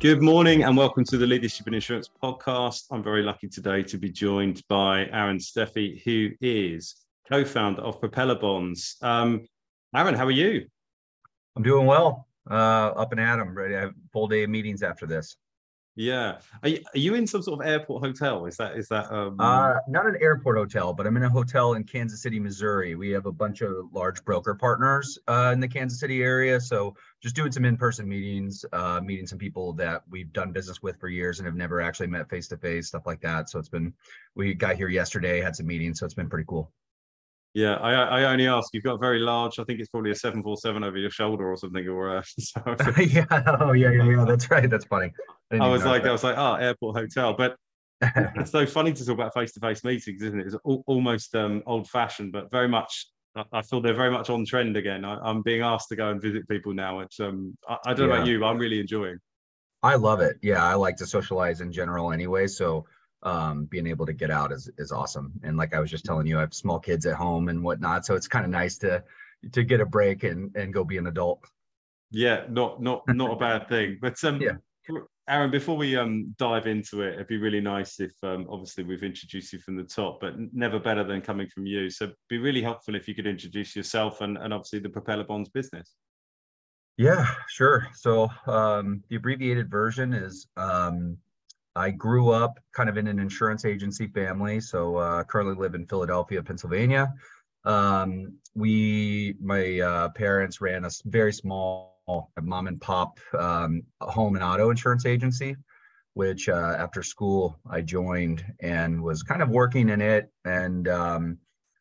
Good 0.00 0.22
morning 0.22 0.62
and 0.62 0.78
welcome 0.78 1.04
to 1.04 1.18
the 1.18 1.26
Leadership 1.26 1.68
In 1.68 1.74
Insurance 1.74 2.08
podcast. 2.22 2.84
I'm 2.90 3.02
very 3.02 3.22
lucky 3.22 3.48
today 3.48 3.82
to 3.82 3.98
be 3.98 4.08
joined 4.08 4.66
by 4.66 5.04
Aaron 5.12 5.36
Steffey, 5.36 6.00
who 6.04 6.30
is 6.40 6.96
co-founder 7.30 7.82
of 7.82 8.00
Propeller 8.00 8.36
Bonds. 8.36 8.96
Um, 9.02 9.46
Aaron, 9.94 10.14
how 10.14 10.24
are 10.24 10.30
you? 10.30 10.66
I'm 11.54 11.62
doing 11.62 11.84
well. 11.84 12.26
Uh, 12.50 12.54
up 12.96 13.12
and 13.12 13.20
at 13.20 13.40
'em. 13.40 13.54
Ready? 13.54 13.76
I 13.76 13.80
have 13.80 13.92
full 14.10 14.26
day 14.26 14.42
of 14.44 14.48
meetings 14.48 14.82
after 14.82 15.04
this. 15.04 15.36
Yeah. 16.00 16.38
Are 16.62 16.68
you, 16.70 16.78
are 16.94 16.98
you 16.98 17.14
in 17.14 17.26
some 17.26 17.42
sort 17.42 17.60
of 17.60 17.66
airport 17.66 18.02
hotel? 18.02 18.46
Is 18.46 18.56
that 18.56 18.74
is 18.74 18.88
that 18.88 19.12
um 19.12 19.38
Uh, 19.38 19.74
not 19.86 20.06
an 20.06 20.16
airport 20.22 20.56
hotel, 20.56 20.94
but 20.94 21.06
I'm 21.06 21.14
in 21.18 21.24
a 21.24 21.28
hotel 21.28 21.74
in 21.74 21.84
Kansas 21.84 22.22
City, 22.22 22.40
Missouri. 22.40 22.94
We 22.94 23.10
have 23.10 23.26
a 23.26 23.32
bunch 23.32 23.60
of 23.60 23.92
large 23.92 24.24
broker 24.24 24.54
partners 24.54 25.18
uh, 25.28 25.50
in 25.52 25.60
the 25.60 25.68
Kansas 25.68 26.00
City 26.00 26.22
area. 26.22 26.58
So 26.58 26.96
just 27.22 27.36
doing 27.36 27.52
some 27.52 27.66
in-person 27.66 28.08
meetings, 28.08 28.64
uh, 28.72 29.02
meeting 29.04 29.26
some 29.26 29.38
people 29.38 29.74
that 29.74 30.02
we've 30.08 30.32
done 30.32 30.52
business 30.52 30.82
with 30.82 30.98
for 30.98 31.08
years 31.08 31.38
and 31.38 31.44
have 31.46 31.54
never 31.54 31.82
actually 31.82 32.06
met 32.06 32.30
face 32.30 32.48
to 32.48 32.56
face, 32.56 32.88
stuff 32.88 33.04
like 33.04 33.20
that. 33.20 33.50
So 33.50 33.58
it's 33.58 33.68
been, 33.68 33.92
we 34.34 34.54
got 34.54 34.76
here 34.76 34.88
yesterday, 34.88 35.42
had 35.42 35.54
some 35.54 35.66
meetings, 35.66 35.98
so 35.98 36.06
it's 36.06 36.14
been 36.14 36.30
pretty 36.30 36.46
cool. 36.48 36.72
Yeah, 37.54 37.74
I 37.76 37.92
I 38.22 38.32
only 38.32 38.46
ask. 38.46 38.68
You've 38.72 38.84
got 38.84 39.00
very 39.00 39.18
large. 39.18 39.58
I 39.58 39.64
think 39.64 39.80
it's 39.80 39.88
probably 39.88 40.10
a 40.12 40.14
seven 40.14 40.42
four 40.42 40.56
seven 40.56 40.84
over 40.84 40.96
your 40.98 41.10
shoulder 41.10 41.50
or 41.50 41.56
something. 41.56 41.86
Or 41.88 42.18
uh, 42.18 42.22
so 42.38 42.62
yeah, 43.00 43.26
oh 43.60 43.72
yeah, 43.72 43.90
yeah, 43.90 44.04
yeah. 44.04 44.24
That's 44.26 44.50
right. 44.50 44.68
That's 44.68 44.84
funny. 44.84 45.12
didn't 45.50 45.62
I 45.62 45.68
was 45.68 45.84
like, 45.84 46.04
I 46.04 46.12
was 46.12 46.22
like, 46.24 46.36
oh, 46.38 46.54
airport 46.54 46.96
hotel. 46.96 47.34
But 47.34 47.56
it's 48.02 48.52
so 48.52 48.66
funny 48.66 48.92
to 48.92 49.04
talk 49.04 49.14
about 49.14 49.34
face 49.34 49.52
to 49.52 49.60
face 49.60 49.84
meetings, 49.84 50.22
isn't 50.22 50.40
it? 50.40 50.46
It's 50.46 50.56
al- 50.66 50.84
almost 50.86 51.34
um, 51.34 51.62
old 51.66 51.88
fashioned, 51.88 52.32
but 52.32 52.50
very 52.50 52.68
much. 52.68 53.06
I- 53.36 53.44
I 53.52 53.62
feel 53.62 53.80
they're 53.80 53.94
very 53.94 54.10
much 54.10 54.28
on 54.30 54.44
trend 54.44 54.76
again. 54.76 55.04
I, 55.04 55.16
I'm 55.22 55.42
being 55.42 55.62
asked 55.62 55.88
to 55.90 55.96
go 55.96 56.10
and 56.10 56.20
visit 56.20 56.48
people 56.48 56.72
now. 56.74 57.00
It's 57.00 57.20
um, 57.20 57.56
I, 57.68 57.76
I 57.86 57.94
don't 57.94 58.08
know 58.08 58.14
about 58.16 58.26
you, 58.26 58.40
but 58.40 58.46
I'm 58.46 58.58
really 58.58 58.80
enjoying. 58.80 59.18
I 59.82 59.94
love 59.94 60.20
it. 60.20 60.36
Yeah, 60.42 60.64
I 60.64 60.74
like 60.74 60.96
to 60.96 61.06
socialize 61.06 61.60
in 61.60 61.72
general 61.72 62.12
anyway. 62.12 62.46
So 62.46 62.86
um, 63.22 63.64
being 63.66 63.86
able 63.86 64.06
to 64.06 64.12
get 64.12 64.30
out 64.30 64.52
is 64.52 64.70
is 64.78 64.92
awesome. 64.92 65.32
And 65.42 65.56
like 65.56 65.74
I 65.74 65.80
was 65.80 65.90
just 65.90 66.04
telling 66.04 66.26
you, 66.26 66.38
I 66.38 66.40
have 66.40 66.54
small 66.54 66.78
kids 66.78 67.06
at 67.06 67.14
home 67.14 67.48
and 67.48 67.62
whatnot. 67.62 68.06
So 68.06 68.14
it's 68.14 68.28
kind 68.28 68.44
of 68.44 68.50
nice 68.50 68.78
to 68.78 69.02
to 69.52 69.62
get 69.62 69.80
a 69.80 69.86
break 69.86 70.24
and 70.24 70.54
and 70.56 70.72
go 70.72 70.84
be 70.84 70.98
an 70.98 71.06
adult. 71.06 71.44
Yeah, 72.10 72.44
not 72.48 72.82
not 72.82 73.02
not 73.08 73.32
a 73.32 73.36
bad 73.36 73.68
thing. 73.68 73.98
But 74.00 74.22
um, 74.24 74.40
Yeah. 74.40 74.52
Aaron, 75.28 75.50
before 75.50 75.76
we 75.76 75.96
um 75.96 76.34
dive 76.38 76.66
into 76.66 77.02
it, 77.02 77.14
it'd 77.14 77.28
be 77.28 77.36
really 77.36 77.60
nice 77.60 78.00
if 78.00 78.12
um 78.22 78.46
obviously 78.50 78.82
we've 78.82 79.04
introduced 79.04 79.52
you 79.52 79.60
from 79.60 79.76
the 79.76 79.84
top, 79.84 80.20
but 80.20 80.34
never 80.52 80.80
better 80.80 81.04
than 81.04 81.20
coming 81.20 81.46
from 81.48 81.66
you. 81.66 81.88
So 81.90 82.06
it'd 82.06 82.16
be 82.28 82.38
really 82.38 82.62
helpful 82.62 82.96
if 82.96 83.06
you 83.06 83.14
could 83.14 83.26
introduce 83.26 83.76
yourself 83.76 84.22
and 84.22 84.36
and 84.38 84.52
obviously 84.52 84.80
the 84.80 84.88
Propeller 84.88 85.24
Bonds 85.24 85.48
business. 85.50 85.94
Yeah, 86.96 87.26
sure. 87.48 87.86
So 87.94 88.28
um, 88.46 89.02
the 89.08 89.16
abbreviated 89.16 89.70
version 89.70 90.12
is 90.12 90.48
um, 90.56 91.16
I 91.76 91.90
grew 91.90 92.30
up 92.30 92.58
kind 92.72 92.88
of 92.88 92.96
in 92.96 93.06
an 93.06 93.18
insurance 93.18 93.64
agency 93.64 94.08
family. 94.08 94.60
So 94.60 94.96
uh, 94.96 95.24
currently 95.24 95.54
live 95.54 95.74
in 95.74 95.86
Philadelphia, 95.86 96.42
Pennsylvania. 96.42 97.14
Um, 97.64 98.38
we, 98.54 99.36
my 99.40 99.80
uh, 99.80 100.08
parents 100.10 100.60
ran 100.60 100.84
a 100.84 100.90
very 101.04 101.32
small 101.32 102.00
mom 102.42 102.66
and 102.66 102.80
pop 102.80 103.20
um, 103.38 103.82
home 104.00 104.34
and 104.34 104.44
auto 104.44 104.70
insurance 104.70 105.06
agency, 105.06 105.56
which 106.14 106.48
uh, 106.48 106.74
after 106.78 107.02
school 107.02 107.58
I 107.70 107.82
joined 107.82 108.44
and 108.60 109.02
was 109.02 109.22
kind 109.22 109.42
of 109.42 109.50
working 109.50 109.90
in 109.90 110.00
it 110.00 110.32
and 110.44 110.88
um, 110.88 111.38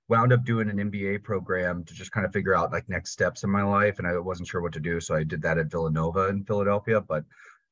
wound 0.07 0.33
up 0.33 0.45
doing 0.45 0.69
an 0.69 0.91
MBA 0.91 1.23
program 1.23 1.83
to 1.85 1.93
just 1.93 2.11
kind 2.11 2.25
of 2.25 2.33
figure 2.33 2.55
out 2.55 2.71
like 2.71 2.87
next 2.89 3.11
steps 3.11 3.43
in 3.43 3.49
my 3.49 3.63
life. 3.63 3.97
And 3.97 4.07
I 4.07 4.17
wasn't 4.19 4.49
sure 4.49 4.61
what 4.61 4.73
to 4.73 4.79
do. 4.79 4.99
So 4.99 5.15
I 5.15 5.23
did 5.23 5.41
that 5.43 5.57
at 5.57 5.71
Villanova 5.71 6.27
in 6.27 6.43
Philadelphia. 6.43 7.01
But 7.01 7.23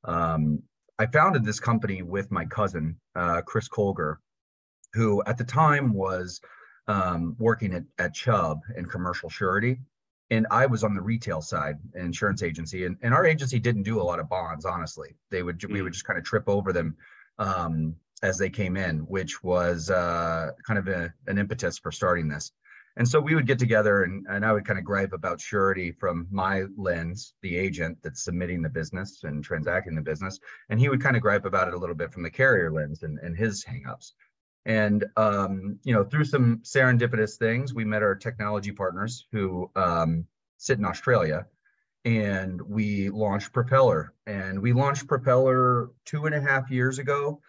um, 0.04 0.64
I 0.99 1.05
founded 1.05 1.45
this 1.45 1.59
company 1.59 2.02
with 2.02 2.31
my 2.31 2.45
cousin, 2.45 2.99
uh, 3.15 3.41
Chris 3.41 3.67
Colger, 3.67 4.17
who 4.93 5.23
at 5.25 5.37
the 5.37 5.43
time 5.43 5.93
was 5.93 6.41
um, 6.87 7.35
working 7.37 7.73
at, 7.73 7.83
at 7.99 8.13
Chubb 8.13 8.61
in 8.75 8.85
commercial 8.85 9.30
surety. 9.30 9.80
And 10.30 10.47
I 10.52 10.65
was 10.65 10.83
on 10.83 10.93
the 10.93 11.02
retail 11.02 11.41
side, 11.41 11.77
an 11.93 12.05
insurance 12.05 12.43
agency, 12.43 12.85
and, 12.85 12.97
and 13.02 13.13
our 13.13 13.25
agency 13.25 13.59
didn't 13.59 13.83
do 13.83 14.02
a 14.02 14.03
lot 14.03 14.19
of 14.19 14.27
bonds, 14.27 14.65
honestly. 14.65 15.15
They 15.31 15.41
would 15.41 15.63
we 15.71 15.81
would 15.81 15.93
just 15.93 16.05
kind 16.05 16.19
of 16.19 16.25
trip 16.25 16.49
over 16.49 16.73
them 16.73 16.97
um, 17.39 17.95
as 18.23 18.37
they 18.37 18.49
came 18.49 18.75
in, 18.75 18.99
which 19.02 19.41
was 19.41 19.89
uh, 19.89 20.52
kind 20.65 20.79
of 20.79 20.87
a, 20.89 21.14
an 21.27 21.37
impetus 21.37 21.77
for 21.77 21.93
starting 21.93 22.27
this. 22.27 22.52
And 22.97 23.08
so 23.08 23.19
we 23.19 23.35
would 23.35 23.45
get 23.45 23.59
together 23.59 24.03
and, 24.03 24.25
and 24.27 24.43
I 24.43 24.52
would 24.52 24.65
kind 24.65 24.80
of 24.80 24.83
gripe 24.83 25.13
about 25.13 25.39
surety 25.39 25.91
from 25.91 26.27
my 26.31 26.63
lens, 26.75 27.33
the 27.43 27.55
agent 27.55 27.99
that's 28.03 28.23
submitting 28.23 28.63
the 28.63 28.69
business 28.69 29.23
and 29.23 29.43
transacting 29.43 29.93
the 29.93 30.02
business. 30.02 30.39
And 30.69 30.80
he 30.80 30.89
would 30.89 31.02
kind 31.02 31.15
of 31.15 31.21
gripe 31.21 31.45
about 31.45 31.67
it 31.67 31.75
a 31.75 31.77
little 31.77 31.95
bit 31.95 32.11
from 32.11 32.23
the 32.23 32.31
carrier 32.31 32.71
lens 32.71 33.03
and, 33.03 33.19
and 33.19 33.37
his 33.37 33.63
hangups. 33.63 34.13
And 34.65 35.05
um, 35.15 35.80
you 35.83 35.93
know, 35.93 36.03
through 36.03 36.25
some 36.25 36.58
serendipitous 36.63 37.37
things, 37.37 37.73
we 37.73 37.85
met 37.85 38.03
our 38.03 38.15
technology 38.15 38.71
partners 38.71 39.27
who 39.31 39.71
um, 39.75 40.25
sit 40.58 40.79
in 40.79 40.83
Australia, 40.83 41.45
and 42.03 42.61
we 42.61 43.09
launched 43.09 43.53
Propeller. 43.53 44.14
And 44.25 44.59
we 44.59 44.73
launched 44.73 45.08
Propeller 45.08 45.91
two 46.03 46.25
and 46.25 46.35
a 46.35 46.41
half 46.41 46.69
years 46.69 46.99
ago. 46.99 47.41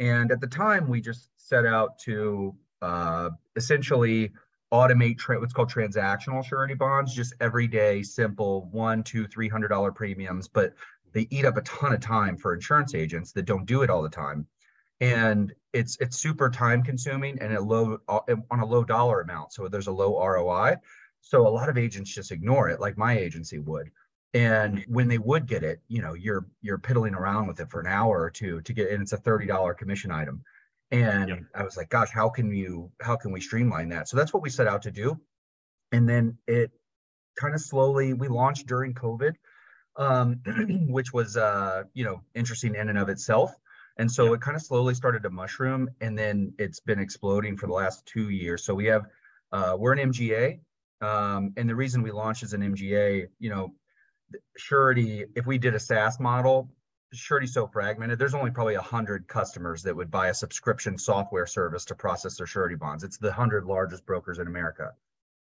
And 0.00 0.32
at 0.32 0.40
the 0.40 0.48
time, 0.48 0.88
we 0.88 1.00
just 1.00 1.30
set 1.36 1.64
out 1.64 1.98
to 2.00 2.56
uh, 2.82 3.30
essentially 3.54 4.32
automate 4.74 5.16
tra- 5.16 5.38
what's 5.38 5.52
called 5.52 5.70
transactional 5.70 6.44
surety 6.44 6.74
bonds, 6.74 7.14
just 7.14 7.32
everyday, 7.40 8.02
simple 8.02 8.68
one, 8.72 9.04
two, 9.04 9.26
three 9.28 9.48
hundred 9.48 9.68
dollar 9.68 9.92
premiums, 9.92 10.48
but 10.48 10.74
they 11.12 11.28
eat 11.30 11.44
up 11.44 11.56
a 11.56 11.62
ton 11.62 11.94
of 11.94 12.00
time 12.00 12.36
for 12.36 12.52
insurance 12.52 12.92
agents 12.92 13.30
that 13.32 13.44
don't 13.44 13.66
do 13.66 13.82
it 13.82 13.88
all 13.88 14.02
the 14.02 14.08
time. 14.08 14.46
And 15.00 15.54
it's 15.72 15.96
it's 16.00 16.18
super 16.18 16.50
time 16.50 16.82
consuming 16.82 17.38
and 17.40 17.54
a 17.54 17.60
low 17.60 17.98
uh, 18.08 18.20
on 18.50 18.60
a 18.60 18.66
low 18.66 18.84
dollar 18.84 19.20
amount 19.20 19.52
so 19.52 19.68
there's 19.68 19.88
a 19.88 19.92
low 19.92 20.18
roi 20.18 20.74
so 21.20 21.46
a 21.46 21.48
lot 21.48 21.68
of 21.68 21.78
agents 21.78 22.14
just 22.14 22.30
ignore 22.30 22.68
it 22.68 22.80
like 22.80 22.98
my 22.98 23.16
agency 23.16 23.58
would. 23.58 23.90
And 24.34 24.84
when 24.88 25.08
they 25.08 25.18
would 25.18 25.46
get 25.46 25.62
it 25.62 25.80
you 25.88 26.02
know 26.02 26.14
you're 26.14 26.46
you're 26.62 26.78
piddling 26.78 27.14
around 27.14 27.46
with 27.46 27.60
it 27.60 27.70
for 27.70 27.80
an 27.80 27.86
hour 27.86 28.20
or 28.20 28.30
two 28.30 28.60
to 28.62 28.72
get 28.72 28.90
and 28.90 29.02
it's 29.02 29.12
a 29.12 29.18
$30 29.18 29.76
commission 29.76 30.10
item 30.10 30.42
and 30.94 31.28
Yep. 31.28 31.38
i 31.54 31.62
was 31.62 31.76
like 31.76 31.88
gosh 31.88 32.10
how 32.10 32.28
can 32.28 32.52
you 32.52 32.90
how 33.00 33.16
can 33.16 33.32
we 33.32 33.40
streamline 33.40 33.88
that 33.90 34.08
so 34.08 34.16
that's 34.16 34.32
what 34.32 34.42
we 34.42 34.50
set 34.50 34.66
out 34.66 34.82
to 34.82 34.90
do 34.90 35.18
and 35.92 36.08
then 36.08 36.38
it 36.46 36.70
kind 37.38 37.54
of 37.54 37.60
slowly 37.60 38.12
we 38.12 38.28
launched 38.28 38.66
during 38.66 38.94
covid 38.94 39.34
um, 39.96 40.40
which 40.88 41.12
was 41.12 41.36
uh, 41.36 41.84
you 41.94 42.04
know 42.04 42.22
interesting 42.34 42.74
in 42.74 42.88
and 42.88 42.98
of 42.98 43.08
itself 43.08 43.54
and 43.96 44.10
so 44.10 44.32
it 44.34 44.40
kind 44.40 44.56
of 44.56 44.62
slowly 44.62 44.94
started 44.94 45.22
to 45.22 45.30
mushroom 45.30 45.88
and 46.00 46.18
then 46.18 46.52
it's 46.58 46.80
been 46.80 46.98
exploding 46.98 47.56
for 47.56 47.66
the 47.66 47.72
last 47.72 48.04
two 48.06 48.30
years. 48.30 48.64
So 48.64 48.74
we 48.74 48.86
have, 48.86 49.06
uh, 49.52 49.76
we're 49.78 49.92
an 49.92 50.10
MGA. 50.12 50.60
Um, 51.00 51.52
and 51.56 51.68
the 51.68 51.76
reason 51.76 52.02
we 52.02 52.10
launched 52.10 52.42
as 52.42 52.54
an 52.54 52.62
MGA, 52.62 53.26
you 53.38 53.50
know, 53.50 53.74
surety, 54.56 55.26
if 55.36 55.46
we 55.46 55.58
did 55.58 55.74
a 55.74 55.80
SaaS 55.80 56.18
model, 56.18 56.70
surety's 57.16 57.52
so 57.52 57.66
fragmented, 57.66 58.18
there's 58.18 58.34
only 58.34 58.50
probably 58.50 58.74
a 58.74 58.82
hundred 58.82 59.26
customers 59.28 59.82
that 59.82 59.94
would 59.94 60.10
buy 60.10 60.28
a 60.28 60.34
subscription 60.34 60.98
software 60.98 61.46
service 61.46 61.84
to 61.86 61.94
process 61.94 62.36
their 62.36 62.46
surety 62.46 62.74
bonds. 62.74 63.04
It's 63.04 63.18
the 63.18 63.32
hundred 63.32 63.64
largest 63.64 64.06
brokers 64.06 64.38
in 64.38 64.46
America. 64.46 64.92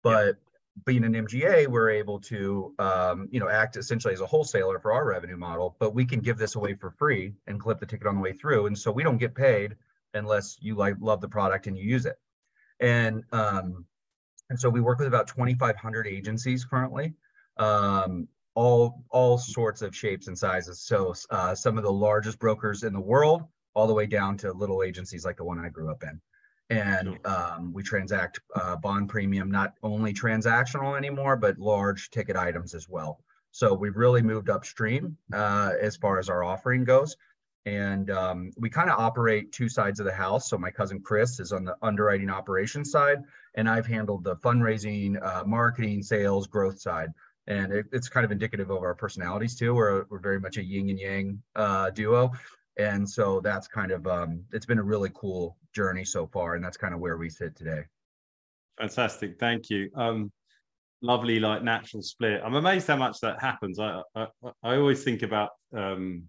But 0.01 0.37
being 0.85 1.03
an 1.03 1.13
MGA, 1.13 1.67
we're 1.67 1.89
able 1.89 2.19
to, 2.21 2.73
um, 2.79 3.27
you 3.31 3.39
know, 3.39 3.49
act 3.49 3.75
essentially 3.75 4.13
as 4.13 4.21
a 4.21 4.25
wholesaler 4.25 4.79
for 4.79 4.93
our 4.93 5.05
revenue 5.05 5.37
model, 5.37 5.75
but 5.79 5.93
we 5.93 6.05
can 6.05 6.19
give 6.19 6.37
this 6.37 6.55
away 6.55 6.73
for 6.73 6.91
free 6.91 7.33
and 7.47 7.59
clip 7.59 7.79
the 7.79 7.85
ticket 7.85 8.07
on 8.07 8.15
the 8.15 8.21
way 8.21 8.33
through. 8.33 8.67
And 8.67 8.77
so 8.77 8.91
we 8.91 9.03
don't 9.03 9.17
get 9.17 9.35
paid 9.35 9.75
unless 10.13 10.57
you 10.61 10.75
like 10.75 10.95
love 10.99 11.21
the 11.21 11.27
product 11.27 11.67
and 11.67 11.77
you 11.77 11.83
use 11.83 12.05
it. 12.05 12.17
And 12.79 13.23
um, 13.31 13.85
and 14.49 14.59
so 14.59 14.69
we 14.69 14.81
work 14.81 14.99
with 14.99 15.07
about 15.07 15.27
2,500 15.27 16.07
agencies 16.07 16.65
currently, 16.65 17.13
um, 17.57 18.27
all 18.55 19.03
all 19.09 19.37
sorts 19.37 19.81
of 19.81 19.95
shapes 19.95 20.27
and 20.27 20.37
sizes. 20.37 20.81
So 20.81 21.13
uh, 21.29 21.55
some 21.55 21.77
of 21.77 21.83
the 21.83 21.91
largest 21.91 22.39
brokers 22.39 22.83
in 22.83 22.93
the 22.93 22.99
world, 22.99 23.43
all 23.73 23.87
the 23.87 23.93
way 23.93 24.05
down 24.05 24.37
to 24.37 24.51
little 24.51 24.83
agencies 24.83 25.25
like 25.25 25.37
the 25.37 25.43
one 25.43 25.59
I 25.59 25.69
grew 25.69 25.89
up 25.89 26.03
in. 26.03 26.19
And 26.71 27.17
um, 27.25 27.73
we 27.73 27.81
transact 27.81 28.39
uh, 28.55 28.75
bond 28.75 29.09
premium 29.09 29.49
not 29.49 29.73
only 29.81 30.13
transactional 30.13 30.95
anymore 30.95 31.35
but 31.35 31.57
large 31.57 32.11
ticket 32.11 32.35
items 32.35 32.75
as 32.75 32.87
well. 32.87 33.19
So 33.51 33.73
we've 33.73 33.97
really 33.97 34.21
moved 34.21 34.49
upstream 34.49 35.17
uh, 35.33 35.71
as 35.81 35.95
far 35.95 36.19
as 36.19 36.29
our 36.29 36.43
offering 36.43 36.83
goes. 36.83 37.17
And 37.65 38.11
um, 38.11 38.51
we 38.57 38.69
kind 38.69 38.89
of 38.89 38.99
operate 38.99 39.51
two 39.51 39.67
sides 39.67 39.99
of 39.99 40.05
the 40.05 40.13
house. 40.13 40.49
So 40.49 40.57
my 40.57 40.69
cousin 40.69 41.01
chris 41.01 41.39
is 41.39 41.51
on 41.51 41.63
the 41.65 41.75
underwriting 41.81 42.29
operations 42.29 42.91
side 42.91 43.23
and 43.55 43.69
i've 43.69 43.85
handled 43.85 44.23
the 44.23 44.35
fundraising 44.37 45.21
uh, 45.21 45.43
marketing 45.45 46.01
sales 46.03 46.47
growth 46.47 46.79
side 46.79 47.09
and 47.49 47.73
it, 47.73 47.85
it's 47.91 48.07
kind 48.07 48.25
of 48.25 48.31
indicative 48.31 48.69
of 48.69 48.77
our 48.77 48.95
personalities 48.95 49.55
too 49.55 49.73
we're, 49.75 50.05
we're 50.09 50.19
very 50.19 50.39
much 50.39 50.57
a 50.57 50.63
yin 50.63 50.89
and 50.89 50.99
yang 50.99 51.41
uh, 51.55 51.89
duo 51.89 52.31
and 52.77 53.09
so 53.09 53.41
that's 53.41 53.67
kind 53.67 53.91
of 53.91 54.07
um, 54.07 54.41
it's 54.53 54.65
been 54.65 54.79
a 54.79 54.83
really 54.83 55.11
cool 55.13 55.57
journey 55.75 56.05
so 56.05 56.25
far 56.27 56.55
and 56.55 56.63
that's 56.63 56.77
kind 56.77 56.93
of 56.93 57.01
where 57.01 57.17
we 57.17 57.29
sit 57.29 57.55
today 57.55 57.83
Fantastic, 58.79 59.37
thank 59.39 59.69
you. 59.69 59.89
Um, 59.95 60.31
lovely, 61.01 61.39
like 61.39 61.63
natural 61.63 62.01
split. 62.01 62.41
I'm 62.43 62.55
amazed 62.55 62.87
how 62.87 62.95
much 62.95 63.19
that 63.19 63.41
happens. 63.41 63.77
I 63.77 64.01
I, 64.15 64.27
I 64.63 64.75
always 64.77 65.03
think 65.03 65.21
about 65.21 65.49
um, 65.75 66.23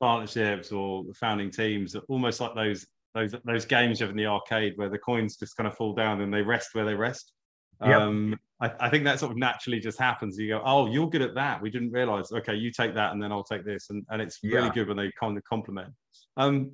partnerships 0.00 0.72
or 0.72 1.04
founding 1.14 1.50
teams, 1.50 1.94
almost 2.08 2.40
like 2.40 2.54
those 2.54 2.86
those 3.14 3.34
those 3.44 3.66
games 3.66 4.00
you 4.00 4.06
have 4.06 4.10
in 4.10 4.16
the 4.16 4.26
arcade 4.26 4.72
where 4.76 4.88
the 4.88 4.98
coins 4.98 5.36
just 5.36 5.56
kind 5.56 5.66
of 5.66 5.76
fall 5.76 5.92
down 5.92 6.22
and 6.22 6.32
they 6.32 6.42
rest 6.42 6.70
where 6.72 6.86
they 6.86 6.94
rest. 6.94 7.32
Yep. 7.84 8.00
Um, 8.00 8.38
I, 8.60 8.72
I, 8.80 8.88
think 8.88 9.04
that 9.04 9.20
sort 9.20 9.32
of 9.32 9.38
naturally 9.38 9.80
just 9.80 9.98
happens. 9.98 10.38
You 10.38 10.48
go, 10.48 10.62
oh, 10.64 10.86
you're 10.86 11.10
good 11.10 11.22
at 11.22 11.34
that. 11.34 11.60
We 11.60 11.70
didn't 11.70 11.90
realize. 11.90 12.32
Okay, 12.32 12.54
you 12.54 12.70
take 12.70 12.94
that, 12.94 13.12
and 13.12 13.22
then 13.22 13.30
I'll 13.30 13.44
take 13.44 13.64
this, 13.64 13.90
and, 13.90 14.04
and 14.10 14.22
it's 14.22 14.38
really 14.42 14.66
yeah. 14.66 14.72
good 14.72 14.88
when 14.88 14.96
they 14.96 15.12
kind 15.20 15.36
of 15.36 15.44
complement. 15.44 15.92
Um, 16.36 16.72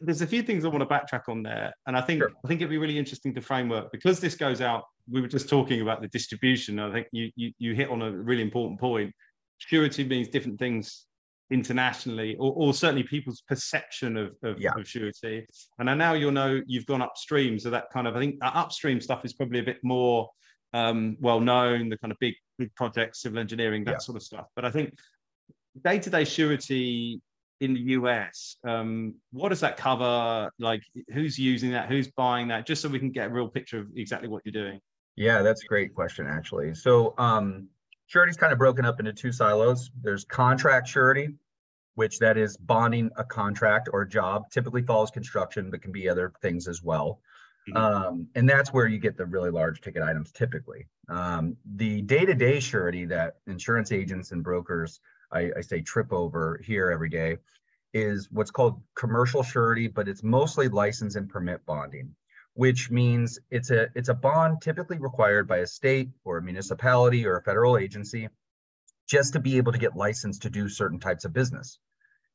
there's 0.00 0.22
a 0.22 0.26
few 0.26 0.42
things 0.42 0.64
I 0.64 0.68
want 0.68 0.80
to 0.80 0.86
backtrack 0.86 1.28
on 1.28 1.42
there, 1.42 1.72
and 1.86 1.96
I 1.96 2.00
think 2.00 2.22
sure. 2.22 2.32
I 2.44 2.48
think 2.48 2.60
it'd 2.60 2.70
be 2.70 2.78
really 2.78 2.98
interesting 2.98 3.34
to 3.34 3.40
framework 3.40 3.92
because 3.92 4.20
this 4.20 4.34
goes 4.34 4.60
out. 4.60 4.84
We 5.10 5.20
were 5.20 5.28
just 5.28 5.48
talking 5.48 5.80
about 5.80 6.00
the 6.00 6.08
distribution. 6.08 6.78
I 6.78 6.92
think 6.92 7.06
you 7.12 7.30
you, 7.36 7.52
you 7.58 7.74
hit 7.74 7.88
on 7.88 8.02
a 8.02 8.10
really 8.10 8.42
important 8.42 8.80
point. 8.80 9.12
Surety 9.58 10.04
means 10.04 10.28
different 10.28 10.58
things 10.58 11.06
internationally, 11.52 12.34
or, 12.36 12.52
or 12.56 12.74
certainly 12.74 13.02
people's 13.02 13.42
perception 13.46 14.16
of, 14.16 14.34
of, 14.42 14.60
yeah. 14.60 14.72
of 14.76 14.88
surety. 14.88 15.46
And 15.78 15.88
I 15.90 15.94
now 15.94 16.14
you'll 16.14 16.32
know 16.32 16.60
you've 16.66 16.86
gone 16.86 17.02
upstream, 17.02 17.58
so 17.58 17.70
that 17.70 17.90
kind 17.92 18.06
of 18.06 18.16
I 18.16 18.20
think 18.20 18.36
upstream 18.42 19.00
stuff 19.00 19.24
is 19.24 19.34
probably 19.34 19.60
a 19.60 19.64
bit 19.64 19.78
more 19.82 20.30
um, 20.72 21.16
well 21.20 21.40
known, 21.40 21.88
the 21.88 21.98
kind 21.98 22.10
of 22.10 22.18
big 22.18 22.34
big 22.58 22.74
projects, 22.74 23.22
civil 23.22 23.38
engineering, 23.38 23.84
that 23.84 23.92
yeah. 23.92 23.98
sort 23.98 24.16
of 24.16 24.22
stuff. 24.22 24.46
But 24.56 24.64
I 24.64 24.70
think 24.70 24.94
day 25.84 25.98
to 25.98 26.10
day 26.10 26.24
surety 26.24 27.20
in 27.60 27.74
the 27.74 27.80
US, 27.80 28.56
um, 28.66 29.14
what 29.30 29.50
does 29.50 29.60
that 29.60 29.76
cover? 29.76 30.50
Like, 30.58 30.82
who's 31.12 31.38
using 31.38 31.70
that? 31.72 31.88
Who's 31.88 32.08
buying 32.08 32.48
that? 32.48 32.66
Just 32.66 32.82
so 32.82 32.88
we 32.88 32.98
can 32.98 33.10
get 33.10 33.28
a 33.28 33.30
real 33.30 33.48
picture 33.48 33.78
of 33.78 33.86
exactly 33.94 34.28
what 34.28 34.42
you're 34.44 34.52
doing. 34.52 34.80
Yeah, 35.16 35.42
that's 35.42 35.62
a 35.62 35.66
great 35.66 35.94
question, 35.94 36.26
actually. 36.26 36.74
So, 36.74 37.14
um, 37.18 37.68
surety 38.06 38.30
is 38.30 38.36
kind 38.36 38.52
of 38.52 38.58
broken 38.58 38.84
up 38.84 38.98
into 38.98 39.12
two 39.12 39.30
silos. 39.30 39.90
There's 40.02 40.24
contract 40.24 40.88
surety, 40.88 41.34
which 41.94 42.18
that 42.18 42.36
is 42.36 42.56
bonding 42.56 43.10
a 43.16 43.24
contract 43.24 43.88
or 43.92 44.02
a 44.02 44.08
job, 44.08 44.50
typically 44.50 44.82
follows 44.82 45.10
construction, 45.10 45.70
but 45.70 45.82
can 45.82 45.92
be 45.92 46.08
other 46.08 46.32
things 46.40 46.68
as 46.68 46.82
well. 46.82 47.20
Mm-hmm. 47.68 47.76
Um, 47.76 48.28
and 48.34 48.48
that's 48.48 48.72
where 48.72 48.86
you 48.86 48.98
get 48.98 49.16
the 49.16 49.26
really 49.26 49.50
large 49.50 49.80
ticket 49.80 50.02
items 50.02 50.32
typically. 50.32 50.88
Um, 51.08 51.56
the 51.76 52.02
day-to-day 52.02 52.60
surety 52.60 53.04
that 53.06 53.36
insurance 53.46 53.92
agents 53.92 54.32
and 54.32 54.42
brokers, 54.42 55.00
I, 55.30 55.50
I 55.56 55.60
say 55.60 55.80
trip 55.80 56.12
over 56.12 56.60
here 56.64 56.90
every 56.90 57.08
day, 57.08 57.38
is 57.94 58.28
what's 58.30 58.50
called 58.50 58.80
commercial 58.96 59.42
surety, 59.42 59.86
but 59.86 60.08
it's 60.08 60.22
mostly 60.22 60.68
license 60.68 61.14
and 61.14 61.28
permit 61.28 61.64
bonding, 61.66 62.14
which 62.54 62.90
means 62.90 63.38
it's 63.50 63.70
a 63.70 63.88
it's 63.94 64.08
a 64.08 64.14
bond 64.14 64.62
typically 64.62 64.98
required 64.98 65.46
by 65.46 65.58
a 65.58 65.66
state 65.66 66.08
or 66.24 66.38
a 66.38 66.42
municipality 66.42 67.26
or 67.26 67.36
a 67.36 67.42
federal 67.42 67.76
agency 67.76 68.28
just 69.12 69.34
to 69.34 69.40
be 69.40 69.58
able 69.58 69.72
to 69.72 69.78
get 69.78 69.94
licensed 69.94 70.40
to 70.40 70.48
do 70.48 70.70
certain 70.70 70.98
types 70.98 71.26
of 71.26 71.34
business. 71.34 71.78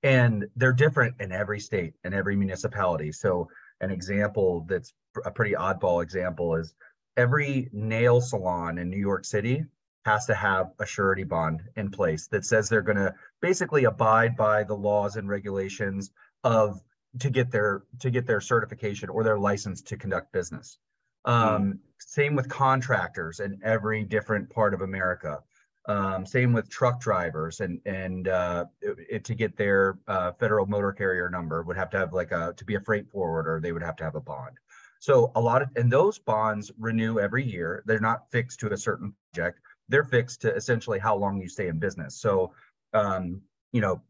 And 0.04 0.46
they're 0.56 0.74
different 0.74 1.16
in 1.20 1.32
every 1.32 1.60
state 1.60 1.96
and 2.04 2.14
every 2.14 2.36
municipality. 2.36 3.12
So 3.12 3.50
an 3.82 3.90
example 3.90 4.64
that's 4.70 4.94
a 5.26 5.32
pretty 5.32 5.56
oddball 5.56 6.04
example 6.04 6.54
is 6.54 6.76
every 7.18 7.68
nail 7.74 8.22
salon 8.22 8.78
in 8.78 8.92
New 8.92 9.00
York 9.00 9.26
City 9.26 9.66
has 10.06 10.28
to 10.28 10.36
have 10.36 10.70
a 10.80 10.86
surety 10.86 11.24
bond 11.24 11.64
in 11.78 11.90
place 11.90 12.28
that 12.28 12.46
says 12.46 12.70
they're 12.70 12.84
going 12.84 13.04
to 13.08 13.12
basically 13.42 13.86
abide 13.86 14.38
by 14.38 14.64
the 14.64 14.76
laws 14.76 15.16
and 15.16 15.28
regulations 15.28 16.12
of 16.44 16.80
to 17.18 17.32
get 17.32 17.50
their 17.50 17.82
to 18.02 18.12
get 18.12 18.28
their 18.28 18.40
certification 18.40 19.10
or 19.10 19.24
their 19.24 19.40
license 19.40 19.82
to 19.82 19.98
conduct 19.98 20.32
business. 20.32 20.78
Um, 21.26 21.44
mm. 21.44 21.80
Same 21.98 22.36
with 22.36 22.48
contractors 22.48 23.40
in 23.40 23.60
every 23.64 24.04
different 24.04 24.48
part 24.52 24.76
of 24.76 24.82
America. 24.82 25.40
Um, 25.88 26.26
same 26.26 26.52
with 26.52 26.70
truck 26.70 27.00
drivers 27.00 27.62
and 27.62 27.80
and 27.86 28.28
uh, 28.28 28.66
it, 28.82 29.24
to 29.24 29.34
get 29.34 29.56
their 29.56 29.98
uh, 30.10 30.34
federal 30.34 30.66
motor 30.66 30.92
carrier 30.92 31.30
number 31.30 31.64
would 31.64 31.78
have 31.78 31.90
to 31.92 31.98
have 31.98 32.12
like 32.12 32.32
a 32.32 32.54
to 32.58 32.66
be 32.66 32.76
a 32.76 32.82
freight 32.82 33.10
forwarder 33.10 33.62
they 33.62 33.72
would 33.72 33.84
have 33.84 33.96
to 33.98 34.04
have 34.04 34.16
a 34.16 34.22
bond. 34.22 34.58
So 35.00 35.32
a 35.36 35.42
lot 35.42 35.62
of 35.62 35.70
and 35.78 35.90
those 35.90 36.20
bonds 36.20 36.72
renew 36.78 37.20
every 37.20 37.46
year. 37.46 37.84
They're 37.86 38.02
not 38.02 38.30
fixed 38.32 38.60
to 38.62 38.74
a 38.74 38.78
certain 38.78 39.14
project. 39.34 39.62
They're 39.88 40.04
fixed 40.04 40.42
to 40.42 40.54
essentially 40.54 41.00
how 41.00 41.16
long 41.16 41.40
you 41.40 41.48
stay 41.48 41.68
in 41.70 41.80
business. 41.80 42.20
So 42.20 42.52
um, 42.94 43.42
you 43.72 43.80
know, 43.80 44.02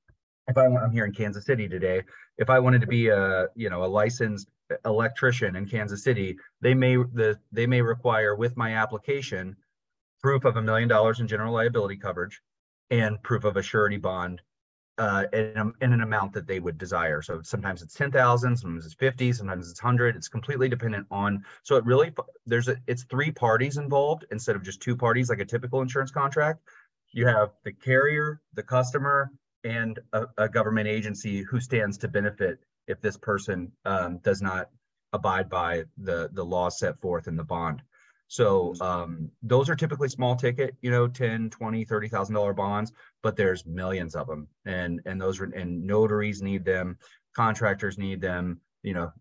if 0.48 0.58
I 0.58 0.66
I'm 0.66 0.92
here 0.92 1.06
in 1.06 1.12
Kansas 1.12 1.46
City 1.46 1.68
today, 1.68 2.02
if 2.40 2.50
I 2.50 2.58
wanted 2.58 2.82
to 2.82 2.88
be 2.88 3.10
a 3.10 3.48
you 3.56 3.70
know 3.70 3.84
a 3.84 3.86
licensed 3.86 4.48
electrician 4.84 5.56
in 5.56 5.68
Kansas 5.68 6.04
City, 6.04 6.38
they 6.62 6.74
may 6.74 6.96
the 6.96 7.38
they 7.52 7.68
may 7.68 7.82
require 7.82 8.36
with 8.36 8.58
my 8.58 8.74
application 8.74 9.56
proof 10.22 10.46
of 10.46 10.58
a 10.58 10.62
million 10.62 10.88
dollars 10.88 11.20
in 11.20 11.28
general 11.28 11.54
liability 11.54 11.98
coverage 11.98 12.42
and 12.90 13.22
proof 13.24 13.44
of 13.44 13.58
a 13.58 13.62
surety 13.62 13.98
bond 13.98 14.42
uh, 14.98 15.26
in, 15.32 15.74
in, 15.82 15.94
an 15.94 16.02
amount 16.02 16.34
that 16.34 16.48
they 16.48 16.60
would 16.60 16.78
desire. 16.78 17.22
So 17.22 17.42
sometimes 17.44 17.84
it's 17.84 17.94
10,000, 17.94 18.58
sometimes 18.58 18.86
it's 18.86 18.96
50, 18.96 19.32
sometimes 19.34 19.70
it's 19.70 19.84
100. 19.84 20.16
It's 20.16 20.28
completely 20.28 20.70
dependent 20.70 21.06
on, 21.12 21.46
so 21.64 21.76
it 21.76 21.86
really, 21.86 22.14
there's 22.46 22.68
a, 22.68 22.78
it's 22.88 23.04
three 23.04 23.32
parties 23.32 23.78
involved 23.78 24.26
instead 24.32 24.56
of 24.56 24.64
just 24.64 24.82
two 24.82 24.96
parties 24.96 25.30
like 25.30 25.40
a 25.40 25.46
typical 25.46 25.82
insurance 25.82 26.10
contract. 26.10 26.62
You 27.12 27.28
have 27.28 27.52
the 27.64 27.74
carrier, 27.74 28.42
the 28.54 28.64
customer, 28.64 29.32
and 29.64 30.00
a, 30.14 30.26
a 30.38 30.50
government 30.50 30.88
agency 30.88 31.44
who 31.44 31.60
stands 31.60 31.98
to 32.00 32.08
benefit 32.08 32.60
if 32.88 33.00
this 33.02 33.18
person 33.18 33.72
um, 33.86 34.18
does 34.20 34.42
not 34.42 34.70
abide 35.14 35.50
by 35.50 35.84
the, 35.98 36.30
the 36.34 36.44
laws 36.44 36.80
set 36.80 37.00
forth 37.02 37.28
in 37.28 37.36
the 37.36 37.44
bond. 37.44 37.82
So 38.28 38.74
um, 38.82 39.32
those 39.42 39.70
are 39.70 39.76
typically 39.76 40.10
small 40.10 40.36
ticket, 40.36 40.76
you 40.82 40.92
know, 40.92 41.08
10, 41.08 41.50
20, 41.50 41.86
30,000 41.86 42.36
dollar 42.36 42.54
bonds, 42.54 42.92
but 43.24 43.36
there's 43.36 43.66
millions 43.66 44.16
of 44.16 44.28
them. 44.28 44.48
And 44.66 45.02
and 45.06 45.20
those 45.20 45.40
are 45.40 45.46
and 45.46 45.86
notaries 45.86 46.42
need 46.42 46.66
them, 46.66 46.98
contractors 47.36 47.98
need 47.98 48.20
them, 48.22 48.60
you 48.84 48.94
know, 48.94 49.12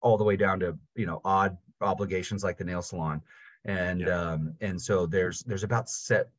all 0.00 0.18
the 0.18 0.24
way 0.24 0.36
down 0.36 0.60
to, 0.60 0.76
you 0.96 1.06
know, 1.06 1.20
odd 1.24 1.56
obligations 1.80 2.42
like 2.42 2.58
the 2.58 2.64
nail 2.64 2.82
salon. 2.82 3.22
And 3.64 4.00
yeah. 4.00 4.32
um, 4.32 4.54
and 4.60 4.80
so 4.80 5.06
there's 5.06 5.40
there's 5.40 5.64
about 5.64 5.88
set 5.88 6.30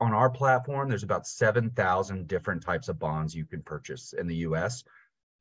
on 0.00 0.12
our 0.12 0.30
platform, 0.30 0.88
there's 0.88 1.04
about 1.04 1.26
7,000 1.26 2.26
different 2.26 2.62
types 2.62 2.88
of 2.88 2.98
bonds 2.98 3.34
you 3.34 3.44
can 3.44 3.62
purchase 3.62 4.14
in 4.14 4.26
the 4.26 4.36
US. 4.36 4.82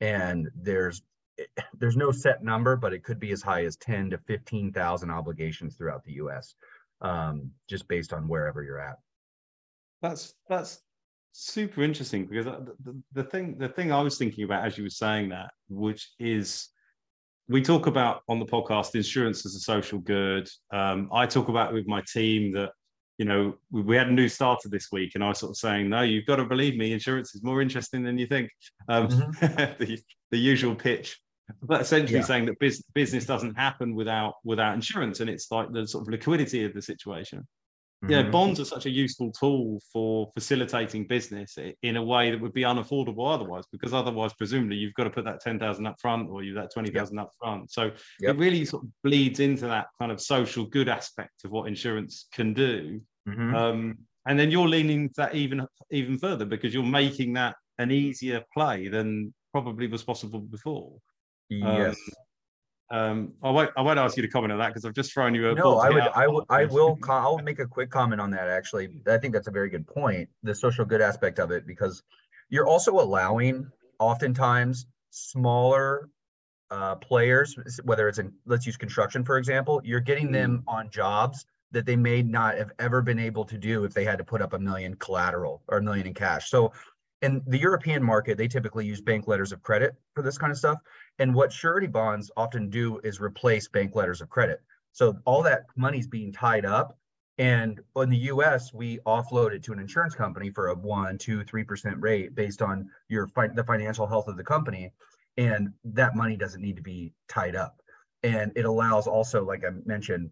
And 0.01 0.49
there's 0.55 1.01
there's 1.77 1.97
no 1.97 2.11
set 2.11 2.43
number, 2.43 2.75
but 2.75 2.93
it 2.93 3.03
could 3.03 3.19
be 3.19 3.31
as 3.31 3.41
high 3.41 3.63
as 3.65 3.75
10 3.77 4.11
to 4.11 4.17
15,000 4.17 5.09
obligations 5.09 5.75
throughout 5.75 6.03
the 6.03 6.13
US, 6.13 6.55
um, 7.01 7.51
just 7.69 7.87
based 7.87 8.13
on 8.13 8.27
wherever 8.27 8.63
you're 8.63 8.79
at. 8.79 8.97
That's, 10.01 10.33
that's 10.49 10.81
super 11.31 11.83
interesting 11.83 12.25
because 12.25 12.45
the, 12.45 12.75
the, 12.83 13.01
the 13.13 13.23
thing, 13.23 13.57
the 13.57 13.69
thing 13.69 13.91
I 13.91 14.01
was 14.01 14.17
thinking 14.17 14.43
about 14.43 14.65
as 14.65 14.77
you 14.77 14.83
were 14.83 14.89
saying 14.89 15.29
that, 15.29 15.51
which 15.69 16.11
is 16.19 16.69
we 17.47 17.61
talk 17.61 17.87
about 17.87 18.21
on 18.27 18.39
the 18.39 18.45
podcast 18.45 18.95
insurance 18.95 19.45
as 19.45 19.55
a 19.55 19.59
social 19.59 19.99
good. 19.99 20.49
Um, 20.71 21.09
I 21.13 21.25
talk 21.25 21.49
about 21.49 21.73
with 21.73 21.87
my 21.87 22.01
team 22.11 22.51
that 22.53 22.71
you 23.17 23.25
know 23.25 23.55
we, 23.71 23.81
we, 23.81 23.95
had 23.95 24.07
a 24.07 24.13
new 24.13 24.27
starter 24.27 24.69
this 24.69 24.89
week, 24.91 25.11
and 25.15 25.23
I 25.23 25.29
was 25.29 25.39
sort 25.39 25.51
of 25.51 25.57
saying, 25.57 25.89
no, 25.89 26.01
you've 26.01 26.25
got 26.25 26.37
to 26.37 26.45
believe 26.45 26.75
me, 26.75 26.91
insurance 26.91 27.35
is 27.35 27.43
more 27.43 27.61
interesting 27.61 28.03
than 28.03 28.17
you 28.17 28.27
think. 28.27 28.49
Um, 28.89 29.07
mm-hmm. 29.07 29.83
the, 29.83 29.99
the 30.31 30.37
usual 30.37 30.75
pitch 30.75 31.19
essentially 31.71 32.19
yeah. 32.19 32.25
saying 32.25 32.45
that 32.45 32.59
business, 32.59 32.85
business 32.93 33.25
doesn't 33.25 33.55
happen 33.55 33.95
without 33.95 34.35
without 34.43 34.73
insurance 34.73 35.19
and 35.19 35.29
it's 35.29 35.51
like 35.51 35.71
the 35.71 35.87
sort 35.87 36.03
of 36.03 36.09
liquidity 36.09 36.63
of 36.63 36.73
the 36.73 36.81
situation 36.81 37.39
mm-hmm. 37.39 38.11
yeah 38.11 38.23
bonds 38.23 38.59
are 38.59 38.65
such 38.65 38.85
a 38.85 38.89
useful 38.89 39.31
tool 39.31 39.79
for 39.91 40.29
facilitating 40.33 41.05
business 41.05 41.57
in 41.83 41.97
a 41.97 42.03
way 42.03 42.31
that 42.31 42.41
would 42.41 42.53
be 42.53 42.63
unaffordable 42.63 43.31
otherwise 43.31 43.65
because 43.71 43.93
otherwise 43.93 44.33
presumably 44.33 44.75
you've 44.75 44.93
got 44.95 45.03
to 45.03 45.09
put 45.09 45.25
that 45.25 45.39
10,000 45.39 45.85
up 45.85 45.95
front 45.99 46.29
or 46.29 46.43
you 46.43 46.53
that 46.55 46.73
20,000 46.73 47.15
yep. 47.15 47.25
up 47.25 47.31
front 47.39 47.71
so 47.71 47.91
yep. 48.19 48.35
it 48.35 48.37
really 48.37 48.65
sort 48.65 48.83
of 48.83 48.89
bleeds 49.03 49.39
into 49.39 49.65
that 49.67 49.87
kind 49.99 50.11
of 50.11 50.19
social 50.19 50.65
good 50.65 50.89
aspect 50.89 51.45
of 51.45 51.51
what 51.51 51.67
insurance 51.67 52.27
can 52.33 52.53
do 52.53 52.99
mm-hmm. 53.27 53.55
um, 53.55 53.97
and 54.27 54.39
then 54.39 54.49
you're 54.49 54.67
leaning 54.67 55.11
that 55.15 55.35
even 55.35 55.65
even 55.91 56.17
further 56.17 56.45
because 56.45 56.73
you're 56.73 56.83
making 56.83 57.33
that 57.33 57.55
an 57.77 57.91
easier 57.91 58.41
play 58.53 58.87
than 58.87 59.31
probably 59.51 59.87
was 59.87 60.03
possible 60.03 60.39
before 60.39 60.91
Yes. 61.49 61.95
Um, 62.91 62.99
um, 62.99 63.33
I 63.43 63.49
won't. 63.49 63.71
I 63.75 63.81
won't 63.81 63.97
ask 63.97 64.15
you 64.15 64.21
to 64.21 64.29
comment 64.29 64.53
on 64.53 64.59
that 64.59 64.67
because 64.67 64.85
I've 64.85 64.93
just 64.93 65.11
thrown 65.11 65.33
you 65.33 65.49
a. 65.49 65.55
No, 65.55 65.79
I 65.79 65.89
would. 65.89 66.03
I 66.03 66.27
would. 66.27 66.45
I 66.49 66.65
will. 66.65 66.99
I'll 67.09 67.39
make 67.39 67.59
a 67.59 67.65
quick 67.65 67.89
comment 67.89 68.21
on 68.21 68.29
that. 68.31 68.47
Actually, 68.47 69.01
I 69.07 69.17
think 69.17 69.33
that's 69.33 69.47
a 69.47 69.51
very 69.51 69.69
good 69.69 69.87
point. 69.87 70.29
The 70.43 70.53
social 70.53 70.85
good 70.85 71.01
aspect 71.01 71.39
of 71.39 71.51
it, 71.51 71.65
because 71.65 72.03
you're 72.49 72.67
also 72.67 72.99
allowing, 72.99 73.71
oftentimes, 73.99 74.85
smaller 75.09 76.09
uh, 76.69 76.95
players, 76.95 77.57
whether 77.83 78.07
it's 78.07 78.19
in 78.19 78.33
let's 78.45 78.65
use 78.65 78.77
construction 78.77 79.23
for 79.23 79.37
example, 79.37 79.81
you're 79.83 79.99
getting 79.99 80.31
them 80.31 80.63
mm. 80.67 80.73
on 80.73 80.89
jobs 80.89 81.45
that 81.71 81.85
they 81.85 81.95
may 81.95 82.21
not 82.21 82.57
have 82.57 82.71
ever 82.79 83.01
been 83.01 83.19
able 83.19 83.43
to 83.45 83.57
do 83.57 83.83
if 83.83 83.93
they 83.93 84.05
had 84.05 84.17
to 84.17 84.23
put 84.23 84.41
up 84.41 84.53
a 84.53 84.59
million 84.59 84.95
collateral 84.95 85.61
or 85.67 85.79
a 85.79 85.81
million 85.81 86.07
in 86.07 86.13
cash. 86.13 86.49
So 86.49 86.71
in 87.21 87.41
the 87.47 87.57
European 87.57 88.03
market, 88.03 88.37
they 88.37 88.47
typically 88.47 88.85
use 88.85 89.01
bank 89.01 89.27
letters 89.27 89.51
of 89.51 89.61
credit 89.61 89.95
for 90.13 90.21
this 90.21 90.37
kind 90.37 90.51
of 90.51 90.57
stuff. 90.57 90.79
And 91.19 91.33
what 91.33 91.51
surety 91.51 91.87
bonds 91.87 92.31
often 92.37 92.69
do 92.69 92.99
is 93.03 93.19
replace 93.19 93.67
bank 93.67 93.95
letters 93.95 94.21
of 94.21 94.29
credit. 94.29 94.61
So 94.91 95.15
all 95.25 95.43
that 95.43 95.63
money's 95.75 96.07
being 96.07 96.31
tied 96.33 96.65
up 96.65 96.97
And 97.37 97.81
in 97.97 98.09
the 98.09 98.17
US, 98.33 98.73
we 98.73 98.99
offload 99.05 99.51
it 99.53 99.63
to 99.63 99.73
an 99.73 99.79
insurance 99.79 100.15
company 100.15 100.51
for 100.51 100.69
a 100.69 100.75
one, 100.75 101.17
two, 101.17 101.43
three 101.43 101.63
percent 101.65 101.97
rate 102.01 102.33
based 102.35 102.61
on 102.61 102.89
your 103.09 103.27
fi- 103.27 103.49
the 103.49 103.63
financial 103.63 104.07
health 104.07 104.27
of 104.27 104.37
the 104.37 104.43
company. 104.43 104.93
And 105.37 105.73
that 105.83 106.15
money 106.15 106.37
doesn't 106.37 106.61
need 106.61 106.77
to 106.77 106.81
be 106.81 107.13
tied 107.27 107.55
up. 107.55 107.81
And 108.23 108.51
it 108.55 108.65
allows 108.65 109.07
also, 109.07 109.43
like 109.45 109.63
I 109.65 109.71
mentioned, 109.85 110.31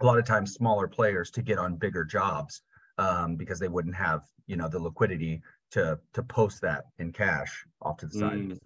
a 0.00 0.06
lot 0.06 0.18
of 0.18 0.26
times 0.26 0.54
smaller 0.54 0.88
players 0.88 1.30
to 1.32 1.42
get 1.42 1.58
on 1.58 1.76
bigger 1.76 2.04
jobs 2.04 2.62
um, 2.98 3.36
because 3.36 3.58
they 3.58 3.68
wouldn't 3.68 3.96
have, 3.96 4.22
you 4.46 4.56
know, 4.56 4.68
the 4.68 4.78
liquidity 4.80 5.42
to 5.72 6.00
to 6.14 6.22
post 6.22 6.62
that 6.62 6.84
in 6.98 7.12
cash 7.12 7.64
off 7.82 7.98
to 7.98 8.06
the 8.06 8.14
side. 8.14 8.48
Mm 8.50 8.60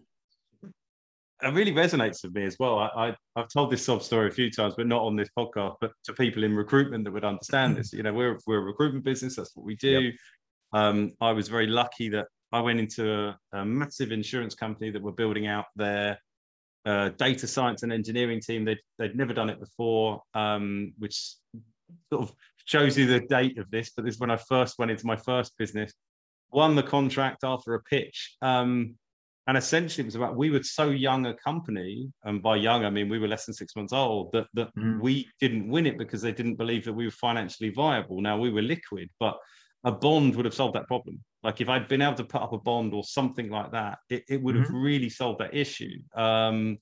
it 1.45 1.53
really 1.53 1.73
resonates 1.73 2.23
with 2.25 2.35
me 2.35 2.45
as 2.45 2.57
well. 2.59 2.79
I, 2.79 2.89
I 2.97 3.17
have 3.37 3.49
told 3.49 3.71
this 3.71 3.85
sob 3.85 4.03
story 4.03 4.29
a 4.29 4.33
few 4.33 4.51
times, 4.51 4.75
but 4.77 4.87
not 4.87 5.03
on 5.03 5.17
this 5.17 5.29
podcast. 5.37 5.77
But 5.81 5.93
to 6.05 6.13
people 6.15 6.45
in 6.45 6.55
recruitment 6.55 7.05
that 7.05 7.13
would 7.13 7.25
understand 7.25 7.77
this, 7.77 7.93
you 7.93 8.03
know, 8.03 8.13
we're 8.13 8.39
we're 8.47 8.59
a 8.59 8.65
recruitment 8.65 9.05
business. 9.05 9.37
That's 9.37 9.55
what 9.55 9.67
we 9.67 9.77
do. 9.77 10.01
Yep. 10.01 10.15
Um, 10.73 11.13
I 11.21 11.33
was 11.33 11.49
very 11.49 11.67
lucky 11.67 12.09
that 12.11 12.27
I 12.53 12.61
went 12.61 12.81
into 12.81 13.13
a, 13.13 13.39
a, 13.53 13.65
massive 13.65 14.11
insurance 14.11 14.55
company 14.55 14.91
that 14.91 15.03
were 15.03 15.13
building 15.13 15.47
out 15.47 15.67
their 15.77 16.19
uh, 16.85 17.11
data 17.11 17.47
science 17.47 17.83
and 17.83 17.93
engineering 17.93 18.41
team. 18.41 18.65
They'd 18.65 18.81
they'd 18.99 19.17
never 19.17 19.35
done 19.35 19.51
it 19.51 19.61
before, 19.61 20.23
um, 20.35 20.95
which 20.99 21.35
sort 22.13 22.29
of 22.29 22.35
shows 22.65 22.97
you 22.97 23.07
the 23.07 23.21
date 23.21 23.59
of 23.59 23.71
this. 23.71 23.91
But 23.95 24.05
this 24.05 24.15
is 24.15 24.21
when 24.21 24.31
I 24.31 24.37
first 24.37 24.79
went 24.79 24.91
into 24.91 25.07
my 25.07 25.17
first 25.17 25.57
business. 25.59 25.93
Won 26.51 26.75
the 26.75 26.83
contract 26.83 27.45
after 27.45 27.75
a 27.75 27.83
pitch. 27.83 28.37
Um, 28.41 28.95
and 29.47 29.57
essentially 29.57 30.03
it 30.03 30.07
was 30.07 30.15
about 30.15 30.37
we 30.37 30.51
were 30.51 30.63
so 30.63 30.91
young 30.91 31.27
a 31.27 31.35
company 31.35 32.11
and 32.25 32.43
by 32.43 32.57
young 32.57 32.85
i 32.85 32.91
mean 32.91 33.09
we 33.09 33.19
were 33.19 33.29
less 33.29 33.47
than 33.47 33.55
six 33.55 33.77
months 33.77 33.93
old 33.93 34.33
that, 34.33 34.47
that 34.55 34.75
mm. 34.77 35.01
we 35.01 35.29
didn't 35.41 35.69
win 35.69 35.87
it 35.87 35.99
because 35.99 36.23
they 36.23 36.33
didn't 36.33 36.57
believe 36.57 36.85
that 36.85 36.93
we 36.93 37.05
were 37.05 37.11
financially 37.11 37.71
viable 37.71 38.21
now 38.21 38.39
we 38.39 38.51
were 38.51 38.63
liquid 38.63 39.09
but 39.21 39.37
a 39.85 39.93
bond 39.93 40.35
would 40.35 40.45
have 40.45 40.55
solved 40.55 40.75
that 40.75 40.87
problem 40.87 41.19
like 41.43 41.61
if 41.61 41.69
i'd 41.69 41.89
been 41.89 42.03
able 42.03 42.15
to 42.15 42.25
put 42.25 42.43
up 42.43 42.53
a 42.53 42.59
bond 42.59 42.95
or 42.95 43.05
something 43.05 43.51
like 43.51 43.71
that 43.73 43.99
it, 44.09 44.25
it 44.29 44.43
would 44.43 44.55
have 44.55 44.67
mm-hmm. 44.67 44.83
really 44.83 45.11
solved 45.11 45.41
that 45.41 45.55
issue 45.55 45.99
um, 46.17 46.79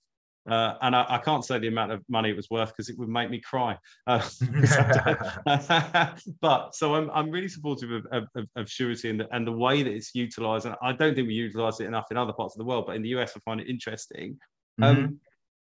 uh, 0.50 0.74
and 0.82 0.96
I, 0.96 1.06
I, 1.08 1.18
can't 1.18 1.44
say 1.44 1.58
the 1.58 1.68
amount 1.68 1.92
of 1.92 2.02
money 2.08 2.30
it 2.30 2.36
was 2.36 2.50
worth 2.50 2.70
because 2.70 2.88
it 2.88 2.98
would 2.98 3.08
make 3.08 3.30
me 3.30 3.38
cry. 3.38 3.78
Uh, 4.08 4.20
but 6.40 6.74
so 6.74 6.96
I'm, 6.96 7.10
I'm 7.10 7.30
really 7.30 7.48
supportive 7.48 7.92
of, 7.92 8.26
of, 8.34 8.48
of 8.56 8.68
surety 8.68 9.10
and 9.10 9.20
the, 9.20 9.28
and 9.34 9.46
the 9.46 9.52
way 9.52 9.84
that 9.84 9.92
it's 9.92 10.16
utilized. 10.16 10.66
And 10.66 10.74
I 10.82 10.92
don't 10.92 11.14
think 11.14 11.28
we 11.28 11.34
utilize 11.34 11.78
it 11.78 11.86
enough 11.86 12.06
in 12.10 12.16
other 12.16 12.32
parts 12.32 12.56
of 12.56 12.58
the 12.58 12.64
world, 12.64 12.86
but 12.86 12.96
in 12.96 13.02
the 13.02 13.10
US, 13.10 13.34
I 13.36 13.40
find 13.40 13.60
it 13.60 13.68
interesting. 13.68 14.36
Um, 14.80 14.96
mm-hmm. 14.96 15.04
Um, 15.04 15.20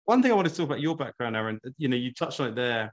one 0.07 0.23
thing 0.23 0.33
I 0.33 0.35
want 0.35 0.49
to 0.49 0.55
talk 0.55 0.67
about 0.67 0.81
your 0.81 0.97
background, 0.97 1.37
Aaron, 1.37 1.61
you 1.79 1.87
know, 1.89 1.97
you 1.97 2.13
touched 2.13 2.41
on 2.41 2.49
it 2.49 2.57
there, 2.57 2.93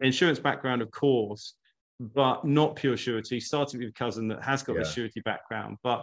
insurance 0.00 0.38
background, 0.38 0.82
of 0.82 0.90
course, 0.90 1.54
but 1.98 2.44
not 2.44 2.76
pure 2.76 2.98
surety, 2.98 3.40
starting 3.40 3.80
with 3.80 3.88
a 3.88 3.92
cousin 3.92 4.28
that 4.28 4.42
has 4.44 4.62
got 4.62 4.76
yeah. 4.76 4.82
a 4.82 4.84
surety 4.84 5.20
background. 5.24 5.78
But 5.82 6.02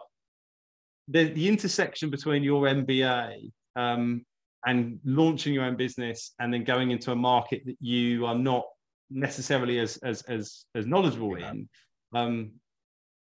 the, 1.07 1.25
the 1.25 1.47
intersection 1.47 2.09
between 2.09 2.43
your 2.43 2.63
MBA 2.63 3.51
um, 3.75 4.25
and 4.65 4.99
launching 5.03 5.53
your 5.53 5.63
own 5.63 5.75
business 5.75 6.33
and 6.39 6.53
then 6.53 6.63
going 6.63 6.91
into 6.91 7.11
a 7.11 7.15
market 7.15 7.63
that 7.65 7.77
you 7.79 8.25
are 8.25 8.35
not 8.35 8.63
necessarily 9.09 9.79
as 9.79 9.97
as 9.97 10.21
as, 10.23 10.65
as 10.75 10.85
knowledgeable 10.85 11.37
yeah. 11.37 11.51
in 11.51 11.69
um 12.13 12.51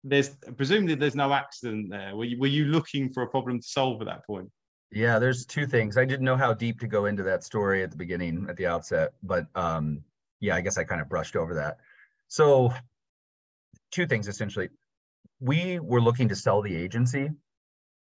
there's 0.03 0.29
presumably 0.57 0.95
there's 0.95 1.15
no 1.15 1.31
accident 1.31 1.87
there. 1.91 2.15
Were 2.15 2.25
you, 2.25 2.39
were 2.39 2.47
you 2.47 2.65
looking 2.65 3.13
for 3.13 3.21
a 3.21 3.27
problem 3.27 3.59
to 3.59 3.67
solve 3.67 4.01
at 4.01 4.07
that 4.07 4.25
point? 4.25 4.49
Yeah 4.91 5.19
there's 5.19 5.45
two 5.45 5.67
things. 5.67 5.97
I 5.97 6.05
didn't 6.05 6.25
know 6.25 6.37
how 6.37 6.53
deep 6.53 6.79
to 6.79 6.87
go 6.87 7.05
into 7.05 7.23
that 7.23 7.43
story 7.43 7.83
at 7.83 7.91
the 7.91 7.97
beginning 7.97 8.47
at 8.49 8.57
the 8.57 8.67
outset 8.67 9.13
but 9.23 9.45
um 9.55 10.03
yeah 10.39 10.55
i 10.55 10.61
guess 10.61 10.77
i 10.77 10.83
kind 10.83 11.01
of 11.01 11.09
brushed 11.09 11.35
over 11.35 11.53
that. 11.55 11.77
So 12.27 12.73
two 13.91 14.07
things 14.07 14.27
essentially. 14.27 14.69
We 15.39 15.79
were 15.79 16.01
looking 16.01 16.29
to 16.29 16.35
sell 16.35 16.61
the 16.61 16.75
agency 16.75 17.29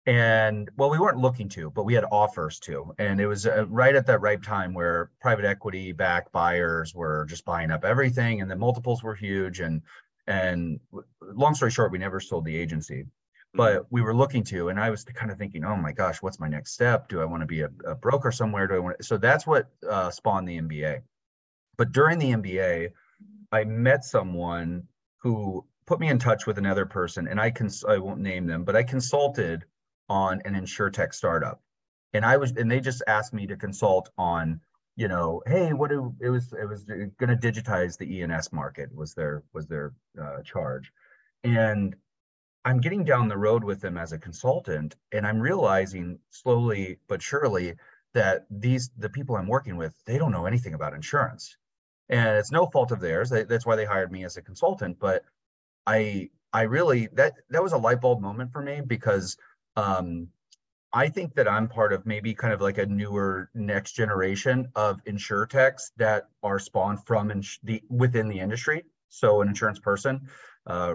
and 0.06 0.70
well 0.76 0.90
we 0.90 0.98
weren't 0.98 1.18
looking 1.18 1.48
to 1.48 1.70
but 1.70 1.84
we 1.84 1.94
had 1.94 2.04
offers 2.10 2.58
to. 2.60 2.94
And 2.98 3.20
it 3.20 3.26
was 3.26 3.46
uh, 3.46 3.66
right 3.66 3.94
at 3.94 4.06
that 4.06 4.20
right 4.20 4.42
time 4.42 4.72
where 4.72 5.10
private 5.20 5.44
equity 5.44 5.92
back 5.92 6.32
buyers 6.32 6.94
were 6.94 7.26
just 7.28 7.44
buying 7.44 7.70
up 7.70 7.84
everything 7.84 8.40
and 8.40 8.50
the 8.50 8.56
multiples 8.56 9.02
were 9.02 9.14
huge. 9.14 9.60
And 9.60 9.82
and 10.26 10.80
long 11.22 11.54
story 11.54 11.70
short 11.70 11.92
we 11.92 11.98
never 11.98 12.20
sold 12.20 12.44
the 12.44 12.56
agency. 12.56 13.06
But 13.52 13.74
mm-hmm. 13.74 13.86
we 13.90 14.02
were 14.02 14.14
looking 14.14 14.44
to 14.44 14.68
and 14.68 14.80
i 14.80 14.90
was 14.90 15.04
kind 15.04 15.30
of 15.30 15.38
thinking 15.38 15.64
oh 15.64 15.76
my 15.76 15.92
gosh 15.92 16.22
what's 16.22 16.40
my 16.40 16.48
next 16.48 16.72
step? 16.72 17.08
Do 17.08 17.20
i 17.20 17.24
want 17.26 17.42
to 17.42 17.46
be 17.46 17.60
a, 17.60 17.70
a 17.84 17.94
broker 17.94 18.32
somewhere? 18.32 18.66
Do 18.66 18.74
i 18.76 18.78
want 18.78 18.98
to... 18.98 19.04
so 19.04 19.18
that's 19.18 19.46
what 19.46 19.68
uh, 19.88 20.10
spawned 20.10 20.48
the 20.48 20.60
mba 20.60 21.02
but 21.76 21.92
during 21.92 22.18
the 22.18 22.30
mba 22.30 22.90
i 23.52 23.64
met 23.64 24.04
someone 24.04 24.84
who 25.18 25.64
put 25.86 26.00
me 26.00 26.08
in 26.08 26.18
touch 26.18 26.46
with 26.46 26.56
another 26.56 26.86
person 26.86 27.26
and 27.26 27.40
i 27.40 27.50
cons- 27.50 27.84
i 27.84 27.98
won't 27.98 28.20
name 28.20 28.46
them 28.46 28.64
but 28.64 28.76
i 28.76 28.82
consulted 28.82 29.64
on 30.10 30.42
an 30.44 30.54
insurtech 30.54 31.14
startup. 31.14 31.62
And 32.12 32.24
i 32.24 32.36
was 32.36 32.50
and 32.52 32.70
they 32.70 32.80
just 32.80 33.02
asked 33.06 33.32
me 33.32 33.46
to 33.46 33.56
consult 33.56 34.10
on 34.18 34.60
you 34.96 35.08
know 35.08 35.42
hey 35.46 35.72
what 35.72 35.90
do 35.90 36.14
it 36.20 36.28
was 36.28 36.52
it 36.52 36.68
was 36.68 36.84
going 36.84 37.14
to 37.18 37.36
digitize 37.36 37.96
the 37.96 38.12
E&S 38.16 38.52
market 38.52 38.94
was 38.94 39.14
their 39.14 39.44
was 39.54 39.66
their 39.66 39.94
uh, 40.20 40.42
charge. 40.42 40.92
And 41.44 41.96
i'm 42.64 42.80
getting 42.80 43.04
down 43.04 43.28
the 43.28 43.38
road 43.38 43.64
with 43.64 43.80
them 43.80 43.96
as 43.96 44.12
a 44.12 44.18
consultant 44.18 44.96
and 45.12 45.26
i'm 45.26 45.40
realizing 45.40 46.18
slowly 46.28 46.98
but 47.08 47.22
surely 47.22 47.74
that 48.12 48.44
these 48.50 48.90
the 48.98 49.08
people 49.08 49.36
i'm 49.36 49.46
working 49.46 49.76
with 49.76 49.94
they 50.04 50.18
don't 50.18 50.32
know 50.32 50.46
anything 50.46 50.74
about 50.74 50.92
insurance. 50.94 51.56
And 52.10 52.36
it's 52.38 52.50
no 52.50 52.66
fault 52.66 52.90
of 52.90 53.00
theirs. 53.00 53.30
That's 53.30 53.64
why 53.64 53.76
they 53.76 53.84
hired 53.84 54.10
me 54.10 54.24
as 54.24 54.36
a 54.36 54.42
consultant. 54.42 54.98
But 54.98 55.24
i 55.86 56.28
i 56.52 56.62
really 56.62 57.08
that 57.12 57.34
that 57.50 57.62
was 57.62 57.72
a 57.72 57.78
light 57.78 58.00
bulb 58.00 58.20
moment 58.20 58.52
for 58.52 58.62
me 58.62 58.80
because 58.80 59.36
um, 59.80 60.28
I 60.92 61.08
think 61.08 61.34
that 61.34 61.48
I'm 61.48 61.68
part 61.68 61.92
of 61.92 62.04
maybe 62.04 62.34
kind 62.34 62.52
of 62.52 62.60
like 62.60 62.78
a 62.78 62.86
newer 62.86 63.48
next 63.54 63.92
generation 63.92 64.68
of 64.74 65.02
insurtechs 65.04 65.92
that 65.96 66.24
are 66.42 66.58
spawned 66.58 67.06
from 67.06 67.30
ins- 67.30 67.60
the 67.62 67.82
within 67.88 68.28
the 68.28 68.40
industry. 68.40 68.84
So 69.08 69.40
an 69.40 69.48
insurance 69.48 69.78
person, 69.78 70.28
uh, 70.66 70.94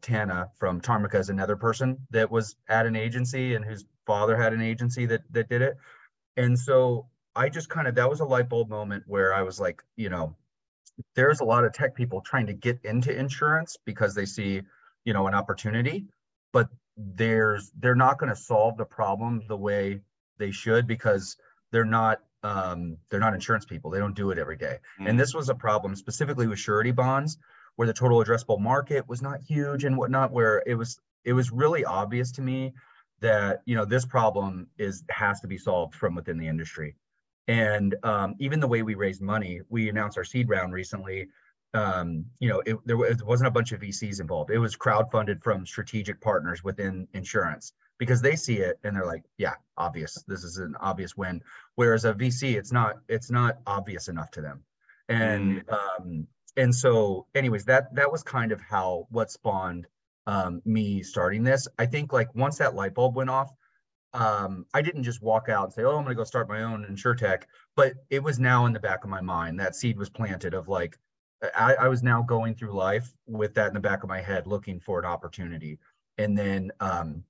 Tanna 0.00 0.48
from 0.56 0.80
Tarmika 0.80 1.16
is 1.16 1.28
another 1.28 1.56
person 1.56 2.06
that 2.10 2.30
was 2.30 2.56
at 2.68 2.86
an 2.86 2.96
agency 2.96 3.54
and 3.54 3.64
whose 3.64 3.84
father 4.06 4.36
had 4.36 4.52
an 4.52 4.62
agency 4.62 5.06
that 5.06 5.22
that 5.30 5.48
did 5.48 5.62
it. 5.62 5.76
And 6.36 6.58
so 6.58 7.08
I 7.34 7.48
just 7.48 7.68
kind 7.68 7.88
of 7.88 7.94
that 7.96 8.08
was 8.08 8.20
a 8.20 8.24
light 8.24 8.48
bulb 8.48 8.68
moment 8.68 9.04
where 9.06 9.34
I 9.34 9.42
was 9.42 9.60
like, 9.60 9.82
you 9.96 10.08
know, 10.08 10.36
there's 11.16 11.40
a 11.40 11.44
lot 11.44 11.64
of 11.64 11.72
tech 11.72 11.94
people 11.94 12.20
trying 12.20 12.46
to 12.46 12.52
get 12.52 12.78
into 12.84 13.16
insurance 13.16 13.76
because 13.84 14.14
they 14.14 14.26
see, 14.26 14.62
you 15.04 15.12
know, 15.12 15.26
an 15.26 15.34
opportunity, 15.34 16.06
but 16.52 16.68
there's 16.96 17.70
they're 17.78 17.94
not 17.94 18.18
going 18.18 18.30
to 18.30 18.36
solve 18.36 18.76
the 18.76 18.84
problem 18.84 19.42
the 19.48 19.56
way 19.56 20.00
they 20.38 20.50
should 20.50 20.86
because 20.86 21.36
they're 21.70 21.84
not 21.84 22.20
um, 22.42 22.96
they're 23.08 23.20
not 23.20 23.34
insurance 23.34 23.64
people. 23.64 23.90
They 23.90 23.98
don't 23.98 24.16
do 24.16 24.30
it 24.30 24.38
every 24.38 24.56
day. 24.56 24.78
Mm. 25.00 25.10
And 25.10 25.20
this 25.20 25.34
was 25.34 25.48
a 25.48 25.54
problem 25.54 25.94
specifically 25.94 26.46
with 26.46 26.58
surety 26.58 26.90
bonds, 26.90 27.38
where 27.76 27.86
the 27.86 27.94
total 27.94 28.22
addressable 28.22 28.60
market 28.60 29.08
was 29.08 29.22
not 29.22 29.40
huge 29.40 29.84
and 29.84 29.96
whatnot. 29.96 30.32
Where 30.32 30.62
it 30.66 30.74
was 30.74 31.00
it 31.24 31.32
was 31.32 31.50
really 31.50 31.84
obvious 31.84 32.32
to 32.32 32.42
me 32.42 32.72
that 33.20 33.62
you 33.64 33.76
know 33.76 33.84
this 33.84 34.04
problem 34.04 34.66
is 34.78 35.04
has 35.08 35.40
to 35.40 35.46
be 35.46 35.58
solved 35.58 35.94
from 35.94 36.14
within 36.14 36.38
the 36.38 36.48
industry. 36.48 36.96
And 37.48 37.96
um, 38.04 38.34
even 38.38 38.60
the 38.60 38.68
way 38.68 38.82
we 38.82 38.94
raised 38.94 39.20
money, 39.20 39.60
we 39.68 39.88
announced 39.88 40.16
our 40.16 40.24
seed 40.24 40.48
round 40.48 40.72
recently 40.72 41.28
um, 41.74 42.26
you 42.38 42.48
know, 42.48 42.62
it, 42.66 42.76
there 42.84 43.02
it 43.04 43.22
wasn't 43.24 43.48
a 43.48 43.52
bunch 43.52 43.72
of 43.72 43.80
VCs 43.80 44.20
involved. 44.20 44.50
It 44.50 44.58
was 44.58 44.76
crowdfunded 44.76 45.42
from 45.42 45.66
strategic 45.66 46.20
partners 46.20 46.62
within 46.62 47.08
insurance 47.14 47.72
because 47.98 48.20
they 48.20 48.36
see 48.36 48.58
it 48.58 48.78
and 48.84 48.96
they're 48.96 49.06
like, 49.06 49.22
yeah, 49.38 49.54
obvious. 49.76 50.22
This 50.26 50.44
is 50.44 50.58
an 50.58 50.74
obvious 50.80 51.16
win. 51.16 51.40
Whereas 51.76 52.04
a 52.04 52.12
VC, 52.12 52.56
it's 52.56 52.72
not, 52.72 52.96
it's 53.08 53.30
not 53.30 53.58
obvious 53.66 54.08
enough 54.08 54.30
to 54.32 54.42
them. 54.42 54.64
And 55.08 55.66
mm. 55.66 55.72
um, 55.72 56.26
and 56.56 56.74
so, 56.74 57.26
anyways, 57.34 57.64
that 57.66 57.94
that 57.94 58.12
was 58.12 58.22
kind 58.22 58.52
of 58.52 58.60
how 58.60 59.06
what 59.10 59.30
spawned 59.30 59.86
um, 60.26 60.62
me 60.64 61.02
starting 61.02 61.44
this. 61.44 61.66
I 61.78 61.86
think 61.86 62.12
like 62.12 62.34
once 62.34 62.58
that 62.58 62.74
light 62.74 62.94
bulb 62.94 63.16
went 63.16 63.30
off, 63.30 63.50
um, 64.12 64.66
I 64.74 64.82
didn't 64.82 65.04
just 65.04 65.22
walk 65.22 65.48
out 65.48 65.64
and 65.64 65.72
say, 65.72 65.82
"Oh, 65.82 65.96
I'm 65.96 66.04
going 66.04 66.08
to 66.08 66.14
go 66.14 66.24
start 66.24 66.48
my 66.48 66.62
own 66.62 66.86
insurtech," 66.90 67.44
but 67.74 67.94
it 68.10 68.22
was 68.22 68.38
now 68.38 68.66
in 68.66 68.72
the 68.72 68.80
back 68.80 69.04
of 69.04 69.10
my 69.10 69.20
mind. 69.20 69.60
That 69.60 69.74
seed 69.74 69.98
was 69.98 70.10
planted 70.10 70.54
of 70.54 70.68
like, 70.68 70.98
I, 71.56 71.74
I, 71.74 71.88
was 71.88 72.02
now 72.02 72.22
going 72.22 72.54
through 72.54 72.72
life 72.72 73.12
with 73.26 73.54
that 73.54 73.68
in 73.68 73.74
the 73.74 73.80
back 73.80 74.02
of 74.02 74.08
my 74.08 74.20
head, 74.20 74.46
looking 74.46 74.78
for 74.78 74.98
an 74.98 75.04
opportunity. 75.04 75.78
And 76.18 76.38
then 76.38 76.70
um, 76.80 77.24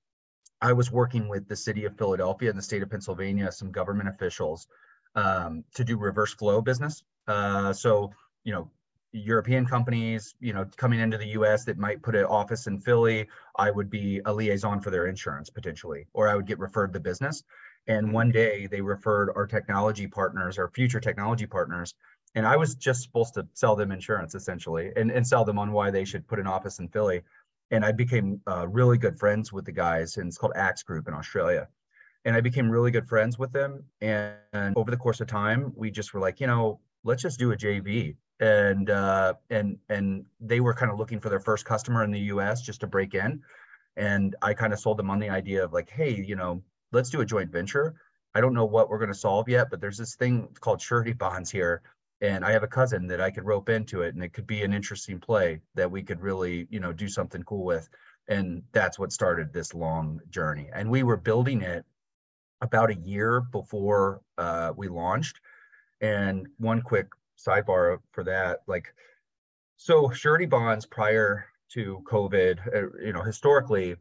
I 0.60 0.72
was 0.72 0.92
working 0.92 1.28
with 1.28 1.48
the 1.48 1.56
city 1.56 1.84
of 1.84 1.96
Philadelphia 1.96 2.50
and 2.50 2.58
the 2.58 2.62
state 2.62 2.82
of 2.82 2.90
Pennsylvania, 2.90 3.50
some 3.50 3.70
government 3.70 4.08
officials 4.08 4.66
um, 5.14 5.64
to 5.74 5.84
do 5.84 5.96
reverse 5.96 6.34
flow 6.34 6.60
business. 6.60 7.02
Uh, 7.26 7.72
so, 7.72 8.12
you 8.44 8.52
know, 8.52 8.70
European 9.12 9.66
companies, 9.66 10.34
you 10.40 10.52
know, 10.52 10.66
coming 10.76 11.00
into 11.00 11.18
the 11.18 11.28
US 11.28 11.64
that 11.64 11.78
might 11.78 12.02
put 12.02 12.14
an 12.14 12.24
office 12.24 12.66
in 12.66 12.80
Philly, 12.80 13.28
I 13.56 13.70
would 13.70 13.90
be 13.90 14.20
a 14.24 14.32
liaison 14.32 14.80
for 14.80 14.90
their 14.90 15.06
insurance 15.06 15.50
potentially, 15.50 16.06
or 16.14 16.28
I 16.28 16.34
would 16.34 16.46
get 16.46 16.58
referred 16.58 16.92
the 16.92 17.00
business. 17.00 17.42
And 17.86 18.12
one 18.12 18.30
day 18.30 18.66
they 18.66 18.80
referred 18.80 19.30
our 19.34 19.46
technology 19.46 20.06
partners, 20.06 20.58
our 20.58 20.68
future 20.68 21.00
technology 21.00 21.46
partners, 21.46 21.94
and 22.34 22.46
I 22.46 22.56
was 22.56 22.74
just 22.74 23.02
supposed 23.02 23.34
to 23.34 23.46
sell 23.52 23.76
them 23.76 23.92
insurance 23.92 24.34
essentially, 24.34 24.92
and 24.96 25.10
and 25.10 25.26
sell 25.26 25.44
them 25.44 25.58
on 25.58 25.72
why 25.72 25.90
they 25.90 26.04
should 26.04 26.26
put 26.26 26.38
an 26.38 26.46
office 26.46 26.78
in 26.78 26.88
Philly. 26.88 27.22
And 27.70 27.84
I 27.84 27.92
became 27.92 28.40
uh, 28.46 28.68
really 28.68 28.98
good 28.98 29.18
friends 29.18 29.52
with 29.52 29.64
the 29.64 29.72
guys, 29.72 30.16
and 30.16 30.28
it's 30.28 30.38
called 30.38 30.52
Axe 30.56 30.82
Group 30.82 31.08
in 31.08 31.14
Australia. 31.14 31.68
And 32.24 32.36
I 32.36 32.40
became 32.40 32.70
really 32.70 32.90
good 32.90 33.08
friends 33.08 33.38
with 33.38 33.52
them. 33.52 33.82
And, 34.00 34.76
over 34.76 34.90
the 34.90 34.96
course 34.96 35.20
of 35.20 35.26
time, 35.26 35.72
we 35.74 35.90
just 35.90 36.14
were 36.14 36.20
like, 36.20 36.38
you 36.38 36.46
know, 36.46 36.80
let's 37.02 37.22
just 37.22 37.38
do 37.38 37.50
a 37.52 37.56
JV. 37.56 38.16
And 38.40 38.90
uh, 38.90 39.34
and 39.50 39.78
and 39.88 40.24
they 40.40 40.60
were 40.60 40.74
kind 40.74 40.90
of 40.92 40.98
looking 40.98 41.20
for 41.20 41.28
their 41.28 41.40
first 41.40 41.64
customer 41.64 42.04
in 42.04 42.10
the 42.10 42.20
U.S. 42.34 42.62
just 42.62 42.80
to 42.80 42.86
break 42.86 43.14
in. 43.14 43.42
And 43.96 44.36
I 44.40 44.54
kind 44.54 44.72
of 44.72 44.80
sold 44.80 44.98
them 44.98 45.10
on 45.10 45.18
the 45.18 45.28
idea 45.28 45.64
of 45.64 45.72
like, 45.72 45.90
hey, 45.90 46.14
you 46.14 46.36
know, 46.36 46.62
let's 46.92 47.10
do 47.10 47.20
a 47.20 47.26
joint 47.26 47.50
venture. 47.50 47.94
I 48.34 48.40
don't 48.40 48.54
know 48.54 48.64
what 48.64 48.88
we're 48.88 48.98
going 48.98 49.12
to 49.12 49.18
solve 49.18 49.48
yet, 49.48 49.68
but 49.70 49.80
there's 49.80 49.98
this 49.98 50.14
thing 50.14 50.48
called 50.60 50.80
surety 50.80 51.12
bonds 51.12 51.50
here 51.50 51.82
and 52.22 52.44
I 52.44 52.52
have 52.52 52.62
a 52.62 52.68
cousin 52.68 53.08
that 53.08 53.20
I 53.20 53.32
could 53.32 53.44
rope 53.44 53.68
into 53.68 54.02
it, 54.02 54.14
and 54.14 54.22
it 54.22 54.32
could 54.32 54.46
be 54.46 54.62
an 54.62 54.72
interesting 54.72 55.18
play 55.18 55.60
that 55.74 55.90
we 55.90 56.04
could 56.04 56.20
really, 56.20 56.68
you 56.70 56.78
know, 56.78 56.92
do 56.92 57.08
something 57.08 57.42
cool 57.42 57.64
with. 57.64 57.88
And 58.28 58.62
that's 58.70 58.96
what 58.96 59.12
started 59.12 59.52
this 59.52 59.74
long 59.74 60.20
journey. 60.30 60.70
And 60.72 60.88
we 60.88 61.02
were 61.02 61.16
building 61.16 61.62
it 61.62 61.84
about 62.60 62.90
a 62.90 62.94
year 62.94 63.40
before 63.40 64.20
uh, 64.38 64.72
we 64.76 64.86
launched. 64.86 65.40
And 66.00 66.46
one 66.58 66.82
quick 66.82 67.08
sidebar 67.36 67.98
for 68.12 68.22
that, 68.24 68.60
like, 68.68 68.94
so 69.76 70.12
surety 70.12 70.46
bonds 70.46 70.86
prior 70.86 71.46
to 71.72 72.04
COVID, 72.08 72.58
uh, 72.72 73.04
you 73.04 73.12
know, 73.12 73.22
historically, 73.22 73.96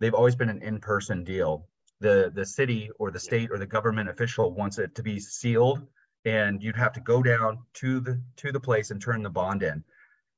they've 0.00 0.14
always 0.14 0.34
been 0.34 0.48
an 0.48 0.62
in-person 0.62 1.24
deal. 1.24 1.66
The 2.00 2.30
the 2.34 2.46
city 2.46 2.90
or 2.98 3.10
the 3.10 3.20
state 3.20 3.50
or 3.50 3.58
the 3.58 3.66
government 3.66 4.08
official 4.08 4.52
wants 4.52 4.78
it 4.78 4.94
to 4.94 5.02
be 5.02 5.18
sealed 5.18 5.86
and 6.26 6.60
you'd 6.60 6.76
have 6.76 6.92
to 6.92 7.00
go 7.00 7.22
down 7.22 7.58
to 7.72 8.00
the 8.00 8.20
to 8.36 8.52
the 8.52 8.60
place 8.60 8.90
and 8.90 9.00
turn 9.00 9.22
the 9.22 9.30
bond 9.30 9.62
in. 9.62 9.82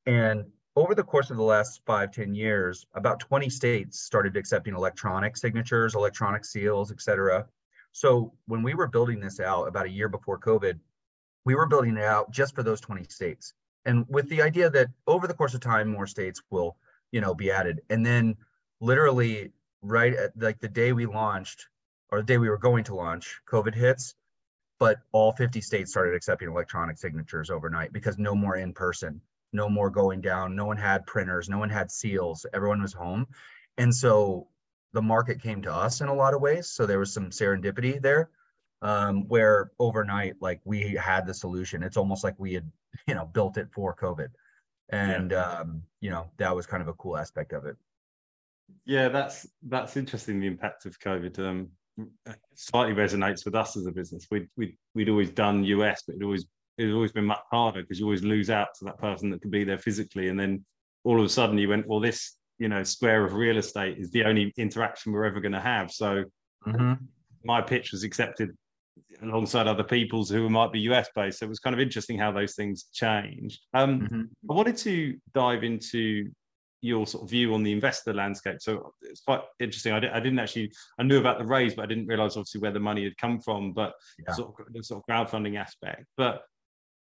And 0.06 0.44
over 0.76 0.94
the 0.94 1.02
course 1.02 1.30
of 1.30 1.38
the 1.38 1.42
last 1.42 1.80
five 1.86 2.12
ten 2.12 2.34
years, 2.34 2.86
about 2.94 3.18
20 3.18 3.48
states 3.50 3.98
started 3.98 4.36
accepting 4.36 4.74
electronic 4.74 5.36
signatures, 5.36 5.96
electronic 5.96 6.44
seals, 6.44 6.92
et 6.92 7.00
cetera. 7.00 7.48
So 7.90 8.32
when 8.46 8.62
we 8.62 8.74
were 8.74 8.86
building 8.86 9.18
this 9.18 9.40
out 9.40 9.64
about 9.64 9.86
a 9.86 9.90
year 9.90 10.08
before 10.08 10.38
COVID, 10.38 10.78
we 11.44 11.54
were 11.54 11.66
building 11.66 11.96
it 11.96 12.04
out 12.04 12.30
just 12.30 12.54
for 12.54 12.62
those 12.62 12.80
20 12.80 13.04
states. 13.04 13.54
And 13.86 14.04
with 14.08 14.28
the 14.28 14.42
idea 14.42 14.68
that 14.70 14.88
over 15.06 15.26
the 15.26 15.34
course 15.34 15.54
of 15.54 15.60
time, 15.60 15.88
more 15.88 16.06
states 16.06 16.42
will, 16.50 16.76
you 17.10 17.22
know, 17.22 17.34
be 17.34 17.50
added. 17.50 17.80
And 17.88 18.04
then 18.04 18.36
literally 18.80 19.52
right 19.80 20.12
at 20.12 20.32
like 20.38 20.60
the 20.60 20.68
day 20.68 20.92
we 20.92 21.06
launched 21.06 21.68
or 22.10 22.18
the 22.18 22.26
day 22.26 22.36
we 22.36 22.50
were 22.50 22.58
going 22.58 22.84
to 22.84 22.94
launch, 22.94 23.40
COVID 23.50 23.74
hits 23.74 24.14
but 24.78 25.00
all 25.12 25.32
50 25.32 25.60
states 25.60 25.90
started 25.90 26.14
accepting 26.14 26.48
electronic 26.48 26.98
signatures 26.98 27.50
overnight 27.50 27.92
because 27.92 28.18
no 28.18 28.34
more 28.34 28.56
in 28.56 28.72
person, 28.72 29.20
no 29.52 29.68
more 29.68 29.90
going 29.90 30.20
down. 30.20 30.54
No 30.54 30.66
one 30.66 30.76
had 30.76 31.06
printers, 31.06 31.48
no 31.48 31.58
one 31.58 31.70
had 31.70 31.90
seals. 31.90 32.46
Everyone 32.52 32.82
was 32.82 32.92
home. 32.92 33.26
And 33.76 33.94
so 33.94 34.48
the 34.92 35.02
market 35.02 35.42
came 35.42 35.62
to 35.62 35.72
us 35.72 36.00
in 36.00 36.08
a 36.08 36.14
lot 36.14 36.34
of 36.34 36.40
ways. 36.40 36.68
So 36.68 36.86
there 36.86 36.98
was 36.98 37.12
some 37.12 37.30
serendipity 37.30 38.00
there 38.00 38.30
um, 38.82 39.26
where 39.28 39.72
overnight, 39.78 40.36
like 40.40 40.60
we 40.64 40.94
had 40.94 41.26
the 41.26 41.34
solution. 41.34 41.82
It's 41.82 41.96
almost 41.96 42.24
like 42.24 42.34
we 42.38 42.54
had, 42.54 42.70
you 43.06 43.14
know, 43.14 43.26
built 43.26 43.58
it 43.58 43.68
for 43.72 43.94
COVID. 43.94 44.28
And, 44.90 45.32
yeah. 45.32 45.42
um, 45.42 45.82
you 46.00 46.10
know, 46.10 46.30
that 46.38 46.54
was 46.54 46.66
kind 46.66 46.82
of 46.82 46.88
a 46.88 46.94
cool 46.94 47.16
aspect 47.16 47.52
of 47.52 47.66
it. 47.66 47.76
Yeah, 48.84 49.08
that's 49.08 49.46
that's 49.62 49.96
interesting. 49.96 50.40
The 50.40 50.46
impact 50.46 50.86
of 50.86 50.98
COVID. 50.98 51.38
Um, 51.38 51.68
slightly 52.54 52.94
resonates 52.94 53.44
with 53.44 53.54
us 53.54 53.76
as 53.76 53.86
a 53.86 53.92
business. 53.92 54.26
We'd, 54.30 54.48
we'd, 54.56 54.76
we'd 54.94 55.08
always 55.08 55.30
done 55.30 55.64
US, 55.64 56.02
but 56.06 56.16
it 56.16 56.22
always 56.22 56.46
it's 56.78 56.94
always 56.94 57.12
been 57.12 57.24
much 57.24 57.40
harder 57.50 57.82
because 57.82 57.98
you 57.98 58.06
always 58.06 58.22
lose 58.22 58.50
out 58.50 58.68
to 58.78 58.84
that 58.84 58.98
person 58.98 59.30
that 59.30 59.42
could 59.42 59.50
be 59.50 59.64
there 59.64 59.78
physically. 59.78 60.28
And 60.28 60.38
then 60.38 60.64
all 61.04 61.18
of 61.18 61.26
a 61.26 61.28
sudden 61.28 61.58
you 61.58 61.68
went, 61.68 61.88
well, 61.88 62.00
this, 62.00 62.36
you 62.58 62.68
know, 62.68 62.84
square 62.84 63.24
of 63.24 63.34
real 63.34 63.58
estate 63.58 63.98
is 63.98 64.10
the 64.12 64.24
only 64.24 64.52
interaction 64.56 65.12
we're 65.12 65.24
ever 65.24 65.40
going 65.40 65.52
to 65.52 65.60
have. 65.60 65.90
So 65.90 66.24
mm-hmm. 66.66 66.92
my 67.44 67.60
pitch 67.60 67.90
was 67.90 68.04
accepted 68.04 68.56
alongside 69.22 69.66
other 69.66 69.82
people's 69.82 70.30
who 70.30 70.48
might 70.48 70.72
be 70.72 70.80
US 70.80 71.08
based. 71.16 71.40
So 71.40 71.46
it 71.46 71.48
was 71.48 71.58
kind 71.58 71.74
of 71.74 71.80
interesting 71.80 72.16
how 72.16 72.30
those 72.30 72.54
things 72.54 72.86
changed. 72.92 73.60
Um, 73.74 74.00
mm-hmm. 74.00 74.22
I 74.48 74.54
wanted 74.54 74.76
to 74.78 75.16
dive 75.34 75.64
into 75.64 76.30
your 76.80 77.06
sort 77.06 77.24
of 77.24 77.30
view 77.30 77.54
on 77.54 77.62
the 77.62 77.72
investor 77.72 78.14
landscape. 78.14 78.58
So 78.60 78.92
it's 79.02 79.20
quite 79.20 79.40
interesting. 79.60 79.92
I, 79.92 79.96
I 79.96 80.20
didn't 80.20 80.38
actually 80.38 80.72
I 80.98 81.02
knew 81.02 81.18
about 81.18 81.38
the 81.38 81.46
raise, 81.46 81.74
but 81.74 81.82
I 81.82 81.86
didn't 81.86 82.06
realize 82.06 82.36
obviously 82.36 82.60
where 82.60 82.72
the 82.72 82.80
money 82.80 83.04
had 83.04 83.16
come 83.16 83.40
from. 83.40 83.72
But 83.72 83.94
yeah. 84.18 84.34
sort 84.34 84.54
of 84.58 84.72
the 84.72 84.82
sort 84.82 85.02
of 85.02 85.12
crowdfunding 85.12 85.58
aspect. 85.58 86.04
But 86.16 86.42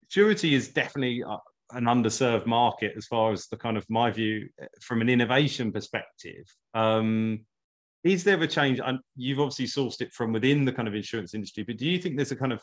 surety 0.10 0.54
is 0.54 0.70
definitely 0.70 1.24
uh, 1.24 1.38
an 1.72 1.86
underserved 1.86 2.46
market 2.46 2.94
as 2.98 3.06
far 3.08 3.32
as 3.32 3.48
the 3.48 3.58
kind 3.58 3.78
of 3.78 3.86
my 3.90 4.12
view 4.12 4.50
uh, 4.62 4.66
from 4.82 5.02
an 5.02 5.10
innovation 5.10 5.72
perspective. 5.72 6.46
Um, 6.74 7.46
is 8.04 8.24
there 8.24 8.42
a 8.42 8.48
change? 8.48 8.80
You've 9.16 9.40
obviously 9.40 9.66
sourced 9.66 10.02
it 10.02 10.12
from 10.12 10.34
within 10.34 10.66
the 10.66 10.74
kind 10.74 10.88
of 10.88 10.96
insurance 10.96 11.34
industry, 11.34 11.64
but 11.64 11.78
do 11.78 11.88
you 11.88 12.00
think 12.00 12.16
there's 12.16 12.32
a 12.32 12.36
kind 12.36 12.52
of 12.52 12.62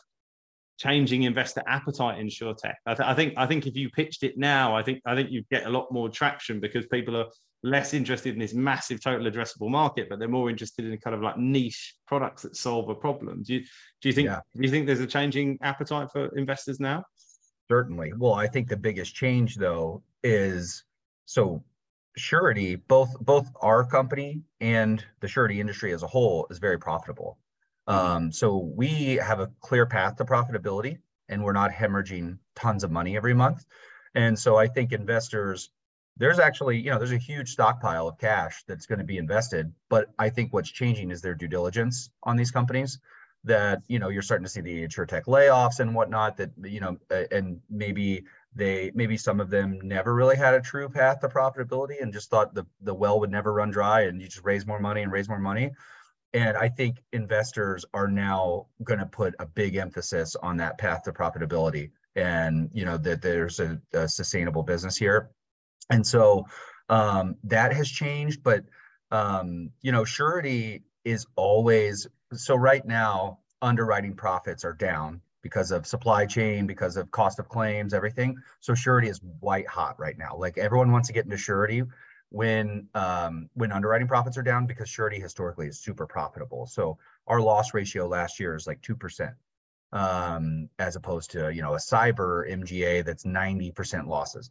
changing 0.79 1.23
investor 1.23 1.61
appetite 1.67 2.19
in 2.19 2.29
tech. 2.55 2.77
I, 2.85 2.95
th- 2.95 3.07
I, 3.07 3.13
think 3.13 3.33
I 3.37 3.45
think 3.45 3.67
if 3.67 3.75
you 3.75 3.89
pitched 3.89 4.23
it 4.23 4.37
now, 4.37 4.75
I 4.75 4.81
think 4.81 5.01
I 5.05 5.13
think 5.13 5.29
you'd 5.29 5.47
get 5.49 5.65
a 5.65 5.69
lot 5.69 5.91
more 5.91 6.09
traction 6.09 6.59
because 6.59 6.87
people 6.87 7.17
are 7.17 7.25
less 7.63 7.93
interested 7.93 8.33
in 8.33 8.39
this 8.39 8.53
massive 8.53 9.01
total 9.03 9.29
addressable 9.29 9.69
market, 9.69 10.07
but 10.09 10.17
they're 10.17 10.29
more 10.29 10.49
interested 10.49 10.85
in 10.85 10.97
kind 10.99 11.13
of 11.13 11.21
like 11.21 11.37
niche 11.37 11.95
products 12.07 12.43
that 12.43 12.55
solve 12.55 12.87
a 12.89 12.95
problem. 12.95 13.43
Do 13.43 13.55
you 13.55 13.59
do 14.01 14.09
you 14.09 14.13
think 14.13 14.27
yeah. 14.27 14.39
do 14.55 14.61
you 14.63 14.69
think 14.69 14.87
there's 14.87 15.01
a 15.01 15.07
changing 15.07 15.59
appetite 15.61 16.09
for 16.11 16.27
investors 16.37 16.79
now? 16.79 17.03
Certainly. 17.69 18.13
Well, 18.17 18.33
I 18.33 18.47
think 18.47 18.69
the 18.69 18.77
biggest 18.77 19.13
change 19.13 19.57
though 19.57 20.01
is 20.23 20.83
so 21.25 21.61
surety 22.15 22.75
both 22.75 23.13
both 23.19 23.47
our 23.61 23.85
company 23.85 24.41
and 24.61 25.05
the 25.19 25.27
surety 25.27 25.59
industry 25.59 25.93
as 25.93 26.03
a 26.03 26.07
whole 26.07 26.47
is 26.49 26.57
very 26.57 26.79
profitable 26.79 27.37
um, 27.89 28.31
so 28.31 28.57
we 28.75 29.15
have 29.15 29.39
a 29.39 29.51
clear 29.61 29.85
path 29.87 30.17
to 30.17 30.25
profitability 30.25 30.99
and 31.27 31.43
we're 31.43 31.53
not 31.53 31.71
hemorrhaging 31.71 32.37
tons 32.55 32.83
of 32.83 32.91
money 32.91 33.17
every 33.17 33.33
month. 33.33 33.65
And 34.13 34.37
so 34.37 34.57
I 34.57 34.67
think 34.67 34.91
investors, 34.91 35.71
there's 36.17 36.39
actually, 36.39 36.77
you 36.77 36.91
know, 36.91 36.99
there's 36.99 37.11
a 37.11 37.17
huge 37.17 37.49
stockpile 37.49 38.07
of 38.07 38.19
cash 38.19 38.63
that's 38.67 38.85
going 38.85 38.99
to 38.99 39.05
be 39.05 39.17
invested. 39.17 39.73
But 39.89 40.09
I 40.19 40.29
think 40.29 40.53
what's 40.53 40.69
changing 40.69 41.09
is 41.09 41.21
their 41.21 41.33
due 41.33 41.47
diligence 41.47 42.11
on 42.23 42.37
these 42.37 42.51
companies 42.51 42.99
that, 43.45 43.81
you 43.87 43.97
know, 43.97 44.09
you're 44.09 44.21
starting 44.21 44.45
to 44.45 44.51
see 44.51 44.61
the 44.61 44.87
tech 45.07 45.25
layoffs 45.25 45.79
and 45.79 45.95
whatnot 45.95 46.37
that, 46.37 46.51
you 46.63 46.81
know, 46.81 46.97
and 47.31 47.59
maybe 47.71 48.23
they 48.55 48.91
maybe 48.93 49.17
some 49.17 49.39
of 49.39 49.49
them 49.49 49.79
never 49.83 50.13
really 50.13 50.35
had 50.35 50.53
a 50.53 50.61
true 50.61 50.89
path 50.89 51.21
to 51.21 51.27
profitability 51.27 52.01
and 52.01 52.13
just 52.13 52.29
thought 52.29 52.53
the, 52.53 52.65
the 52.81 52.93
well 52.93 53.19
would 53.19 53.31
never 53.31 53.53
run 53.53 53.71
dry 53.71 54.01
and 54.01 54.21
you 54.21 54.27
just 54.27 54.43
raise 54.43 54.65
more 54.65 54.79
money 54.79 55.01
and 55.01 55.11
raise 55.11 55.29
more 55.29 55.39
money 55.39 55.71
and 56.33 56.55
I 56.57 56.69
think 56.69 56.97
investors 57.11 57.85
are 57.93 58.07
now 58.07 58.67
going 58.83 58.99
to 58.99 59.05
put 59.05 59.33
a 59.39 59.45
big 59.45 59.75
emphasis 59.75 60.35
on 60.35 60.57
that 60.57 60.77
path 60.77 61.03
to 61.03 61.11
profitability 61.11 61.91
and, 62.15 62.69
you 62.73 62.85
know, 62.85 62.97
that 62.97 63.21
there's 63.21 63.59
a, 63.59 63.79
a 63.93 64.07
sustainable 64.07 64.63
business 64.63 64.95
here. 64.95 65.31
And 65.89 66.05
so 66.05 66.45
um, 66.89 67.35
that 67.45 67.73
has 67.73 67.89
changed, 67.89 68.43
but, 68.43 68.63
um, 69.11 69.71
you 69.81 69.91
know, 69.91 70.03
surety 70.03 70.83
is 71.03 71.25
always, 71.35 72.07
so 72.33 72.55
right 72.55 72.85
now, 72.85 73.39
underwriting 73.61 74.15
profits 74.15 74.63
are 74.63 74.73
down 74.73 75.21
because 75.41 75.71
of 75.71 75.87
supply 75.87 76.25
chain, 76.25 76.67
because 76.67 76.97
of 76.97 77.09
cost 77.11 77.39
of 77.39 77.49
claims, 77.49 77.93
everything. 77.93 78.37
So 78.59 78.75
surety 78.75 79.07
is 79.07 79.19
white 79.39 79.67
hot 79.67 79.99
right 79.99 80.17
now. 80.17 80.35
Like 80.37 80.57
everyone 80.57 80.91
wants 80.91 81.07
to 81.07 81.13
get 81.13 81.25
into 81.25 81.37
surety 81.37 81.83
when 82.29 82.87
um, 82.93 83.49
when 83.53 83.71
underwriting 83.71 84.07
profits 84.07 84.37
are 84.37 84.43
down 84.43 84.65
because 84.65 84.89
surety 84.89 85.19
historically 85.19 85.67
is 85.67 85.79
super 85.79 86.05
profitable. 86.05 86.67
So 86.67 86.97
our 87.27 87.41
loss 87.41 87.73
ratio 87.73 88.07
last 88.07 88.39
year 88.39 88.55
is 88.55 88.67
like 88.67 88.81
two 88.81 88.95
percent, 88.95 89.33
um, 89.91 90.69
as 90.77 90.95
opposed 90.95 91.31
to 91.31 91.53
you 91.53 91.61
know 91.61 91.73
a 91.73 91.79
cyber 91.79 92.49
MGA 92.49 93.03
that's 93.05 93.25
ninety 93.25 93.71
percent 93.71 94.07
losses. 94.07 94.49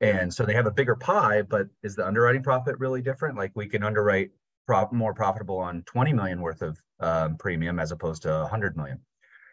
And 0.00 0.32
so 0.32 0.46
they 0.46 0.54
have 0.54 0.66
a 0.66 0.70
bigger 0.70 0.94
pie, 0.94 1.42
but 1.42 1.66
is 1.82 1.96
the 1.96 2.06
underwriting 2.06 2.42
profit 2.42 2.78
really 2.78 3.02
different? 3.02 3.36
Like 3.36 3.50
we 3.56 3.66
can 3.66 3.82
underwrite 3.82 4.30
prop 4.66 4.92
more 4.92 5.12
profitable 5.12 5.58
on 5.58 5.82
20 5.82 6.12
million 6.12 6.40
worth 6.40 6.62
of 6.62 6.80
um, 7.00 7.36
premium 7.36 7.80
as 7.80 7.90
opposed 7.90 8.22
to 8.22 8.28
100 8.28 8.76
million. 8.76 8.98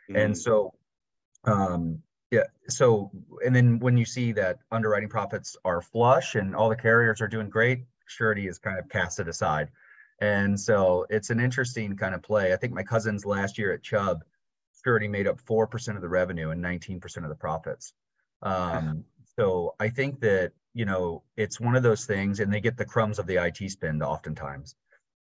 Mm-hmm. 0.10 0.18
And 0.18 0.38
so 0.38 0.74
um, 1.46 2.00
yeah. 2.32 2.44
So, 2.68 3.12
and 3.46 3.56
then 3.56 3.80
when 3.80 3.98
you 3.98 4.06
see 4.06 4.32
that 4.34 4.60
underwriting 4.72 5.10
profits 5.10 5.56
are 5.64 5.82
flush 5.82 6.36
and 6.36 6.56
all 6.56 6.70
the 6.70 6.76
carriers 6.76 7.22
are 7.22 7.28
doing 7.28 7.50
great, 7.50 7.86
surety 8.08 8.48
is 8.48 8.58
kind 8.58 8.80
of 8.80 8.90
casted 8.90 9.28
aside. 9.28 9.70
And 10.20 10.60
so 10.60 11.06
it's 11.10 11.30
an 11.30 11.40
interesting 11.40 11.96
kind 11.96 12.16
of 12.16 12.24
play. 12.24 12.54
I 12.54 12.56
think 12.56 12.74
my 12.74 12.84
cousins 12.84 13.26
last 13.26 13.58
year 13.58 13.74
at 13.74 13.84
Chubb, 13.84 14.24
surety 14.84 15.08
made 15.08 15.28
up 15.28 15.42
4% 15.42 15.96
of 15.96 16.02
the 16.02 16.10
revenue 16.10 16.52
and 16.52 16.64
19% 16.64 17.24
of 17.24 17.30
the 17.30 17.36
profits. 17.36 17.94
Um, 18.42 19.04
so 19.38 19.76
I 19.80 19.90
think 19.90 20.22
that, 20.22 20.52
you 20.74 20.86
know, 20.86 21.24
it's 21.36 21.60
one 21.60 21.76
of 21.76 21.84
those 21.84 22.06
things 22.06 22.40
and 22.40 22.54
they 22.54 22.62
get 22.62 22.78
the 22.78 22.86
crumbs 22.86 23.20
of 23.20 23.28
the 23.28 23.44
IT 23.44 23.70
spend 23.72 24.04
oftentimes. 24.04 24.76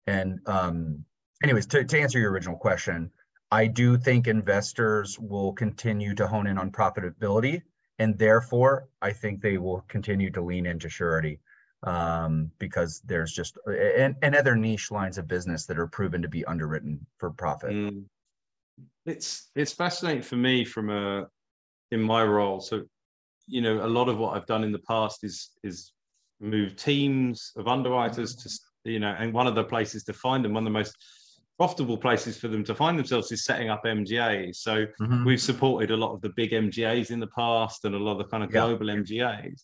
And 0.05 0.39
um, 0.45 1.03
anyways, 1.43 1.65
to, 1.67 1.83
to 1.83 1.99
answer 1.99 2.19
your 2.19 2.31
original 2.31 2.55
question, 2.55 3.11
I 3.51 3.67
do 3.67 3.97
think 3.97 4.27
investors 4.27 5.17
will 5.19 5.53
continue 5.53 6.13
to 6.15 6.27
hone 6.27 6.47
in 6.47 6.57
on 6.57 6.71
profitability 6.71 7.61
and 7.99 8.17
therefore 8.17 8.89
I 9.01 9.11
think 9.11 9.41
they 9.41 9.57
will 9.57 9.81
continue 9.87 10.29
to 10.31 10.41
lean 10.41 10.65
into 10.65 10.89
surety 10.89 11.39
um, 11.83 12.51
because 12.59 13.01
there's 13.05 13.33
just 13.33 13.57
and, 13.67 14.15
and 14.21 14.35
other 14.35 14.55
niche 14.55 14.91
lines 14.91 15.17
of 15.17 15.27
business 15.27 15.65
that 15.65 15.79
are 15.79 15.87
proven 15.87 16.21
to 16.21 16.27
be 16.27 16.45
underwritten 16.45 17.05
for 17.17 17.31
profit. 17.31 17.71
Mm. 17.71 18.05
It's 19.05 19.49
it's 19.55 19.73
fascinating 19.73 20.23
for 20.23 20.35
me 20.35 20.65
from 20.65 20.89
a 20.89 21.27
in 21.91 22.01
my 22.01 22.23
role. 22.23 22.59
So, 22.59 22.83
you 23.47 23.61
know, 23.61 23.85
a 23.85 23.87
lot 23.87 24.09
of 24.09 24.17
what 24.17 24.35
I've 24.35 24.45
done 24.45 24.63
in 24.63 24.71
the 24.71 24.79
past 24.79 25.23
is 25.23 25.51
is 25.63 25.91
move 26.39 26.75
teams 26.75 27.51
of 27.55 27.67
underwriters 27.67 28.35
to 28.35 28.91
you 28.91 28.99
know, 28.99 29.15
and 29.17 29.33
one 29.33 29.47
of 29.47 29.55
the 29.55 29.63
places 29.63 30.03
to 30.05 30.13
find 30.13 30.45
them, 30.45 30.53
one 30.53 30.63
of 30.63 30.71
the 30.71 30.79
most 30.79 30.95
profitable 31.57 31.97
places 31.97 32.37
for 32.37 32.47
them 32.47 32.63
to 32.63 32.75
find 32.75 32.97
themselves 32.97 33.31
is 33.31 33.43
setting 33.43 33.69
up 33.69 33.83
MGAs. 33.83 34.57
So 34.57 34.85
mm-hmm. 35.01 35.25
we've 35.25 35.41
supported 35.41 35.91
a 35.91 35.97
lot 35.97 36.13
of 36.13 36.21
the 36.21 36.29
big 36.29 36.51
MGAs 36.51 37.09
in 37.09 37.19
the 37.19 37.27
past 37.27 37.83
and 37.85 37.95
a 37.95 37.97
lot 37.97 38.13
of 38.13 38.17
the 38.19 38.25
kind 38.25 38.43
of 38.43 38.51
global 38.51 38.87
yeah. 38.87 38.95
MGAs. 38.95 39.63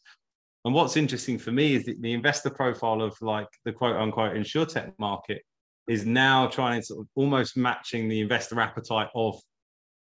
And 0.66 0.74
what's 0.74 0.98
interesting 0.98 1.38
for 1.38 1.52
me 1.52 1.76
is 1.76 1.86
that 1.86 2.02
the 2.02 2.14
investor 2.14 2.50
profile 2.50 3.02
of 3.02 3.16
like 3.22 3.48
the 3.66 3.72
quote 3.72 3.96
unquote 3.96 4.34
insurtech 4.34 4.94
market 4.98 5.42
is 5.88 6.06
now 6.06 6.48
trying 6.48 6.80
to 6.80 6.86
sort 6.86 7.02
of 7.02 7.08
almost 7.16 7.58
matching 7.58 8.08
the 8.08 8.22
investor 8.22 8.60
appetite 8.60 9.10
of 9.14 9.40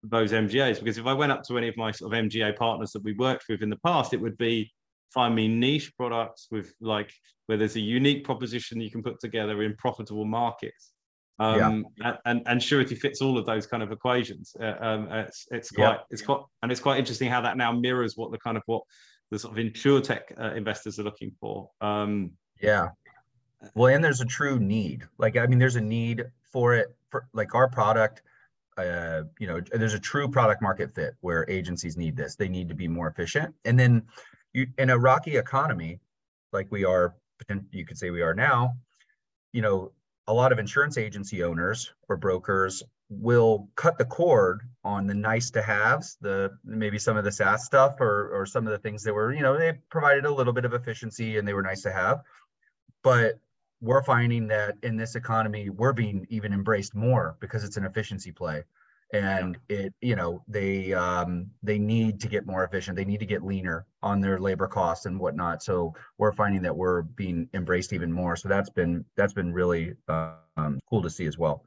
those 0.03 0.31
MGAs. 0.31 0.79
Because 0.79 0.97
if 0.97 1.05
I 1.05 1.13
went 1.13 1.31
up 1.31 1.43
to 1.43 1.57
any 1.57 1.69
of 1.69 1.77
my 1.77 1.91
sort 1.91 2.13
of 2.13 2.25
MGA 2.25 2.55
partners 2.57 2.91
that 2.91 3.03
we 3.03 3.13
worked 3.13 3.45
with 3.49 3.63
in 3.63 3.69
the 3.69 3.79
past, 3.85 4.13
it 4.13 4.21
would 4.21 4.37
be 4.37 4.71
find 5.13 5.33
me 5.33 5.47
niche 5.47 5.95
products 5.97 6.47
with 6.51 6.73
like 6.81 7.11
where 7.47 7.57
there's 7.57 7.77
a 7.77 7.81
unique 7.81 8.23
proposition 8.23 8.79
you 8.79 8.91
can 8.91 9.01
put 9.01 9.19
together 9.19 9.63
in 9.63 9.75
profitable 9.77 10.25
markets. 10.25 10.91
Um, 11.39 11.85
yeah. 11.97 12.17
and, 12.25 12.41
and 12.45 12.61
surety 12.61 12.95
fits 12.95 13.21
all 13.21 13.37
of 13.37 13.45
those 13.45 13.65
kind 13.65 13.81
of 13.81 13.91
equations. 13.91 14.55
Uh, 14.59 14.75
um, 14.79 15.07
it's 15.11 15.47
it's 15.51 15.71
quite 15.71 15.93
yeah. 15.93 15.97
it's 16.09 16.21
quite 16.21 16.41
and 16.61 16.71
it's 16.71 16.81
quite 16.81 16.99
interesting 16.99 17.29
how 17.29 17.41
that 17.41 17.57
now 17.57 17.71
mirrors 17.71 18.17
what 18.17 18.31
the 18.31 18.37
kind 18.37 18.57
of 18.57 18.63
what 18.65 18.83
the 19.31 19.39
sort 19.39 19.57
of 19.57 19.63
insurtech 19.63 20.21
uh, 20.39 20.53
investors 20.55 20.99
are 20.99 21.03
looking 21.03 21.31
for. 21.39 21.69
Um, 21.81 22.31
yeah. 22.61 22.89
Well, 23.75 23.93
and 23.93 24.03
there's 24.03 24.21
a 24.21 24.25
true 24.25 24.59
need. 24.59 25.07
Like 25.17 25.37
I 25.37 25.45
mean, 25.45 25.59
there's 25.59 25.75
a 25.75 25.81
need 25.81 26.25
for 26.51 26.75
it 26.75 26.95
for 27.09 27.27
like 27.33 27.55
our 27.55 27.69
product. 27.69 28.21
Uh, 28.77 29.23
you 29.39 29.47
know, 29.47 29.59
there's 29.73 29.93
a 29.93 29.99
true 29.99 30.29
product 30.29 30.61
market 30.61 30.93
fit 30.95 31.13
where 31.19 31.49
agencies 31.49 31.97
need 31.97 32.15
this. 32.15 32.35
They 32.35 32.47
need 32.47 32.69
to 32.69 32.75
be 32.75 32.87
more 32.87 33.09
efficient. 33.09 33.53
And 33.65 33.77
then 33.77 34.03
you 34.53 34.67
in 34.77 34.89
a 34.89 34.97
rocky 34.97 35.37
economy 35.37 35.99
like 36.51 36.67
we 36.71 36.85
are 36.85 37.15
you 37.71 37.85
could 37.85 37.97
say 37.97 38.09
we 38.09 38.21
are 38.21 38.33
now 38.33 38.73
you 39.53 39.61
know 39.61 39.91
a 40.29 40.33
lot 40.33 40.51
of 40.51 40.59
insurance 40.59 40.97
agency 40.99 41.43
owners 41.43 41.91
or 42.07 42.15
brokers 42.15 42.83
will 43.09 43.67
cut 43.75 43.97
the 43.97 44.05
cord 44.05 44.61
on 44.83 45.07
the 45.07 45.13
nice 45.13 45.49
to 45.49 45.61
haves 45.61 46.17
the 46.21 46.51
maybe 46.63 46.99
some 46.99 47.17
of 47.17 47.23
the 47.23 47.31
SaaS 47.31 47.65
stuff 47.65 47.99
or 47.99 48.29
or 48.29 48.45
some 48.45 48.67
of 48.67 48.71
the 48.71 48.77
things 48.77 49.03
that 49.03 49.13
were 49.13 49.33
you 49.33 49.41
know 49.41 49.57
they 49.57 49.73
provided 49.89 50.25
a 50.25 50.31
little 50.31 50.53
bit 50.53 50.65
of 50.65 50.75
efficiency 50.75 51.37
and 51.37 51.47
they 51.47 51.55
were 51.55 51.63
nice 51.63 51.81
to 51.81 51.91
have. 51.91 52.21
But 53.01 53.39
we're 53.81 54.03
finding 54.03 54.47
that 54.49 54.75
in 54.83 54.97
this 54.97 55.15
economy 55.15 55.71
we're 55.71 55.93
being 55.93 56.27
even 56.29 56.53
embraced 56.53 56.93
more 56.93 57.35
because 57.39 57.63
it's 57.63 57.77
an 57.77 57.85
efficiency 57.85 58.31
play 58.31 58.63
and 59.13 59.57
it 59.69 59.93
you 60.01 60.15
know 60.15 60.43
they 60.47 60.93
um, 60.93 61.47
they 61.63 61.79
need 61.79 62.19
to 62.21 62.27
get 62.27 62.45
more 62.45 62.63
efficient. 62.63 62.95
They 62.95 63.05
need 63.05 63.19
to 63.19 63.25
get 63.25 63.43
leaner 63.43 63.85
on 64.03 64.21
their 64.21 64.39
labor 64.39 64.67
costs 64.67 65.05
and 65.05 65.19
whatnot. 65.19 65.63
So 65.63 65.93
we're 66.17 66.31
finding 66.31 66.61
that 66.61 66.75
we're 66.75 67.01
being 67.01 67.49
embraced 67.53 67.93
even 67.93 68.11
more. 68.11 68.35
So 68.35 68.49
that's 68.49 68.69
been 68.69 69.03
that's 69.17 69.33
been 69.33 69.51
really 69.51 69.93
um, 70.07 70.79
cool 70.89 71.01
to 71.01 71.09
see 71.09 71.25
as 71.25 71.37
well. 71.37 71.65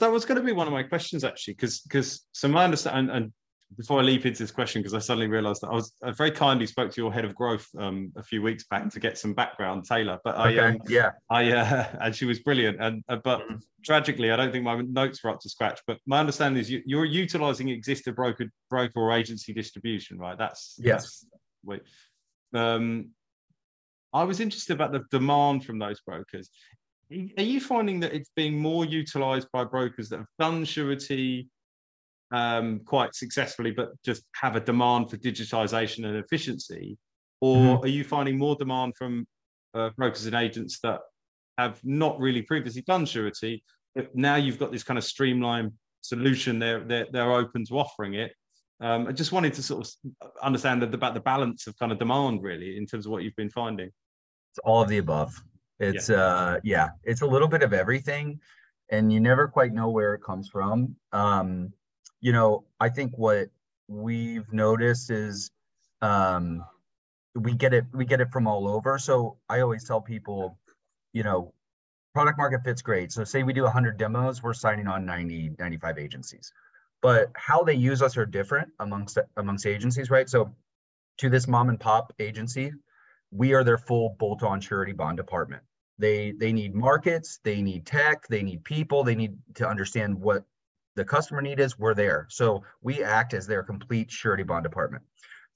That 0.00 0.12
was 0.12 0.26
going 0.26 0.38
to 0.38 0.44
be 0.44 0.52
one 0.52 0.66
of 0.66 0.72
my 0.72 0.82
questions 0.82 1.24
actually 1.24 1.54
because 1.54 1.80
because 1.80 2.26
so 2.32 2.48
my 2.48 2.64
understanding 2.64 3.14
and 3.14 3.32
before 3.76 4.00
I 4.00 4.02
leap 4.02 4.26
into 4.26 4.42
this 4.42 4.50
question, 4.50 4.82
because 4.82 4.94
I 4.94 4.98
suddenly 4.98 5.28
realised 5.28 5.62
that 5.62 5.68
I 5.68 5.74
was 5.74 5.94
I 6.02 6.10
very 6.12 6.30
kindly 6.30 6.66
spoke 6.66 6.90
to 6.92 7.00
your 7.00 7.12
head 7.12 7.24
of 7.24 7.34
growth 7.34 7.66
um, 7.78 8.12
a 8.16 8.22
few 8.22 8.42
weeks 8.42 8.64
back 8.64 8.90
to 8.90 9.00
get 9.00 9.18
some 9.18 9.34
background, 9.34 9.84
Taylor. 9.84 10.18
But 10.24 10.36
I, 10.36 10.50
okay, 10.52 10.60
um, 10.60 10.78
yeah, 10.88 11.10
I 11.30 11.52
uh, 11.52 11.86
and 12.00 12.14
she 12.14 12.24
was 12.24 12.40
brilliant. 12.40 12.80
And 12.80 13.02
uh, 13.08 13.16
but 13.16 13.40
mm-hmm. 13.40 13.56
tragically, 13.84 14.30
I 14.30 14.36
don't 14.36 14.52
think 14.52 14.64
my 14.64 14.80
notes 14.80 15.22
were 15.22 15.30
up 15.30 15.40
to 15.40 15.48
scratch. 15.48 15.80
But 15.86 15.98
my 16.06 16.20
understanding 16.20 16.60
is 16.60 16.70
you, 16.70 16.82
you're 16.86 17.04
utilising 17.04 17.68
existing 17.68 18.14
broker 18.14 18.46
broker 18.70 19.00
or 19.00 19.12
agency 19.12 19.52
distribution, 19.52 20.18
right? 20.18 20.38
That's 20.38 20.76
yes. 20.78 21.02
That's, 21.02 21.26
wait, 21.64 21.82
um, 22.54 23.10
I 24.12 24.24
was 24.24 24.40
interested 24.40 24.74
about 24.74 24.92
the 24.92 25.04
demand 25.10 25.64
from 25.64 25.78
those 25.78 26.00
brokers. 26.00 26.50
Are 27.10 27.42
you 27.42 27.60
finding 27.60 28.00
that 28.00 28.14
it's 28.14 28.30
being 28.36 28.58
more 28.58 28.84
utilised 28.84 29.48
by 29.52 29.64
brokers 29.64 30.08
that 30.10 30.18
have 30.18 30.26
done 30.38 30.64
surety? 30.64 31.48
Um, 32.32 32.80
quite 32.84 33.14
successfully, 33.14 33.70
but 33.70 33.90
just 34.04 34.24
have 34.34 34.56
a 34.56 34.60
demand 34.60 35.10
for 35.10 35.16
digitization 35.18 36.06
and 36.06 36.16
efficiency? 36.16 36.98
Or 37.40 37.56
mm-hmm. 37.56 37.84
are 37.84 37.88
you 37.88 38.04
finding 38.04 38.38
more 38.38 38.56
demand 38.56 38.96
from 38.96 39.26
uh, 39.74 39.90
brokers 39.96 40.26
and 40.26 40.34
agents 40.34 40.78
that 40.82 41.00
have 41.58 41.80
not 41.84 42.18
really 42.18 42.42
previously 42.42 42.82
done 42.82 43.04
surety, 43.04 43.62
but 43.94 44.14
now 44.14 44.36
you've 44.36 44.58
got 44.58 44.72
this 44.72 44.82
kind 44.82 44.98
of 44.98 45.04
streamlined 45.04 45.72
solution, 46.00 46.58
they're, 46.58 46.80
they're, 46.80 47.06
they're 47.12 47.32
open 47.32 47.64
to 47.66 47.78
offering 47.78 48.14
it. 48.14 48.32
Um, 48.80 49.06
I 49.06 49.12
just 49.12 49.30
wanted 49.30 49.54
to 49.54 49.62
sort 49.62 49.86
of 49.86 50.30
understand 50.42 50.82
about 50.82 51.14
the 51.14 51.20
balance 51.20 51.66
of 51.66 51.78
kind 51.78 51.92
of 51.92 51.98
demand 51.98 52.42
really 52.42 52.76
in 52.76 52.86
terms 52.86 53.06
of 53.06 53.12
what 53.12 53.22
you've 53.22 53.36
been 53.36 53.50
finding. 53.50 53.86
It's 53.86 54.58
all 54.64 54.82
of 54.82 54.88
the 54.88 54.98
above. 54.98 55.32
It's 55.78 56.08
yeah. 56.08 56.16
uh 56.16 56.60
yeah, 56.64 56.88
it's 57.04 57.22
a 57.22 57.26
little 57.26 57.48
bit 57.48 57.62
of 57.62 57.72
everything 57.72 58.40
and 58.90 59.12
you 59.12 59.20
never 59.20 59.48
quite 59.48 59.72
know 59.72 59.88
where 59.88 60.14
it 60.14 60.22
comes 60.22 60.48
from. 60.48 60.94
Um, 61.12 61.72
you 62.22 62.32
know, 62.32 62.64
I 62.80 62.88
think 62.88 63.18
what 63.18 63.48
we've 63.88 64.50
noticed 64.52 65.10
is 65.10 65.50
um, 66.00 66.64
we 67.34 67.54
get 67.54 67.74
it 67.74 67.84
we 67.92 68.06
get 68.06 68.20
it 68.20 68.30
from 68.32 68.46
all 68.46 68.66
over. 68.68 68.96
So 68.96 69.36
I 69.48 69.60
always 69.60 69.84
tell 69.84 70.00
people, 70.00 70.56
you 71.12 71.24
know, 71.24 71.52
product 72.14 72.38
market 72.38 72.62
fits 72.64 72.80
great. 72.80 73.12
So 73.12 73.24
say 73.24 73.42
we 73.42 73.52
do 73.52 73.64
100 73.64 73.98
demos, 73.98 74.42
we're 74.42 74.54
signing 74.54 74.86
on 74.86 75.04
90 75.04 75.52
95 75.58 75.98
agencies. 75.98 76.52
But 77.02 77.30
how 77.34 77.64
they 77.64 77.74
use 77.74 78.00
us 78.00 78.16
are 78.16 78.24
different 78.24 78.68
amongst 78.78 79.18
amongst 79.36 79.66
agencies, 79.66 80.08
right? 80.08 80.30
So 80.30 80.54
to 81.18 81.28
this 81.28 81.48
mom 81.48 81.68
and 81.68 81.80
pop 81.80 82.12
agency, 82.20 82.72
we 83.32 83.52
are 83.52 83.64
their 83.64 83.78
full 83.78 84.16
bolt-on 84.20 84.60
surety 84.60 84.92
bond 84.92 85.16
department. 85.16 85.62
They 85.98 86.32
they 86.32 86.52
need 86.52 86.74
markets, 86.74 87.40
they 87.42 87.62
need 87.62 87.84
tech, 87.84 88.28
they 88.28 88.44
need 88.44 88.62
people, 88.64 89.02
they 89.02 89.16
need 89.16 89.36
to 89.54 89.68
understand 89.68 90.20
what 90.20 90.44
the 90.94 91.04
customer 91.04 91.42
need 91.42 91.60
is, 91.60 91.78
we're 91.78 91.94
there. 91.94 92.26
So 92.30 92.64
we 92.82 93.02
act 93.02 93.34
as 93.34 93.46
their 93.46 93.62
complete 93.62 94.10
surety 94.10 94.42
bond 94.42 94.64
department. 94.64 95.04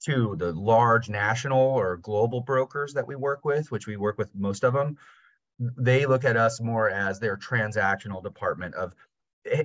To 0.05 0.35
the 0.35 0.51
large 0.51 1.09
national 1.09 1.59
or 1.59 1.97
global 1.97 2.41
brokers 2.41 2.93
that 2.93 3.07
we 3.07 3.15
work 3.15 3.43
with, 3.43 3.71
which 3.71 3.87
we 3.87 3.97
work 3.97 4.17
with 4.17 4.29
most 4.35 4.63
of 4.63 4.73
them, 4.73 4.97
they 5.59 6.05
look 6.05 6.23
at 6.23 6.37
us 6.37 6.61
more 6.61 6.87
as 6.89 7.19
their 7.19 7.35
transactional 7.35 8.21
department 8.21 8.75
of 8.75 8.93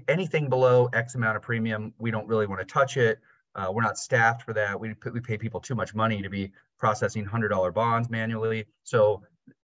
anything 0.08 0.48
below 0.48 0.88
X 0.92 1.14
amount 1.14 1.36
of 1.36 1.42
premium, 1.42 1.92
we 1.98 2.10
don't 2.10 2.26
really 2.26 2.46
want 2.46 2.60
to 2.60 2.64
touch 2.64 2.96
it. 2.96 3.20
Uh, 3.54 3.70
we're 3.72 3.82
not 3.82 3.98
staffed 3.98 4.42
for 4.42 4.54
that. 4.54 4.78
We, 4.78 4.94
we 5.12 5.20
pay 5.20 5.36
people 5.36 5.60
too 5.60 5.74
much 5.74 5.94
money 5.94 6.22
to 6.22 6.30
be 6.30 6.52
processing 6.78 7.26
$100 7.26 7.74
bonds 7.74 8.08
manually. 8.08 8.64
So 8.84 9.22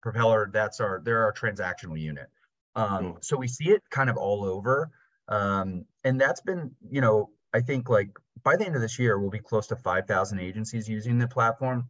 Propeller, 0.02 0.50
that's 0.54 0.80
our, 0.80 1.02
they're 1.04 1.24
our 1.24 1.34
transactional 1.34 2.00
unit. 2.00 2.30
Um, 2.76 3.18
So 3.22 3.38
we 3.38 3.48
see 3.48 3.70
it 3.72 3.82
kind 3.90 4.10
of 4.10 4.18
all 4.18 4.46
over. 4.46 4.92
Um, 5.32 5.86
and 6.04 6.20
that's 6.20 6.42
been, 6.42 6.72
you 6.90 7.02
know, 7.02 7.30
I 7.54 7.62
think 7.62 7.90
like 7.90 8.10
by 8.44 8.58
the 8.58 8.66
end 8.66 8.76
of 8.76 8.82
this 8.82 9.00
year, 9.00 9.18
we'll 9.18 9.30
be 9.30 9.40
close 9.40 9.66
to 9.68 9.76
5,000 9.76 10.40
agencies 10.40 10.90
using 10.90 11.18
the 11.18 11.28
platform. 11.28 11.88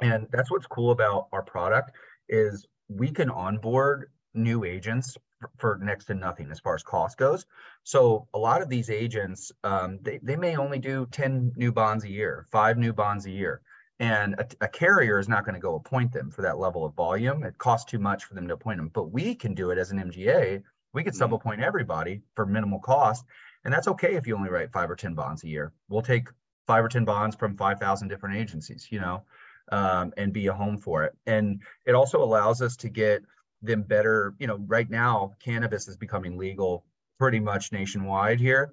And 0.00 0.28
that's 0.30 0.50
what's 0.50 0.66
cool 0.66 0.92
about 0.92 1.26
our 1.32 1.42
product 1.42 1.90
is 2.28 2.66
we 2.88 3.10
can 3.10 3.30
onboard 3.30 4.10
new 4.32 4.64
agents 4.64 5.16
for 5.56 5.78
next 5.82 6.06
to 6.06 6.14
nothing 6.14 6.50
as 6.50 6.60
far 6.60 6.74
as 6.74 6.82
cost 6.82 7.18
goes. 7.18 7.46
So 7.82 8.28
a 8.32 8.38
lot 8.38 8.62
of 8.62 8.68
these 8.68 8.90
agents, 8.90 9.50
um, 9.64 9.98
they, 10.02 10.20
they 10.22 10.36
may 10.36 10.56
only 10.56 10.78
do 10.78 11.06
10 11.10 11.52
new 11.56 11.72
bonds 11.72 12.04
a 12.04 12.10
year, 12.10 12.46
five 12.50 12.78
new 12.78 12.92
bonds 12.92 13.26
a 13.26 13.30
year. 13.30 13.60
And 14.00 14.34
a, 14.34 14.46
a 14.60 14.68
carrier 14.68 15.18
is 15.18 15.28
not 15.28 15.44
going 15.44 15.54
to 15.54 15.60
go 15.60 15.74
appoint 15.74 16.12
them 16.12 16.30
for 16.30 16.42
that 16.42 16.58
level 16.58 16.84
of 16.84 16.94
volume. 16.94 17.42
It 17.42 17.58
costs 17.58 17.90
too 17.90 17.98
much 17.98 18.24
for 18.24 18.34
them 18.34 18.46
to 18.46 18.54
appoint 18.54 18.78
them. 18.78 18.90
But 18.92 19.10
we 19.10 19.34
can 19.34 19.54
do 19.54 19.70
it 19.70 19.78
as 19.78 19.90
an 19.90 19.98
MGA 19.98 20.62
we 20.92 21.02
could 21.02 21.12
mm-hmm. 21.12 21.18
sub 21.18 21.34
appoint 21.34 21.60
everybody 21.60 22.22
for 22.34 22.46
minimal 22.46 22.78
cost. 22.80 23.24
And 23.64 23.72
that's 23.72 23.88
okay 23.88 24.14
if 24.14 24.26
you 24.26 24.36
only 24.36 24.50
write 24.50 24.72
five 24.72 24.90
or 24.90 24.96
10 24.96 25.14
bonds 25.14 25.44
a 25.44 25.48
year. 25.48 25.72
We'll 25.88 26.02
take 26.02 26.28
five 26.66 26.84
or 26.84 26.88
10 26.88 27.04
bonds 27.04 27.36
from 27.36 27.56
5,000 27.56 28.08
different 28.08 28.36
agencies, 28.36 28.88
you 28.90 29.00
know, 29.00 29.24
um, 29.72 30.12
and 30.16 30.32
be 30.32 30.46
a 30.46 30.52
home 30.52 30.78
for 30.78 31.04
it. 31.04 31.16
And 31.26 31.62
it 31.86 31.94
also 31.94 32.22
allows 32.22 32.62
us 32.62 32.76
to 32.78 32.88
get 32.88 33.22
them 33.62 33.82
better. 33.82 34.34
You 34.38 34.46
know, 34.46 34.58
right 34.66 34.88
now, 34.88 35.32
cannabis 35.42 35.88
is 35.88 35.96
becoming 35.96 36.38
legal 36.38 36.84
pretty 37.18 37.40
much 37.40 37.72
nationwide 37.72 38.38
here. 38.38 38.72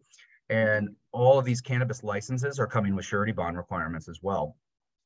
And 0.49 0.89
all 1.12 1.39
of 1.39 1.45
these 1.45 1.62
cannabis 1.62 2.04
licenses 2.04 2.60
are 2.60 2.67
coming 2.67 2.95
with 2.95 3.06
surety 3.06 3.32
bond 3.32 3.58
requirements 3.58 4.08
as 4.08 4.19
well. 4.21 4.56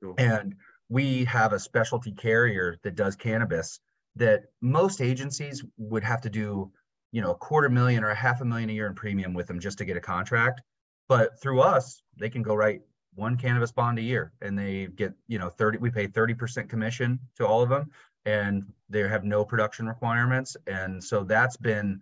Cool. 0.04 0.16
And 0.18 0.56
we 0.90 1.26
have 1.26 1.54
a 1.54 1.60
specialty 1.60 2.12
carrier 2.12 2.78
that 2.84 2.96
does 2.96 3.16
cannabis 3.16 3.80
that 4.16 4.46
most 4.60 5.02
agencies 5.02 5.64
would 5.78 6.04
have 6.04 6.22
to 6.22 6.30
do 6.30 6.72
you 7.12 7.22
know 7.22 7.32
a 7.32 7.36
quarter 7.36 7.70
million 7.70 8.04
or 8.04 8.10
a 8.10 8.16
half 8.16 8.42
a 8.42 8.46
million 8.46 8.70
a 8.70 8.74
year 8.74 8.88
in 8.88 8.94
premium 8.94 9.34
with 9.34 9.48
them 9.48 9.60
just 9.60 9.78
to 9.80 9.86
get 9.86 9.98
a 9.98 10.02
contract. 10.02 10.62
But 11.08 11.40
through 11.42 11.62
us 11.62 12.02
they 12.18 12.30
can 12.30 12.44
go 12.44 12.56
write 12.56 12.82
one 13.16 13.36
cannabis 13.38 13.72
bond 13.72 14.00
a 14.00 14.02
year 14.02 14.32
and 14.42 14.58
they 14.58 14.88
get 14.88 15.14
you 15.28 15.40
know 15.40 15.50
30 15.50 15.80
we 15.80 15.90
pay 15.90 16.08
30% 16.08 16.70
commission 16.70 17.20
to 17.36 17.46
all 17.46 17.62
of 17.62 17.70
them 17.70 17.90
and 18.26 18.64
they 18.90 19.08
have 19.08 19.24
no 19.24 19.44
production 19.44 19.88
requirements. 19.88 20.56
And 20.68 21.04
so 21.04 21.24
that's 21.24 21.58
been 21.58 22.02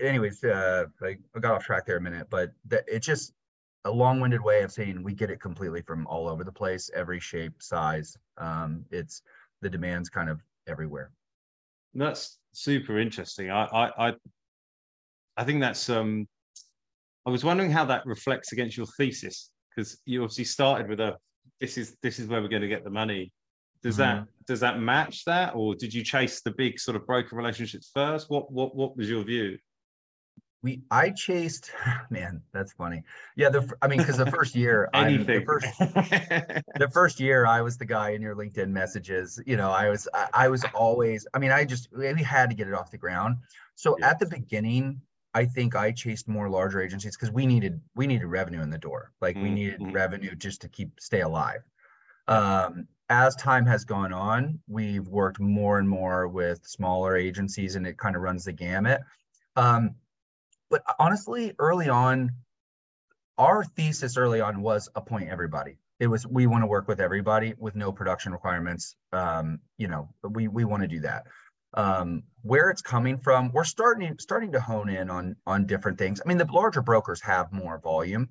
anyways 0.00 0.44
uh 0.44 0.84
i 1.02 1.16
got 1.40 1.54
off 1.54 1.64
track 1.64 1.84
there 1.84 1.96
a 1.96 2.00
minute 2.00 2.28
but 2.30 2.52
that 2.64 2.84
it's 2.86 3.04
just 3.04 3.32
a 3.84 3.90
long-winded 3.90 4.40
way 4.40 4.62
of 4.62 4.70
saying 4.70 5.02
we 5.02 5.12
get 5.12 5.28
it 5.28 5.40
completely 5.40 5.82
from 5.82 6.06
all 6.06 6.28
over 6.28 6.44
the 6.44 6.52
place 6.52 6.88
every 6.94 7.18
shape 7.18 7.60
size. 7.60 8.16
Um 8.38 8.84
it's 8.90 9.22
the 9.60 9.70
demands 9.70 10.08
kind 10.08 10.30
of 10.30 10.40
everywhere. 10.66 11.10
That's 11.94 12.38
super 12.52 12.98
interesting. 12.98 13.50
I 13.50 13.64
i 13.64 14.08
i, 14.08 14.14
I 15.36 15.44
think 15.44 15.60
that's 15.60 15.88
um 15.88 16.26
i 17.26 17.30
was 17.30 17.44
wondering 17.44 17.70
how 17.70 17.84
that 17.86 18.04
reflects 18.06 18.52
against 18.52 18.76
your 18.76 18.86
thesis 18.98 19.50
because 19.70 19.98
you 20.04 20.22
obviously 20.22 20.44
started 20.44 20.88
with 20.88 21.00
a 21.00 21.16
this 21.60 21.78
is 21.78 21.96
this 22.02 22.18
is 22.18 22.26
where 22.26 22.40
we're 22.42 22.48
going 22.48 22.62
to 22.62 22.68
get 22.68 22.84
the 22.84 22.90
money. 22.90 23.32
Does 23.82 23.96
mm-hmm. 23.96 24.20
that 24.20 24.26
does 24.46 24.60
that 24.60 24.80
match 24.80 25.24
that 25.24 25.54
or 25.54 25.74
did 25.74 25.94
you 25.94 26.02
chase 26.04 26.42
the 26.42 26.52
big 26.52 26.78
sort 26.78 26.96
of 26.96 27.06
broker 27.06 27.36
relationships 27.36 27.90
first? 27.94 28.30
What 28.30 28.52
what 28.52 28.74
what 28.74 28.96
was 28.96 29.08
your 29.08 29.24
view 29.24 29.56
we 30.62 30.82
I 30.90 31.10
chased 31.10 31.70
man 32.10 32.42
that's 32.52 32.72
funny 32.72 33.02
yeah 33.36 33.48
the 33.48 33.70
I 33.80 33.88
mean 33.88 33.98
because 33.98 34.16
the 34.16 34.30
first 34.30 34.54
year 34.54 34.88
anything 34.94 35.40
the 35.40 35.44
first 35.44 35.66
the 35.78 36.90
first 36.92 37.20
year 37.20 37.46
I 37.46 37.62
was 37.62 37.76
the 37.76 37.84
guy 37.84 38.10
in 38.10 38.22
your 38.22 38.34
LinkedIn 38.34 38.68
messages 38.68 39.40
you 39.46 39.56
know 39.56 39.70
I 39.70 39.88
was 39.88 40.08
I, 40.14 40.28
I 40.32 40.48
was 40.48 40.64
always 40.74 41.26
I 41.34 41.38
mean 41.38 41.50
I 41.50 41.64
just 41.64 41.88
we 41.96 42.22
had 42.22 42.50
to 42.50 42.56
get 42.56 42.68
it 42.68 42.74
off 42.74 42.90
the 42.90 42.98
ground 42.98 43.36
so 43.74 43.96
yes. 43.98 44.10
at 44.10 44.18
the 44.18 44.26
beginning 44.26 45.00
I 45.34 45.46
think 45.46 45.74
I 45.74 45.92
chased 45.92 46.28
more 46.28 46.48
larger 46.48 46.80
agencies 46.80 47.16
because 47.16 47.32
we 47.32 47.46
needed 47.46 47.80
we 47.94 48.06
needed 48.06 48.26
revenue 48.26 48.60
in 48.60 48.70
the 48.70 48.78
door. 48.78 49.12
Like 49.20 49.36
we 49.36 49.50
needed 49.50 49.80
mm-hmm. 49.80 49.92
revenue 49.92 50.34
just 50.34 50.60
to 50.60 50.68
keep 50.68 51.00
stay 51.00 51.22
alive. 51.22 51.62
Um, 52.28 52.86
as 53.08 53.34
time 53.36 53.66
has 53.66 53.84
gone 53.84 54.12
on, 54.12 54.60
we've 54.68 55.06
worked 55.08 55.40
more 55.40 55.78
and 55.78 55.88
more 55.88 56.28
with 56.28 56.66
smaller 56.66 57.16
agencies, 57.16 57.76
and 57.76 57.86
it 57.86 57.98
kind 57.98 58.14
of 58.14 58.22
runs 58.22 58.44
the 58.44 58.52
gamut. 58.52 59.00
Um, 59.56 59.96
but 60.72 60.82
honestly, 60.98 61.52
early 61.58 61.88
on, 61.90 62.32
our 63.36 63.62
thesis 63.62 64.16
early 64.16 64.40
on 64.40 64.62
was 64.62 64.88
appoint 64.96 65.28
everybody. 65.28 65.76
It 66.00 66.06
was 66.06 66.26
we 66.26 66.46
want 66.46 66.62
to 66.62 66.66
work 66.66 66.88
with 66.88 66.98
everybody 66.98 67.54
with 67.58 67.76
no 67.76 67.92
production 67.92 68.32
requirements. 68.32 68.96
Um, 69.12 69.60
you 69.76 69.86
know, 69.86 70.08
we 70.28 70.48
we 70.48 70.64
want 70.64 70.82
to 70.82 70.88
do 70.88 71.00
that 71.00 71.26
um, 71.74 72.22
where 72.40 72.70
it's 72.70 72.82
coming 72.82 73.18
from. 73.18 73.52
We're 73.52 73.64
starting 73.64 74.16
starting 74.18 74.52
to 74.52 74.60
hone 74.60 74.88
in 74.88 75.10
on 75.10 75.36
on 75.46 75.66
different 75.66 75.98
things. 75.98 76.20
I 76.24 76.26
mean, 76.26 76.38
the 76.38 76.50
larger 76.50 76.82
brokers 76.82 77.20
have 77.20 77.52
more 77.52 77.78
volume 77.78 78.30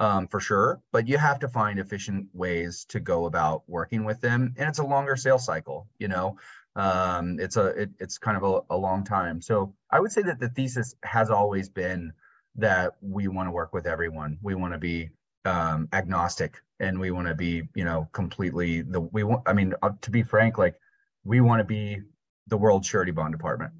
um, 0.00 0.28
for 0.28 0.40
sure, 0.40 0.80
but 0.92 1.08
you 1.08 1.18
have 1.18 1.40
to 1.40 1.48
find 1.48 1.78
efficient 1.78 2.28
ways 2.32 2.86
to 2.88 3.00
go 3.00 3.26
about 3.26 3.64
working 3.68 4.04
with 4.04 4.20
them, 4.20 4.54
and 4.56 4.68
it's 4.68 4.78
a 4.78 4.84
longer 4.84 5.16
sales 5.16 5.44
cycle. 5.44 5.88
You 5.98 6.08
know, 6.08 6.38
um, 6.76 7.38
it's 7.40 7.56
a 7.56 7.66
it, 7.66 7.90
it's 7.98 8.18
kind 8.18 8.36
of 8.36 8.42
a, 8.42 8.74
a 8.74 8.76
long 8.76 9.04
time. 9.04 9.42
So 9.42 9.74
I 9.90 10.00
would 10.00 10.12
say 10.12 10.22
that 10.22 10.40
the 10.40 10.48
thesis 10.48 10.94
has 11.02 11.30
always 11.30 11.68
been 11.68 12.12
that 12.56 12.92
we 13.00 13.28
want 13.28 13.46
to 13.48 13.50
work 13.52 13.72
with 13.72 13.86
everyone. 13.86 14.38
We 14.42 14.54
want 14.54 14.72
to 14.72 14.78
be 14.78 15.10
um, 15.44 15.88
agnostic, 15.92 16.60
and 16.80 16.98
we 16.98 17.10
want 17.10 17.28
to 17.28 17.34
be 17.34 17.62
you 17.74 17.84
know 17.84 18.08
completely 18.12 18.82
the 18.82 19.00
we 19.00 19.24
want. 19.24 19.42
I 19.46 19.52
mean, 19.52 19.74
uh, 19.82 19.90
to 20.02 20.10
be 20.10 20.22
frank, 20.22 20.58
like 20.58 20.76
we 21.24 21.40
want 21.40 21.60
to 21.60 21.64
be 21.64 22.00
the 22.48 22.56
world 22.56 22.84
surety 22.84 23.12
bond 23.12 23.32
department 23.32 23.72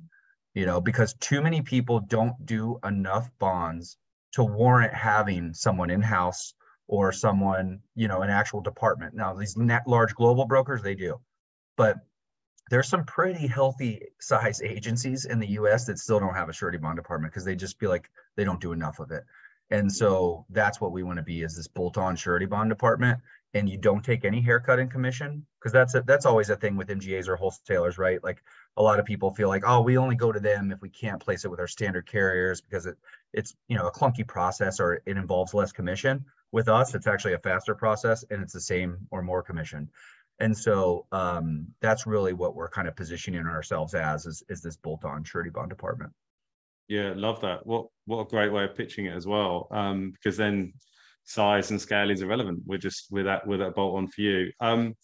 you 0.55 0.67
know 0.67 0.81
because 0.81 1.15
too 1.15 1.41
many 1.41 1.63
people 1.63 2.01
don't 2.01 2.35
do 2.45 2.79
enough 2.85 3.31
bonds 3.39 3.97
to 4.33 4.45
warrant 4.45 4.95
having 4.95 5.55
someone 5.55 5.91
in 5.91 6.03
house 6.03 6.55
or 6.89 7.13
someone 7.13 7.81
you 7.95 8.09
know 8.09 8.23
an 8.23 8.31
actual 8.31 8.61
department 8.61 9.15
now 9.15 9.35
these 9.35 9.57
net 9.57 9.83
large 9.87 10.15
global 10.15 10.45
brokers 10.45 10.83
they 10.83 10.95
do 10.95 11.21
but 11.77 11.97
there's 12.73 12.89
some 12.89 13.05
pretty 13.05 13.47
healthy 13.47 14.01
size 14.19 14.63
agencies 14.63 15.27
in 15.27 15.39
the 15.39 15.47
us 15.47 15.85
that 15.85 15.99
still 15.99 16.19
don't 16.19 16.35
have 16.35 16.49
a 16.49 16.53
surety 16.53 16.79
bond 16.79 16.97
department 16.97 17.31
because 17.31 17.45
they 17.45 17.55
just 17.55 17.79
feel 17.79 17.91
like 17.91 18.11
they 18.35 18.45
don't 18.45 18.61
do 18.63 18.73
enough 18.73 18.99
of 18.99 19.11
it 19.11 19.25
and 19.71 19.93
so 19.93 20.45
that's 20.51 20.81
what 20.81 20.91
we 20.91 21.03
want 21.03 21.19
to 21.19 21.23
be 21.23 21.43
is 21.43 21.57
this 21.57 21.69
bolt-on 21.69 22.17
surety 22.17 22.47
bond 22.47 22.71
department 22.71 23.19
and 23.55 23.69
you 23.69 23.77
don't 23.77 24.05
take 24.05 24.25
any 24.25 24.41
haircut 24.41 24.79
in 24.79 24.89
commission 24.89 25.45
because 25.59 25.73
that's 25.73 25.95
a, 25.95 26.03
that's 26.03 26.27
always 26.27 26.51
a 26.51 26.57
thing 26.57 26.77
with 26.77 26.89
MGAs 26.89 27.29
or 27.29 27.37
wholesalers, 27.37 27.99
right? 27.99 28.23
Like 28.25 28.43
a 28.77 28.83
lot 28.83 28.99
of 28.99 29.05
people 29.05 29.31
feel 29.33 29.49
like, 29.49 29.63
oh, 29.67 29.83
we 29.83 29.99
only 29.99 30.17
go 30.17 30.33
to 30.33 30.41
them 30.41 30.73
if 30.73 30.81
we 30.81 30.89
can't 30.89 31.21
place 31.21 31.45
it 31.45 31.51
with 31.51 31.61
our 31.61 31.67
standard 31.67 32.07
carriers 32.07 32.61
because 32.61 32.87
it 32.87 32.97
it's 33.33 33.55
you 33.69 33.77
know 33.77 33.87
a 33.87 33.93
clunky 33.93 34.27
process 34.27 34.81
or 34.81 35.03
it 35.07 35.17
involves 35.17 35.55
less 35.55 35.73
commission. 35.73 36.25
With 36.51 36.69
us, 36.69 36.95
it's 36.95 37.07
actually 37.07 37.33
a 37.35 37.39
faster 37.39 37.75
process 37.75 38.25
and 38.31 38.43
it's 38.43 38.53
the 38.53 38.61
same 38.61 38.99
or 39.11 39.23
more 39.23 39.43
commission. 39.43 39.89
And 40.43 40.57
so 40.57 41.07
um, 41.13 41.69
that's 41.81 42.05
really 42.05 42.33
what 42.33 42.57
we're 42.57 42.69
kind 42.69 42.89
of 42.89 42.97
positioning 42.97 43.47
ourselves 43.47 43.95
as 43.95 44.27
is, 44.27 44.43
is 44.49 44.61
this 44.61 44.77
bolt-on 44.77 45.23
surety 45.23 45.51
bond 45.51 45.71
department. 45.71 46.13
Yeah, 46.89 47.13
love 47.15 47.41
that. 47.43 47.65
What 47.65 47.87
what 48.07 48.19
a 48.19 48.25
great 48.29 48.53
way 48.53 48.65
of 48.65 48.75
pitching 48.75 49.07
it 49.07 49.15
as 49.15 49.25
well. 49.25 49.69
Um, 49.71 50.11
because 50.11 50.37
then 50.37 50.73
size 51.23 51.71
and 51.71 51.81
scale 51.81 52.11
is 52.11 52.23
irrelevant. 52.23 52.65
We're 52.67 52.79
just 52.79 53.07
with 53.13 53.25
that 53.27 53.47
with 53.47 53.61
that 53.61 53.77
bolt 53.77 53.97
on 53.97 54.09
for 54.09 54.21
you. 54.21 54.51
Um, 54.61 54.97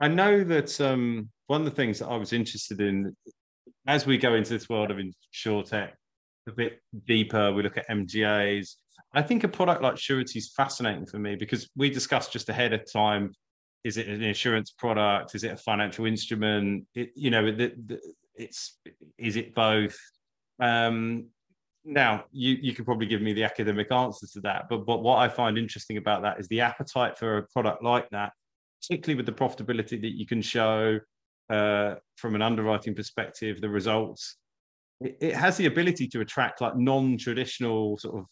I 0.00 0.06
know 0.06 0.44
that 0.44 0.80
um, 0.80 1.28
one 1.48 1.62
of 1.62 1.64
the 1.64 1.72
things 1.72 1.98
that 1.98 2.06
I 2.06 2.16
was 2.16 2.32
interested 2.32 2.80
in 2.80 3.14
as 3.88 4.06
we 4.06 4.18
go 4.18 4.34
into 4.34 4.52
this 4.52 4.68
world 4.68 4.92
of 4.92 4.98
insurtech 4.98 5.90
a 6.48 6.52
bit 6.52 6.80
deeper, 7.06 7.52
we 7.52 7.64
look 7.64 7.76
at 7.76 7.88
MGAs. 7.88 8.76
I 9.12 9.22
think 9.22 9.42
a 9.42 9.48
product 9.48 9.82
like 9.82 9.98
Surety 9.98 10.38
is 10.38 10.52
fascinating 10.56 11.06
for 11.06 11.18
me 11.18 11.34
because 11.34 11.68
we 11.76 11.90
discussed 11.90 12.32
just 12.32 12.48
ahead 12.48 12.72
of 12.72 12.90
time: 12.90 13.32
is 13.84 13.96
it 13.96 14.08
an 14.08 14.22
insurance 14.22 14.70
product? 14.70 15.34
Is 15.34 15.44
it 15.44 15.52
a 15.52 15.56
financial 15.56 16.06
instrument? 16.06 16.86
It, 16.94 17.10
you 17.14 17.30
know, 17.30 17.46
the, 17.46 17.72
the, 17.86 18.00
it's 18.34 18.78
is 19.18 19.36
it 19.36 19.54
both? 19.54 19.98
Um, 20.60 21.28
now 21.84 22.24
you 22.30 22.58
you 22.60 22.74
could 22.74 22.84
probably 22.84 23.06
give 23.06 23.22
me 23.22 23.32
the 23.32 23.44
academic 23.44 23.90
answers 23.90 24.32
to 24.32 24.40
that 24.40 24.66
but 24.68 24.84
but 24.84 25.02
what 25.02 25.18
i 25.18 25.28
find 25.28 25.56
interesting 25.56 25.96
about 25.96 26.22
that 26.22 26.38
is 26.38 26.46
the 26.48 26.60
appetite 26.60 27.16
for 27.16 27.38
a 27.38 27.42
product 27.54 27.82
like 27.82 28.08
that 28.10 28.32
particularly 28.82 29.16
with 29.16 29.26
the 29.26 29.32
profitability 29.32 30.00
that 30.00 30.16
you 30.16 30.26
can 30.26 30.42
show 30.42 30.98
uh, 31.48 31.94
from 32.16 32.34
an 32.34 32.42
underwriting 32.42 32.94
perspective 32.94 33.60
the 33.60 33.68
results 33.68 34.36
it, 35.00 35.16
it, 35.20 35.34
has 35.34 35.56
the 35.56 35.66
ability 35.66 36.06
to 36.06 36.20
attract 36.20 36.60
like 36.60 36.76
non-traditional 36.76 37.98
sort 37.98 38.18
of 38.18 38.26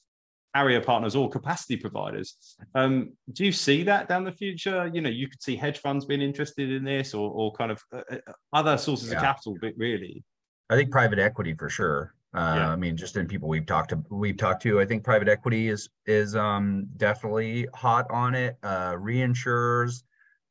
carrier 0.54 0.80
partners 0.80 1.14
or 1.14 1.28
capacity 1.28 1.76
providers 1.76 2.56
um, 2.74 3.12
do 3.32 3.44
you 3.44 3.52
see 3.52 3.82
that 3.82 4.08
down 4.08 4.24
the 4.24 4.32
future 4.32 4.90
you 4.92 5.00
know 5.00 5.10
you 5.10 5.28
could 5.28 5.42
see 5.42 5.56
hedge 5.56 5.78
funds 5.78 6.04
being 6.04 6.22
interested 6.22 6.70
in 6.70 6.84
this 6.84 7.14
or, 7.14 7.30
or 7.30 7.52
kind 7.52 7.70
of 7.70 7.82
uh, 7.92 8.02
uh 8.10 8.32
other 8.52 8.76
sources 8.78 9.10
yeah. 9.10 9.16
of 9.16 9.22
capital 9.22 9.56
but 9.60 9.72
really 9.76 10.24
i 10.70 10.76
think 10.76 10.90
private 10.90 11.18
equity 11.18 11.54
for 11.54 11.68
sure 11.68 12.14
uh, 12.34 12.54
yeah. 12.56 12.70
I 12.70 12.76
mean, 12.76 12.94
just 12.96 13.16
in 13.16 13.26
people 13.26 13.48
we've 13.48 13.64
talked 13.64 13.90
to, 13.90 14.04
we've 14.10 14.36
talked 14.36 14.62
to, 14.64 14.80
I 14.80 14.84
think 14.84 15.02
private 15.02 15.28
equity 15.28 15.68
is 15.68 15.88
is 16.04 16.36
um, 16.36 16.86
definitely 16.98 17.66
hot 17.74 18.06
on 18.10 18.34
it. 18.34 18.58
Uh, 18.62 18.92
reinsurers, 18.92 20.02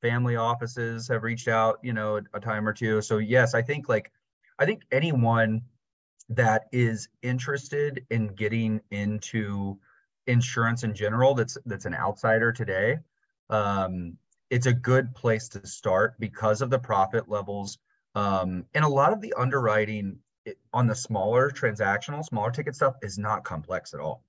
family 0.02 0.36
offices 0.36 1.08
have 1.08 1.22
reached 1.22 1.48
out, 1.48 1.78
you 1.84 1.94
know, 1.94 2.18
a, 2.18 2.22
a 2.34 2.40
time 2.40 2.68
or 2.68 2.74
two. 2.74 3.02
So 3.02 3.20
yes, 3.20 3.54
I 3.54 3.62
think 3.62 3.90
like, 3.90 4.12
I 4.58 4.66
think 4.66 4.84
anyone 4.92 5.62
that 6.30 6.64
is 6.72 7.10
interested 7.22 8.06
in 8.10 8.28
getting 8.30 8.82
into 8.90 9.78
insurance 10.28 10.84
in 10.84 10.94
general, 10.94 11.34
that's 11.34 11.58
that's 11.66 11.86
an 11.86 11.96
outsider 11.96 12.52
today, 12.52 13.00
um, 13.50 14.18
it's 14.50 14.68
a 14.68 14.74
good 14.74 15.14
place 15.16 15.50
to 15.50 15.66
start 15.68 16.20
because 16.20 16.62
of 16.62 16.70
the 16.70 16.80
profit 16.80 17.28
levels 17.28 17.80
um, 18.18 18.66
and 18.74 18.84
a 18.84 18.88
lot 18.88 19.14
of 19.14 19.22
the 19.22 19.32
underwriting 19.38 20.18
on 20.74 20.88
the 20.88 20.96
smaller 20.96 21.52
transactional, 21.52 22.26
smaller 22.26 22.50
ticket 22.50 22.76
stuff 22.76 22.96
is 23.04 23.20
not 23.20 23.44
complex 23.44 23.94
at 23.94 24.00
all. 24.00 24.24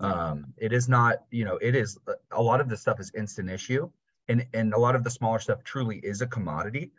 Um, 0.00 0.46
it 0.56 0.72
is 0.72 0.88
not, 0.88 1.24
you 1.30 1.44
know, 1.44 1.58
it 1.58 1.74
is 1.74 1.98
a 2.32 2.42
lot 2.42 2.60
of 2.60 2.70
the 2.70 2.76
stuff 2.76 3.00
is 3.00 3.12
instant 3.14 3.50
issue, 3.50 3.90
and 4.28 4.46
and 4.54 4.72
a 4.72 4.78
lot 4.78 4.96
of 4.96 5.04
the 5.04 5.10
smaller 5.10 5.38
stuff 5.38 5.62
truly 5.62 5.98
is 5.98 6.22
a 6.22 6.26
commodity. 6.26 6.90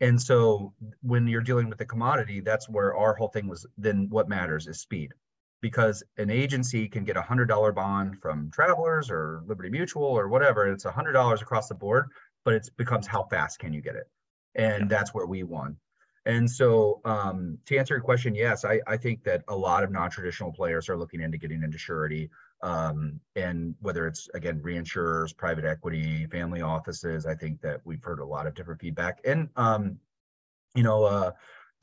And 0.00 0.20
so 0.20 0.74
when 1.02 1.26
you're 1.26 1.40
dealing 1.40 1.70
with 1.70 1.78
the 1.78 1.86
commodity, 1.86 2.40
that's 2.40 2.68
where 2.68 2.94
our 2.94 3.14
whole 3.14 3.28
thing 3.28 3.48
was. 3.48 3.66
Then 3.78 4.08
what 4.10 4.28
matters 4.28 4.66
is 4.66 4.80
speed, 4.80 5.14
because 5.64 6.02
an 6.18 6.28
agency 6.28 6.86
can 6.86 7.04
get 7.04 7.16
a 7.16 7.22
hundred 7.22 7.46
dollar 7.46 7.72
bond 7.72 8.20
from 8.20 8.50
Travelers 8.50 9.10
or 9.10 9.40
Liberty 9.46 9.70
Mutual 9.70 10.04
or 10.04 10.28
whatever. 10.28 10.70
It's 10.70 10.84
a 10.84 10.90
hundred 10.90 11.12
dollars 11.12 11.40
across 11.40 11.68
the 11.68 11.74
board, 11.74 12.10
but 12.44 12.52
it 12.52 12.68
becomes 12.76 13.06
how 13.06 13.22
fast 13.22 13.60
can 13.60 13.72
you 13.72 13.80
get 13.80 13.96
it, 13.96 14.06
and 14.54 14.82
yeah. 14.82 14.88
that's 14.88 15.14
where 15.14 15.24
we 15.24 15.42
won. 15.42 15.78
And 16.26 16.50
so, 16.50 17.00
um, 17.06 17.56
to 17.64 17.78
answer 17.78 17.94
your 17.94 18.02
question, 18.02 18.34
yes, 18.34 18.66
I, 18.66 18.82
I 18.86 18.98
think 18.98 19.24
that 19.24 19.42
a 19.48 19.56
lot 19.56 19.84
of 19.84 19.90
non-traditional 19.90 20.52
players 20.52 20.90
are 20.90 20.98
looking 20.98 21.22
into 21.22 21.38
getting 21.38 21.62
into 21.62 21.78
surety, 21.78 22.28
um, 22.62 23.18
and 23.34 23.74
whether 23.80 24.06
it's 24.06 24.28
again 24.34 24.60
reinsurers, 24.60 25.34
private 25.34 25.64
equity, 25.64 26.26
family 26.26 26.60
offices. 26.60 27.24
I 27.24 27.36
think 27.36 27.62
that 27.62 27.80
we've 27.84 28.04
heard 28.04 28.20
a 28.20 28.26
lot 28.26 28.46
of 28.46 28.54
different 28.54 28.82
feedback, 28.82 29.20
and 29.24 29.48
um, 29.56 29.98
you 30.74 30.82
know, 30.82 31.04
uh, 31.04 31.30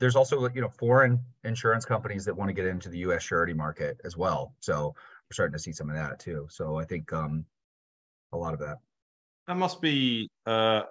there's 0.02 0.16
also 0.16 0.48
you 0.48 0.60
know 0.60 0.68
foreign 0.68 1.20
insurance 1.44 1.84
companies 1.84 2.24
that 2.24 2.36
want 2.36 2.48
to 2.48 2.52
get 2.52 2.66
into 2.66 2.88
the 2.88 2.98
U.S. 2.98 3.22
surety 3.22 3.54
market 3.54 4.00
as 4.04 4.16
well. 4.16 4.52
So 4.58 4.88
we're 4.96 5.34
starting 5.34 5.52
to 5.52 5.60
see 5.60 5.70
some 5.70 5.88
of 5.88 5.94
that 5.94 6.18
too. 6.18 6.48
So 6.50 6.76
I 6.76 6.84
think 6.84 7.12
um, 7.12 7.44
a 8.32 8.36
lot 8.36 8.52
of 8.52 8.58
that. 8.58 8.78
that 9.46 9.56
must 9.56 9.80
be 9.80 10.28
uh, 10.44 10.82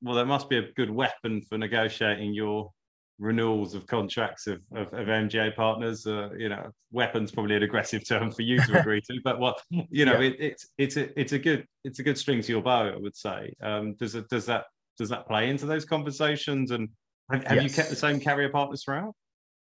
well, 0.00 0.14
that 0.14 0.24
must 0.24 0.48
be 0.48 0.56
a 0.56 0.72
good 0.72 0.88
weapon 0.88 1.42
for 1.42 1.58
negotiating 1.58 2.32
your 2.32 2.72
renewals 3.18 3.74
of 3.74 3.86
contracts 3.86 4.46
of, 4.46 4.62
of, 4.74 4.86
of 4.94 5.08
MGA 5.08 5.54
partners. 5.54 6.06
Uh, 6.06 6.30
you 6.34 6.48
know, 6.48 6.70
weapons 6.90 7.30
probably 7.30 7.56
an 7.56 7.64
aggressive 7.64 8.08
term 8.08 8.30
for 8.30 8.42
you 8.42 8.58
to 8.62 8.80
agree 8.80 9.02
to, 9.02 9.20
but 9.24 9.38
what 9.38 9.60
you 9.68 10.06
know, 10.06 10.20
yeah. 10.20 10.30
it, 10.30 10.36
it's 10.40 10.66
it's 10.78 10.96
a 10.96 11.20
it's 11.20 11.32
a 11.32 11.38
good 11.38 11.66
it's 11.84 11.98
a 11.98 12.02
good 12.02 12.16
string 12.16 12.40
to 12.40 12.50
your 12.50 12.62
bow, 12.62 12.94
I 12.94 12.96
would 12.96 13.14
say. 13.14 13.52
Um, 13.62 13.92
does 13.96 14.14
it 14.14 14.26
does 14.30 14.46
that 14.46 14.64
does 14.96 15.10
that 15.10 15.28
play 15.28 15.50
into 15.50 15.66
those 15.66 15.84
conversations? 15.84 16.70
And 16.70 16.88
have, 17.30 17.44
have 17.44 17.62
yes. 17.62 17.64
you 17.64 17.70
kept 17.70 17.90
the 17.90 17.96
same 17.96 18.20
carrier 18.20 18.48
partners 18.48 18.84
throughout? 18.84 19.14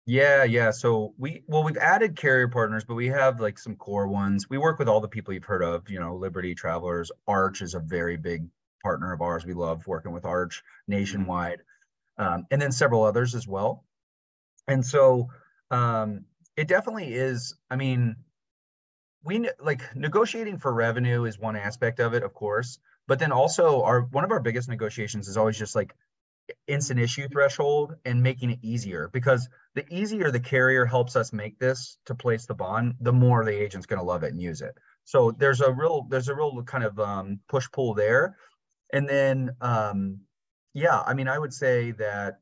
Yeah, 0.05 0.45
yeah. 0.45 0.71
So 0.71 1.13
we 1.17 1.43
well, 1.47 1.63
we've 1.63 1.77
added 1.77 2.15
carrier 2.15 2.47
partners, 2.47 2.85
but 2.85 2.95
we 2.95 3.07
have 3.07 3.41
like 3.41 3.59
some 3.59 3.75
core 3.75 4.07
ones. 4.07 4.49
We 4.49 4.57
work 4.57 4.79
with 4.79 4.87
all 4.87 5.01
the 5.01 5.09
people 5.09 5.33
you've 5.33 5.43
heard 5.43 5.63
of. 5.63 5.89
You 5.89 5.99
know, 5.99 6.15
Liberty 6.15 6.55
Travelers. 6.55 7.11
Arch 7.27 7.61
is 7.61 7.73
a 7.73 7.79
very 7.79 8.15
big 8.15 8.47
partner 8.81 9.11
of 9.11 9.21
ours. 9.21 9.45
We 9.45 9.53
love 9.53 9.85
working 9.85 10.13
with 10.13 10.25
Arch 10.25 10.59
mm-hmm. 10.59 10.99
nationwide, 10.99 11.59
um, 12.17 12.45
and 12.49 12.61
then 12.61 12.71
several 12.71 13.03
others 13.03 13.35
as 13.35 13.47
well. 13.47 13.83
And 14.65 14.85
so 14.85 15.27
um, 15.71 16.23
it 16.55 16.69
definitely 16.69 17.13
is. 17.13 17.55
I 17.69 17.75
mean, 17.75 18.15
we 19.25 19.49
like 19.59 19.93
negotiating 19.93 20.57
for 20.59 20.73
revenue 20.73 21.25
is 21.25 21.37
one 21.37 21.57
aspect 21.57 21.99
of 21.99 22.13
it, 22.13 22.23
of 22.23 22.33
course, 22.33 22.79
but 23.07 23.19
then 23.19 23.33
also 23.33 23.83
our 23.83 24.01
one 24.01 24.23
of 24.23 24.31
our 24.31 24.39
biggest 24.39 24.69
negotiations 24.69 25.27
is 25.27 25.35
always 25.35 25.57
just 25.57 25.75
like 25.75 25.93
instant 26.67 26.99
issue 26.99 27.27
threshold 27.27 27.95
and 28.05 28.23
making 28.23 28.51
it 28.51 28.59
easier 28.61 29.09
because 29.11 29.49
the 29.75 29.85
easier 29.93 30.31
the 30.31 30.39
carrier 30.39 30.85
helps 30.85 31.15
us 31.15 31.33
make 31.33 31.59
this 31.59 31.97
to 32.05 32.15
place 32.15 32.45
the 32.45 32.55
bond 32.55 32.95
the 33.01 33.13
more 33.13 33.43
the 33.43 33.51
agent's 33.51 33.85
going 33.85 33.99
to 33.99 34.05
love 34.05 34.23
it 34.23 34.31
and 34.31 34.41
use 34.41 34.61
it. 34.61 34.75
So 35.03 35.31
there's 35.31 35.61
a 35.61 35.71
real 35.71 36.05
there's 36.09 36.29
a 36.29 36.35
real 36.35 36.63
kind 36.63 36.83
of 36.83 36.99
um, 36.99 37.39
push 37.47 37.67
pull 37.71 37.93
there. 37.93 38.37
And 38.93 39.07
then 39.07 39.51
um, 39.61 40.21
yeah 40.77 41.01
i 41.07 41.13
mean 41.15 41.27
i 41.27 41.39
would 41.39 41.53
say 41.53 41.91
that 41.91 42.39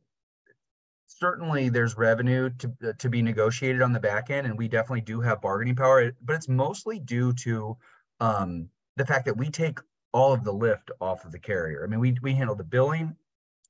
certainly 1.08 1.70
there's 1.70 1.96
revenue 1.96 2.50
to, 2.50 2.94
to 3.00 3.10
be 3.10 3.22
negotiated 3.22 3.82
on 3.82 3.94
the 3.94 4.00
back 4.00 4.30
end 4.30 4.46
and 4.46 4.58
we 4.58 4.68
definitely 4.68 5.02
do 5.02 5.22
have 5.22 5.42
bargaining 5.42 5.76
power 5.76 6.12
but 6.22 6.36
it's 6.36 6.50
mostly 6.50 7.00
due 7.00 7.32
to 7.32 7.78
um, 8.20 8.68
the 8.98 9.06
fact 9.06 9.26
that 9.26 9.38
we 9.38 9.50
take 9.50 9.80
all 10.12 10.34
of 10.34 10.44
the 10.44 10.52
lift 10.52 10.92
off 11.00 11.26
of 11.26 11.32
the 11.32 11.40
carrier. 11.40 11.84
I 11.86 11.88
mean 11.88 12.02
we, 12.02 12.18
we 12.22 12.34
handle 12.34 12.56
the 12.56 12.64
billing 12.66 13.16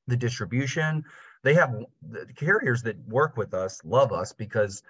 the 0.07 0.17
distribution. 0.17 1.05
They 1.43 1.53
have 1.55 1.75
the 2.01 2.25
carriers 2.35 2.83
that 2.83 2.97
work 3.07 3.37
with 3.37 3.53
us 3.53 3.81
love 3.83 4.11
us 4.11 4.33
because 4.33 4.83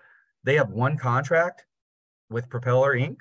they 0.43 0.55
have 0.55 0.69
one 0.69 0.97
contract 0.97 1.65
with 2.29 2.49
Propeller 2.49 2.95
Inc. 2.95 3.17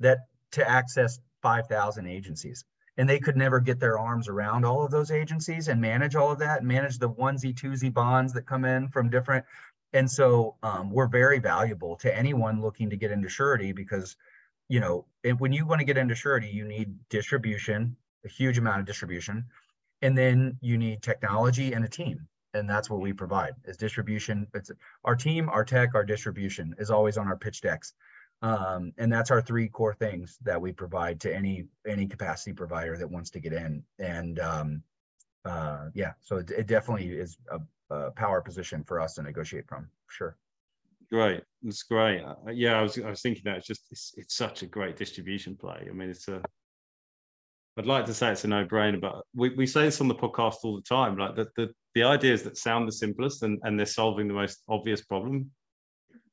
that 0.00 0.26
to 0.52 0.68
access 0.68 1.20
5,000 1.42 2.06
agencies. 2.06 2.64
And 2.96 3.08
they 3.08 3.20
could 3.20 3.36
never 3.36 3.60
get 3.60 3.78
their 3.78 3.98
arms 3.98 4.28
around 4.28 4.64
all 4.64 4.84
of 4.84 4.90
those 4.90 5.10
agencies 5.10 5.68
and 5.68 5.80
manage 5.80 6.16
all 6.16 6.32
of 6.32 6.40
that, 6.40 6.64
manage 6.64 6.98
the 6.98 7.10
onesie, 7.10 7.54
twosie 7.54 7.92
bonds 7.92 8.32
that 8.32 8.46
come 8.46 8.64
in 8.64 8.88
from 8.88 9.08
different. 9.10 9.44
And 9.92 10.10
so 10.10 10.56
um, 10.62 10.90
we're 10.90 11.06
very 11.06 11.38
valuable 11.38 11.96
to 11.96 12.16
anyone 12.16 12.60
looking 12.60 12.90
to 12.90 12.96
get 12.96 13.12
into 13.12 13.28
surety 13.28 13.72
because, 13.72 14.16
you 14.68 14.80
know, 14.80 15.06
when 15.38 15.52
you 15.52 15.64
want 15.64 15.80
to 15.80 15.84
get 15.84 15.96
into 15.96 16.16
surety, 16.16 16.48
you 16.48 16.64
need 16.64 17.08
distribution, 17.08 17.96
a 18.24 18.28
huge 18.28 18.58
amount 18.58 18.80
of 18.80 18.86
distribution 18.86 19.44
and 20.02 20.16
then 20.16 20.56
you 20.60 20.78
need 20.78 21.02
technology 21.02 21.72
and 21.72 21.84
a 21.84 21.88
team 21.88 22.26
and 22.54 22.68
that's 22.68 22.88
what 22.90 23.00
we 23.00 23.12
provide 23.12 23.54
is 23.64 23.76
distribution. 23.76 24.46
It's 24.54 24.70
our 25.04 25.16
team 25.16 25.48
our 25.48 25.64
tech 25.64 25.94
our 25.94 26.04
distribution 26.04 26.74
is 26.78 26.90
always 26.90 27.16
on 27.16 27.28
our 27.28 27.36
pitch 27.36 27.60
decks. 27.60 27.94
Um, 28.40 28.92
and 28.98 29.12
that's 29.12 29.32
our 29.32 29.42
three 29.42 29.68
core 29.68 29.94
things 29.94 30.38
that 30.44 30.60
we 30.60 30.72
provide 30.72 31.20
to 31.20 31.34
any 31.34 31.66
any 31.86 32.06
capacity 32.06 32.52
provider 32.52 32.96
that 32.96 33.10
wants 33.10 33.30
to 33.30 33.40
get 33.40 33.52
in. 33.52 33.82
And 33.98 34.38
um, 34.38 34.82
uh, 35.44 35.88
yeah 35.94 36.12
so 36.20 36.36
it, 36.36 36.50
it 36.50 36.66
definitely 36.66 37.08
is 37.08 37.38
a, 37.50 37.60
a, 37.94 38.10
power 38.12 38.40
position 38.40 38.84
for 38.84 39.00
us 39.00 39.14
to 39.14 39.22
negotiate 39.22 39.66
from 39.68 39.88
sure. 40.08 40.36
Great. 41.10 41.42
That's 41.62 41.82
great. 41.82 42.22
Uh, 42.22 42.50
yeah 42.50 42.78
i 42.78 42.82
was 42.82 42.98
i 42.98 43.08
was 43.08 43.22
thinking 43.22 43.42
that 43.44 43.58
it's 43.58 43.66
just 43.66 43.86
it's, 43.90 44.14
it's 44.16 44.36
such 44.36 44.62
a 44.62 44.66
great 44.66 44.96
distribution 44.96 45.56
play. 45.56 45.86
I 45.88 45.92
mean 45.92 46.10
it's 46.10 46.28
a 46.28 46.42
I'd 47.78 47.86
like 47.86 48.06
to 48.06 48.14
say 48.14 48.32
it's 48.32 48.44
a 48.44 48.48
no-brainer, 48.48 49.00
but 49.00 49.22
we, 49.34 49.50
we 49.50 49.66
say 49.66 49.82
this 49.84 50.00
on 50.00 50.08
the 50.08 50.14
podcast 50.14 50.56
all 50.64 50.74
the 50.74 50.82
time. 50.82 51.16
Like 51.16 51.36
the, 51.36 51.46
the 51.56 51.72
the 51.94 52.02
ideas 52.02 52.42
that 52.42 52.56
sound 52.56 52.86
the 52.86 52.92
simplest 52.92 53.42
and, 53.42 53.58
and 53.62 53.78
they're 53.78 53.86
solving 53.86 54.28
the 54.28 54.34
most 54.34 54.62
obvious 54.68 55.02
problem. 55.02 55.50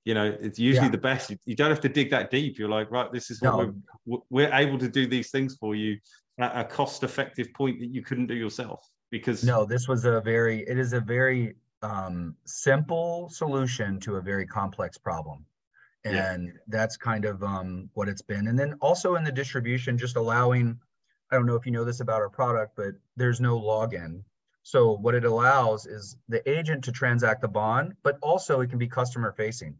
You 0.04 0.14
know, 0.14 0.38
it's 0.40 0.60
usually 0.60 0.88
yeah. 0.88 0.92
the 0.92 1.00
best. 1.00 1.34
You, 1.46 1.56
don't 1.56 1.70
have 1.70 1.82
to 1.82 1.90
dig 1.90 2.12
that 2.12 2.30
deep. 2.30 2.60
You're 2.60 2.70
like, 2.70 2.92
right, 2.92 3.12
this 3.12 3.32
is 3.32 3.42
what 3.42 3.58
no. 3.58 3.76
we're, 4.06 4.20
we're 4.30 4.54
able 4.54 4.78
to 4.78 4.88
do 4.88 5.08
these 5.08 5.32
things 5.32 5.56
for 5.56 5.74
you 5.74 5.98
at 6.40 6.56
a 6.56 6.64
cost-effective 6.64 7.52
point 7.54 7.80
that 7.80 7.88
you 7.88 8.04
couldn't 8.04 8.28
do 8.28 8.36
yourself. 8.36 8.88
Because 9.10 9.44
no, 9.44 9.66
this 9.66 9.88
was 9.88 10.06
a 10.06 10.22
very, 10.22 10.62
it 10.68 10.78
is 10.78 10.94
a 10.94 11.00
very 11.00 11.56
um, 11.82 12.36
simple 12.46 13.30
solution 13.30 14.00
to 14.02 14.18
a 14.18 14.22
very 14.22 14.46
complex 14.46 14.98
problem 14.98 15.46
and 16.04 16.46
yeah. 16.46 16.52
that's 16.68 16.98
kind 16.98 17.26
of 17.26 17.42
um, 17.42 17.90
what 17.96 18.08
it's 18.08 18.22
been 18.22 18.48
and 18.48 18.60
then 18.60 18.76
also 18.80 19.16
in 19.16 19.24
the 19.24 19.32
distribution 19.32 19.98
just 19.98 20.18
allowing 20.18 20.80
I 21.32 21.36
don't 21.36 21.46
know 21.46 21.56
if 21.56 21.66
you 21.66 21.72
know 21.72 21.84
this 21.84 22.00
about 22.00 22.22
our 22.22 22.30
product, 22.30 22.76
but 22.76 22.94
there's 23.16 23.42
no 23.42 23.60
login. 23.60 24.24
So 24.64 24.96
what 24.98 25.16
it 25.16 25.26
allows 25.26 25.86
is 25.86 26.18
the 26.28 26.48
agent 26.50 26.86
to 26.86 26.92
transact 26.92 27.42
the 27.42 27.48
bond, 27.48 27.94
but 28.04 28.18
also 28.22 28.62
it 28.62 28.70
can 28.70 28.80
be 28.80 28.88
customer 28.88 29.32
facing. 29.32 29.78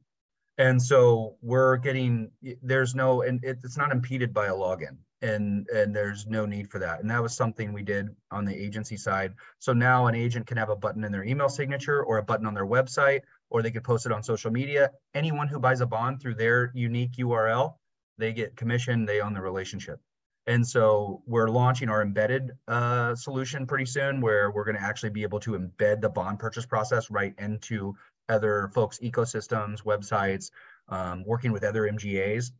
And 0.58 0.82
so 0.82 1.36
we're 1.42 1.78
getting 1.78 2.32
there's 2.62 2.96
no 2.96 3.22
and 3.22 3.40
it's 3.44 3.78
not 3.78 3.92
impeded 3.92 4.34
by 4.34 4.46
a 4.48 4.54
login 4.54 4.98
and 5.22 5.68
and 5.70 5.96
there's 5.96 6.28
no 6.28 6.46
need 6.46 6.70
for 6.70 6.80
that. 6.80 7.02
And 7.02 7.10
that 7.10 7.22
was 7.22 7.36
something 7.36 7.74
we 7.74 7.84
did 7.84 8.08
on 8.32 8.46
the 8.46 8.56
agency 8.56 8.96
side. 8.96 9.34
So 9.60 9.74
now 9.74 10.08
an 10.08 10.16
agent 10.16 10.48
can 10.48 10.58
have 10.58 10.70
a 10.70 10.76
button 10.76 11.04
in 11.04 11.12
their 11.12 11.24
email 11.24 11.50
signature 11.50 12.04
or 12.04 12.18
a 12.18 12.24
button 12.24 12.46
on 12.46 12.54
their 12.54 12.66
website 12.66 13.22
or 13.50 13.62
they 13.62 13.72
could 13.72 13.84
post 13.84 14.06
it 14.06 14.12
on 14.12 14.24
social 14.24 14.52
media. 14.52 14.92
Anyone 15.14 15.48
who 15.48 15.60
buys 15.60 15.82
a 15.82 15.86
bond 15.86 16.22
through 16.22 16.36
their 16.36 16.72
unique 16.74 17.14
URL, 17.14 17.76
they 18.18 18.34
get 18.34 18.56
commission, 18.56 19.06
they 19.06 19.22
own 19.22 19.34
the 19.34 19.42
relationship. 19.42 20.00
And 20.48 20.66
so 20.68 21.24
we're 21.26 21.50
launching 21.50 21.90
our 21.90 22.02
embedded 22.02 22.52
uh, 22.68 23.16
solution 23.16 23.66
pretty 23.66 23.86
soon, 23.86 24.22
where 24.22 24.52
we're 24.52 24.64
going 24.64 24.76
to 24.76 24.82
actually 24.82 25.10
be 25.10 25.24
able 25.24 25.40
to 25.42 25.52
embed 25.52 26.02
the 26.02 26.10
bond 26.10 26.40
purchase 26.40 26.66
process 26.66 27.10
right 27.10 27.34
into 27.40 27.96
other 28.30 28.70
folks' 28.74 29.00
ecosystems, 29.00 29.84
websites, 29.84 30.52
um, 30.90 31.24
working 31.26 31.52
with 31.52 31.64
other 31.64 31.84
MGAs 31.84 32.52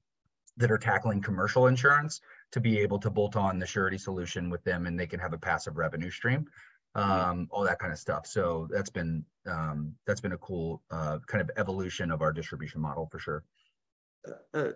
that 0.58 0.72
are 0.72 0.78
tackling 0.78 1.22
commercial 1.22 1.68
insurance 1.68 2.22
to 2.52 2.60
be 2.60 2.80
able 2.80 2.98
to 3.00 3.10
bolt 3.10 3.36
on 3.36 3.60
the 3.60 3.68
surety 3.68 3.98
solution 3.98 4.50
with 4.50 4.64
them, 4.64 4.88
and 4.88 5.00
they 5.00 5.08
can 5.08 5.20
have 5.20 5.34
a 5.34 5.38
passive 5.38 5.78
revenue 5.78 6.10
stream, 6.10 6.48
mm-hmm. 6.96 7.12
um, 7.12 7.48
all 7.52 7.64
that 7.64 7.78
kind 7.78 7.94
of 7.94 8.00
stuff. 8.00 8.26
So 8.26 8.68
that's 8.72 8.90
been 8.90 9.24
um, 9.46 9.94
that's 10.08 10.22
been 10.22 10.32
a 10.32 10.38
cool 10.38 10.82
uh, 10.90 11.20
kind 11.28 11.42
of 11.42 11.52
evolution 11.58 12.10
of 12.10 12.22
our 12.22 12.34
distribution 12.34 12.82
model 12.82 13.08
for 13.12 13.20
sure. 13.20 13.44
Uh, 14.28 14.58
uh 14.58 14.60
uh, 14.60 14.72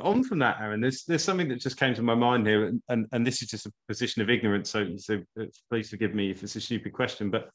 on 0.00 0.24
from 0.24 0.38
that, 0.40 0.58
Aaron, 0.60 0.80
there's 0.80 1.04
there's 1.04 1.24
something 1.24 1.48
that 1.48 1.60
just 1.60 1.78
came 1.78 1.94
to 1.94 2.02
my 2.02 2.14
mind 2.14 2.46
here, 2.46 2.66
and, 2.66 2.82
and, 2.88 3.06
and 3.12 3.26
this 3.26 3.42
is 3.42 3.48
just 3.48 3.66
a 3.66 3.72
position 3.88 4.22
of 4.22 4.30
ignorance. 4.30 4.70
So 4.70 4.96
so 4.96 5.22
uh, 5.40 5.44
please 5.70 5.90
forgive 5.90 6.14
me 6.14 6.30
if 6.30 6.42
it's 6.42 6.56
a 6.56 6.60
stupid 6.60 6.92
question, 6.92 7.30
but 7.30 7.50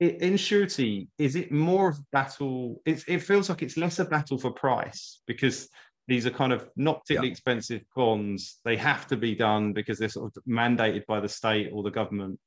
in 0.00 0.36
surety, 0.36 1.08
is 1.18 1.36
it 1.36 1.52
more 1.52 1.90
of 1.90 2.10
battle? 2.10 2.80
It, 2.84 3.04
it 3.06 3.20
feels 3.20 3.48
like 3.48 3.62
it's 3.62 3.76
less 3.76 4.00
a 4.00 4.04
battle 4.04 4.36
for 4.36 4.50
price 4.50 5.20
because 5.26 5.68
these 6.08 6.26
are 6.26 6.30
kind 6.30 6.52
of 6.52 6.68
not 6.76 7.00
particularly 7.00 7.28
yeah. 7.28 7.32
expensive 7.32 7.82
bonds. 7.94 8.58
They 8.64 8.76
have 8.76 9.06
to 9.08 9.16
be 9.16 9.36
done 9.36 9.72
because 9.72 9.98
they're 9.98 10.08
sort 10.08 10.32
of 10.36 10.42
mandated 10.44 11.06
by 11.06 11.20
the 11.20 11.28
state 11.28 11.70
or 11.72 11.84
the 11.84 11.90
government. 11.90 12.40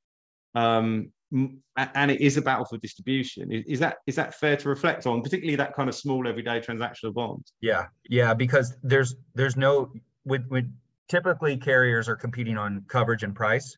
Um, 0.53 1.11
and 1.31 2.11
it 2.11 2.21
is 2.21 2.37
a 2.37 2.41
battle 2.41 2.65
for 2.65 2.77
distribution. 2.77 3.51
Is 3.51 3.79
that 3.79 3.97
is 4.07 4.15
that 4.15 4.35
fair 4.35 4.55
to 4.57 4.69
reflect 4.69 5.05
on, 5.05 5.21
particularly 5.21 5.55
that 5.55 5.73
kind 5.73 5.89
of 5.89 5.95
small 5.95 6.27
everyday 6.27 6.59
transactional 6.59 7.13
bond? 7.13 7.45
Yeah, 7.61 7.87
yeah, 8.09 8.33
because 8.33 8.75
there's 8.83 9.15
there's 9.33 9.57
no 9.57 9.91
with 10.23 10.45
with 10.49 10.71
typically 11.09 11.57
carriers 11.57 12.07
are 12.07 12.15
competing 12.15 12.57
on 12.57 12.85
coverage 12.87 13.23
and 13.23 13.35
price, 13.35 13.77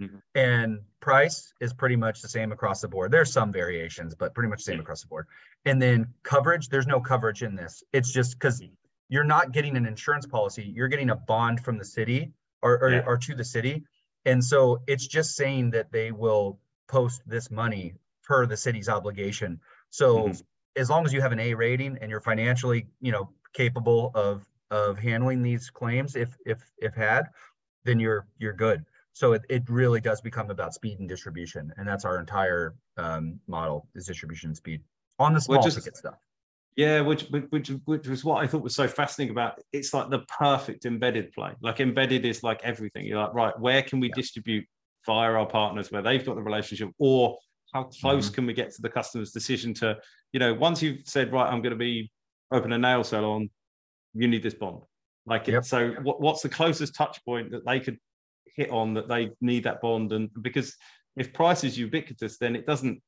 mm-hmm. 0.00 0.16
and 0.34 0.80
price 1.00 1.52
is 1.60 1.72
pretty 1.72 1.96
much 1.96 2.22
the 2.22 2.28
same 2.28 2.52
across 2.52 2.80
the 2.80 2.88
board. 2.88 3.12
There's 3.12 3.32
some 3.32 3.52
variations, 3.52 4.14
but 4.14 4.34
pretty 4.34 4.48
much 4.48 4.64
the 4.64 4.72
same 4.72 4.80
across 4.80 5.02
the 5.02 5.08
board. 5.08 5.26
And 5.66 5.80
then 5.80 6.06
coverage, 6.22 6.68
there's 6.68 6.86
no 6.86 7.00
coverage 7.00 7.42
in 7.42 7.54
this. 7.54 7.82
It's 7.92 8.12
just 8.12 8.38
because 8.38 8.62
you're 9.08 9.24
not 9.24 9.52
getting 9.52 9.76
an 9.76 9.86
insurance 9.86 10.26
policy, 10.26 10.72
you're 10.74 10.88
getting 10.88 11.10
a 11.10 11.16
bond 11.16 11.60
from 11.60 11.78
the 11.78 11.84
city 11.84 12.32
or 12.62 12.82
or, 12.82 12.90
yeah. 12.90 13.02
or 13.06 13.18
to 13.18 13.34
the 13.34 13.44
city, 13.44 13.84
and 14.24 14.42
so 14.42 14.80
it's 14.86 15.06
just 15.06 15.36
saying 15.36 15.70
that 15.72 15.92
they 15.92 16.12
will 16.12 16.58
post 16.88 17.22
this 17.26 17.50
money 17.50 17.94
per 18.24 18.46
the 18.46 18.56
city's 18.56 18.88
obligation. 18.88 19.60
So 19.90 20.18
mm-hmm. 20.18 20.40
as 20.76 20.90
long 20.90 21.06
as 21.06 21.12
you 21.12 21.20
have 21.20 21.32
an 21.32 21.40
A 21.40 21.54
rating 21.54 21.98
and 22.00 22.10
you're 22.10 22.20
financially, 22.20 22.86
you 23.00 23.12
know, 23.12 23.30
capable 23.52 24.10
of 24.14 24.46
of 24.70 24.98
handling 24.98 25.42
these 25.42 25.70
claims 25.70 26.14
if 26.16 26.36
if 26.44 26.62
if 26.78 26.94
had, 26.94 27.24
then 27.84 27.98
you're 27.98 28.26
you're 28.38 28.52
good. 28.52 28.84
So 29.12 29.32
it, 29.32 29.42
it 29.48 29.68
really 29.68 30.00
does 30.00 30.20
become 30.20 30.50
about 30.50 30.74
speed 30.74 31.00
and 31.00 31.08
distribution. 31.08 31.72
And 31.76 31.88
that's 31.88 32.04
our 32.04 32.20
entire 32.20 32.76
um, 32.96 33.40
model 33.48 33.88
is 33.96 34.06
distribution 34.06 34.54
speed 34.54 34.80
on 35.18 35.34
the 35.34 35.40
small 35.40 35.58
well, 35.58 35.64
just, 35.64 35.76
ticket 35.76 35.96
stuff. 35.96 36.18
Yeah, 36.76 37.00
which 37.00 37.22
which 37.50 37.72
which 37.86 38.06
was 38.06 38.24
what 38.24 38.44
I 38.44 38.46
thought 38.46 38.62
was 38.62 38.76
so 38.76 38.86
fascinating 38.86 39.32
about 39.32 39.58
it. 39.58 39.64
it's 39.72 39.92
like 39.92 40.10
the 40.10 40.20
perfect 40.20 40.84
embedded 40.84 41.32
play. 41.32 41.54
Like 41.60 41.80
embedded 41.80 42.24
is 42.24 42.44
like 42.44 42.60
everything. 42.62 43.04
You're 43.06 43.20
like, 43.20 43.34
right, 43.34 43.58
where 43.58 43.82
can 43.82 43.98
we 43.98 44.08
yeah. 44.08 44.14
distribute 44.14 44.64
via 45.08 45.32
our 45.32 45.46
partners 45.46 45.90
where 45.90 46.02
they've 46.02 46.24
got 46.24 46.36
the 46.36 46.42
relationship, 46.42 46.90
or 46.98 47.38
how 47.72 47.84
close 47.84 48.26
mm-hmm. 48.26 48.34
can 48.34 48.46
we 48.46 48.52
get 48.52 48.70
to 48.74 48.82
the 48.82 48.90
customer's 48.90 49.32
decision 49.32 49.72
to, 49.74 49.96
you 50.32 50.38
know, 50.38 50.52
once 50.52 50.82
you've 50.82 51.00
said, 51.06 51.32
right, 51.32 51.50
I'm 51.50 51.62
going 51.62 51.72
to 51.72 51.76
be 51.76 52.12
open 52.52 52.72
a 52.72 52.78
nail 52.78 53.02
salon, 53.02 53.48
you 54.12 54.28
need 54.28 54.42
this 54.42 54.54
bond. 54.54 54.82
Like, 55.26 55.46
yep. 55.46 55.64
so 55.64 55.92
what, 56.02 56.20
what's 56.20 56.42
the 56.42 56.50
closest 56.50 56.94
touch 56.94 57.24
point 57.24 57.50
that 57.52 57.64
they 57.66 57.80
could 57.80 57.98
hit 58.54 58.70
on 58.70 58.94
that 58.94 59.08
they 59.08 59.30
need 59.40 59.64
that 59.64 59.80
bond? 59.80 60.12
And 60.12 60.30
because 60.42 60.76
if 61.16 61.32
price 61.32 61.64
is 61.64 61.78
ubiquitous, 61.78 62.36
then 62.36 62.54
it 62.54 62.66
doesn't 62.66 63.02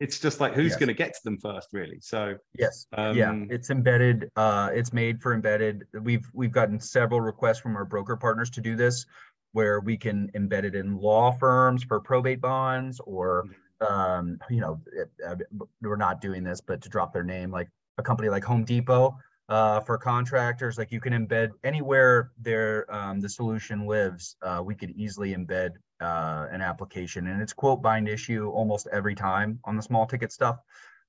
it's 0.00 0.18
just 0.18 0.40
like 0.40 0.54
who's 0.54 0.72
yes. 0.72 0.76
going 0.76 0.88
to 0.88 0.94
get 0.94 1.14
to 1.14 1.20
them 1.22 1.38
first 1.38 1.68
really 1.72 1.98
so 2.00 2.34
yes 2.58 2.86
um, 2.98 3.16
yeah 3.16 3.32
it's 3.48 3.70
embedded 3.70 4.28
uh 4.36 4.68
it's 4.72 4.92
made 4.92 5.22
for 5.22 5.32
embedded 5.32 5.84
we've 6.02 6.28
we've 6.32 6.50
gotten 6.50 6.80
several 6.80 7.20
requests 7.20 7.60
from 7.60 7.76
our 7.76 7.84
broker 7.84 8.16
partners 8.16 8.50
to 8.50 8.60
do 8.60 8.74
this 8.74 9.06
where 9.54 9.78
we 9.78 9.96
can 9.96 10.30
embed 10.34 10.64
it 10.64 10.74
in 10.74 10.98
law 10.98 11.30
firms 11.30 11.84
for 11.84 12.00
probate 12.00 12.40
bonds 12.40 13.00
or 13.06 13.44
mm-hmm. 13.80 13.94
um 13.94 14.38
you 14.50 14.60
know 14.60 14.80
it, 14.92 15.10
uh, 15.26 15.36
we're 15.80 15.96
not 15.96 16.20
doing 16.20 16.42
this 16.44 16.60
but 16.60 16.82
to 16.82 16.88
drop 16.88 17.12
their 17.12 17.24
name 17.24 17.50
like 17.50 17.68
a 17.96 18.02
company 18.02 18.28
like 18.28 18.44
home 18.44 18.64
depot 18.64 19.16
uh, 19.48 19.78
for 19.80 19.98
contractors 19.98 20.78
like 20.78 20.90
you 20.90 21.00
can 21.00 21.12
embed 21.12 21.50
anywhere 21.62 22.32
there 22.40 22.92
um, 22.92 23.20
the 23.20 23.28
solution 23.28 23.86
lives 23.86 24.36
uh, 24.42 24.60
we 24.64 24.74
could 24.74 24.90
easily 24.90 25.34
embed 25.34 25.70
uh, 26.00 26.46
an 26.50 26.60
application 26.60 27.26
and 27.28 27.40
it's 27.40 27.52
quote 27.52 27.80
bind 27.80 28.08
issue 28.08 28.50
almost 28.50 28.88
every 28.90 29.14
time 29.14 29.60
on 29.64 29.76
the 29.76 29.82
small 29.82 30.06
ticket 30.06 30.32
stuff 30.32 30.56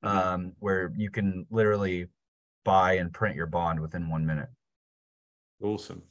mm-hmm. 0.03 0.17
um, 0.17 0.53
where 0.59 0.91
you 0.95 1.09
can 1.09 1.47
literally 1.49 2.07
buy 2.63 2.93
and 2.93 3.13
print 3.13 3.35
your 3.35 3.47
bond 3.47 3.79
within 3.79 4.09
one 4.09 4.25
minute 4.25 4.49
awesome 5.65 6.01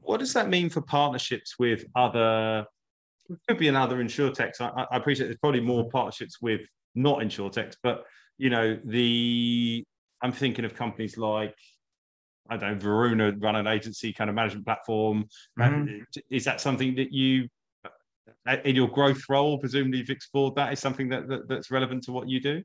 what 0.00 0.20
does 0.20 0.32
that 0.32 0.48
mean 0.48 0.68
for 0.68 0.80
partnerships 0.80 1.58
with 1.58 1.84
other 1.96 2.66
could 3.48 3.58
be 3.58 3.68
another 3.68 3.96
insurtechs 3.96 4.60
I, 4.60 4.86
I 4.90 4.96
appreciate 4.96 5.26
there's 5.26 5.38
probably 5.38 5.60
more 5.60 5.88
partnerships 5.88 6.40
with 6.40 6.60
not 6.94 7.20
insurtechs 7.20 7.76
but 7.82 8.04
you 8.38 8.50
know 8.50 8.78
the 8.84 9.84
i'm 10.22 10.32
thinking 10.32 10.64
of 10.64 10.74
companies 10.74 11.16
like 11.16 11.54
I 12.48 12.56
don't 12.56 12.78
know, 12.78 12.84
Veruna 12.84 13.42
run 13.42 13.56
an 13.56 13.66
agency 13.66 14.12
kind 14.12 14.28
of 14.28 14.36
management 14.36 14.66
platform. 14.66 15.26
Mm-hmm. 15.58 16.02
Is 16.30 16.44
that 16.44 16.60
something 16.60 16.94
that 16.96 17.12
you 17.12 17.48
uh, 18.46 18.56
in 18.64 18.76
your 18.76 18.88
growth 18.88 19.22
role, 19.28 19.58
presumably 19.58 19.98
you've 19.98 20.10
explored 20.10 20.54
that 20.56 20.72
is 20.72 20.78
something 20.78 21.08
that, 21.08 21.28
that, 21.28 21.48
that's 21.48 21.70
relevant 21.70 22.02
to 22.04 22.12
what 22.12 22.28
you 22.28 22.40
do. 22.40 22.62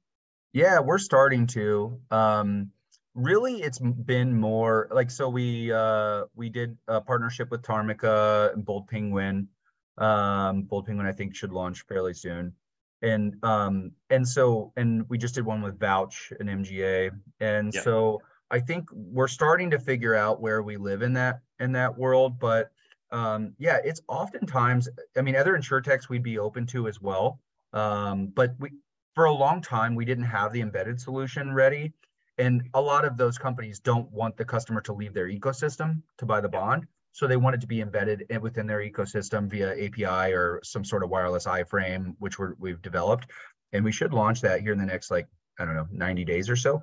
Yeah, 0.51 0.79
we're 0.79 0.97
starting 0.97 1.47
to. 1.47 1.99
Um, 2.11 2.71
really, 3.15 3.61
it's 3.61 3.79
been 3.79 4.33
more 4.33 4.87
like 4.91 5.11
so. 5.11 5.29
We 5.29 5.71
uh, 5.71 6.25
we 6.35 6.49
did 6.49 6.77
a 6.87 7.01
partnership 7.01 7.51
with 7.51 7.61
Tarmika 7.61 8.53
and 8.53 8.65
Bold 8.65 8.87
Penguin. 8.87 9.47
Um, 9.97 10.63
Bold 10.63 10.85
Penguin, 10.85 11.07
I 11.07 11.11
think, 11.11 11.35
should 11.35 11.51
launch 11.51 11.85
fairly 11.87 12.13
soon, 12.13 12.53
and 13.01 13.35
um, 13.43 13.91
and 14.09 14.27
so 14.27 14.71
and 14.77 15.07
we 15.09 15.17
just 15.17 15.35
did 15.35 15.45
one 15.45 15.61
with 15.61 15.79
Vouch 15.79 16.31
and 16.39 16.49
MGA, 16.49 17.11
and 17.39 17.73
yeah. 17.73 17.81
so 17.81 18.21
I 18.51 18.59
think 18.59 18.87
we're 18.91 19.27
starting 19.27 19.69
to 19.71 19.79
figure 19.79 20.15
out 20.15 20.41
where 20.41 20.63
we 20.63 20.77
live 20.77 21.01
in 21.01 21.13
that 21.13 21.41
in 21.59 21.71
that 21.73 21.97
world, 21.97 22.39
but 22.39 22.71
um, 23.11 23.53
yeah, 23.57 23.79
it's 23.83 24.01
oftentimes, 24.07 24.87
I 25.17 25.21
mean, 25.21 25.35
other 25.35 25.57
insurtechs 25.57 26.09
we'd 26.09 26.23
be 26.23 26.37
open 26.37 26.65
to 26.67 26.87
as 26.87 27.01
well. 27.01 27.39
Um, 27.73 28.27
but 28.27 28.55
we, 28.59 28.71
for 29.15 29.25
a 29.25 29.33
long 29.33 29.61
time, 29.61 29.95
we 29.95 30.05
didn't 30.05 30.25
have 30.25 30.53
the 30.53 30.61
embedded 30.61 30.99
solution 30.99 31.53
ready. 31.53 31.93
And 32.39 32.63
a 32.73 32.81
lot 32.81 33.05
of 33.05 33.17
those 33.17 33.37
companies 33.37 33.79
don't 33.79 34.11
want 34.11 34.37
the 34.37 34.45
customer 34.45 34.81
to 34.81 34.93
leave 34.93 35.13
their 35.13 35.27
ecosystem 35.27 36.01
to 36.17 36.25
buy 36.25 36.39
the 36.41 36.49
bond. 36.49 36.87
So 37.11 37.27
they 37.27 37.37
want 37.37 37.55
it 37.55 37.61
to 37.61 37.67
be 37.67 37.81
embedded 37.81 38.25
within 38.41 38.65
their 38.65 38.79
ecosystem 38.79 39.49
via 39.49 39.73
API 39.73 40.33
or 40.33 40.61
some 40.63 40.85
sort 40.85 41.03
of 41.03 41.09
wireless 41.09 41.45
iframe, 41.45 42.15
which 42.19 42.39
we're, 42.39 42.53
we've 42.57 42.81
developed. 42.81 43.27
And 43.73 43.83
we 43.83 43.91
should 43.91 44.13
launch 44.13 44.41
that 44.41 44.61
here 44.61 44.71
in 44.71 44.79
the 44.79 44.85
next, 44.85 45.11
like, 45.11 45.27
I 45.59 45.65
don't 45.65 45.75
know, 45.75 45.87
90 45.91 46.23
days 46.23 46.49
or 46.49 46.55
so. 46.55 46.77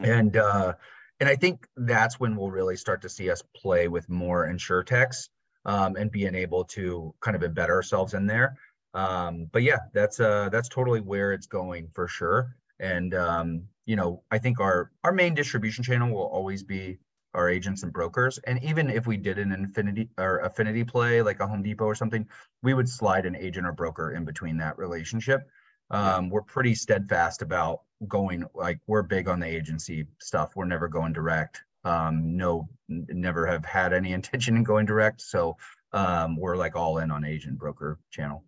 Mm-hmm. 0.00 0.04
And, 0.04 0.36
uh, 0.36 0.72
and 1.20 1.28
I 1.28 1.36
think 1.36 1.68
that's 1.76 2.18
when 2.18 2.34
we'll 2.34 2.50
really 2.50 2.76
start 2.76 3.02
to 3.02 3.08
see 3.08 3.30
us 3.30 3.42
play 3.54 3.86
with 3.86 4.08
more 4.08 4.48
insurtechs 4.48 5.28
um, 5.66 5.94
and 5.96 6.10
being 6.10 6.34
able 6.34 6.64
to 6.64 7.14
kind 7.20 7.36
of 7.36 7.42
embed 7.42 7.68
ourselves 7.68 8.14
in 8.14 8.26
there. 8.26 8.56
Um, 8.94 9.46
but 9.52 9.62
yeah, 9.62 9.78
that's 9.92 10.18
uh, 10.18 10.48
that's 10.50 10.68
totally 10.68 11.00
where 11.00 11.32
it's 11.32 11.46
going 11.46 11.88
for 11.92 12.08
sure. 12.08 12.56
And 12.80 13.14
um, 13.14 13.64
you 13.86 13.96
know, 13.96 14.22
I 14.30 14.38
think 14.38 14.60
our 14.60 14.90
our 15.04 15.12
main 15.12 15.34
distribution 15.34 15.84
channel 15.84 16.10
will 16.10 16.26
always 16.26 16.62
be 16.62 16.98
our 17.34 17.48
agents 17.48 17.82
and 17.82 17.92
brokers. 17.92 18.38
And 18.46 18.62
even 18.64 18.90
if 18.90 19.06
we 19.06 19.16
did 19.16 19.38
an 19.38 19.52
infinity 19.52 20.08
or 20.18 20.38
affinity 20.38 20.82
play 20.82 21.22
like 21.22 21.40
a 21.40 21.46
Home 21.46 21.62
Depot 21.62 21.84
or 21.84 21.94
something, 21.94 22.26
we 22.62 22.74
would 22.74 22.88
slide 22.88 23.24
an 23.24 23.36
agent 23.36 23.66
or 23.66 23.72
broker 23.72 24.12
in 24.12 24.24
between 24.24 24.56
that 24.58 24.78
relationship. 24.78 25.48
Um, 25.90 26.24
yeah. 26.24 26.30
We're 26.32 26.42
pretty 26.42 26.74
steadfast 26.74 27.42
about 27.42 27.82
going 28.08 28.44
like 28.54 28.80
we're 28.86 29.02
big 29.02 29.28
on 29.28 29.40
the 29.40 29.46
agency 29.46 30.06
stuff. 30.20 30.52
We're 30.56 30.64
never 30.64 30.88
going 30.88 31.12
direct 31.12 31.62
um, 31.84 32.36
no 32.36 32.68
never 32.88 33.46
have 33.46 33.64
had 33.64 33.92
any 33.92 34.12
intention 34.18 34.56
in 34.56 34.62
going 34.62 34.86
direct 34.86 35.20
so 35.20 35.56
um, 35.92 36.36
we're 36.36 36.56
like 36.56 36.76
all 36.76 36.98
in 36.98 37.10
on 37.10 37.24
agent 37.24 37.58
broker 37.58 37.98
channel 38.10 38.44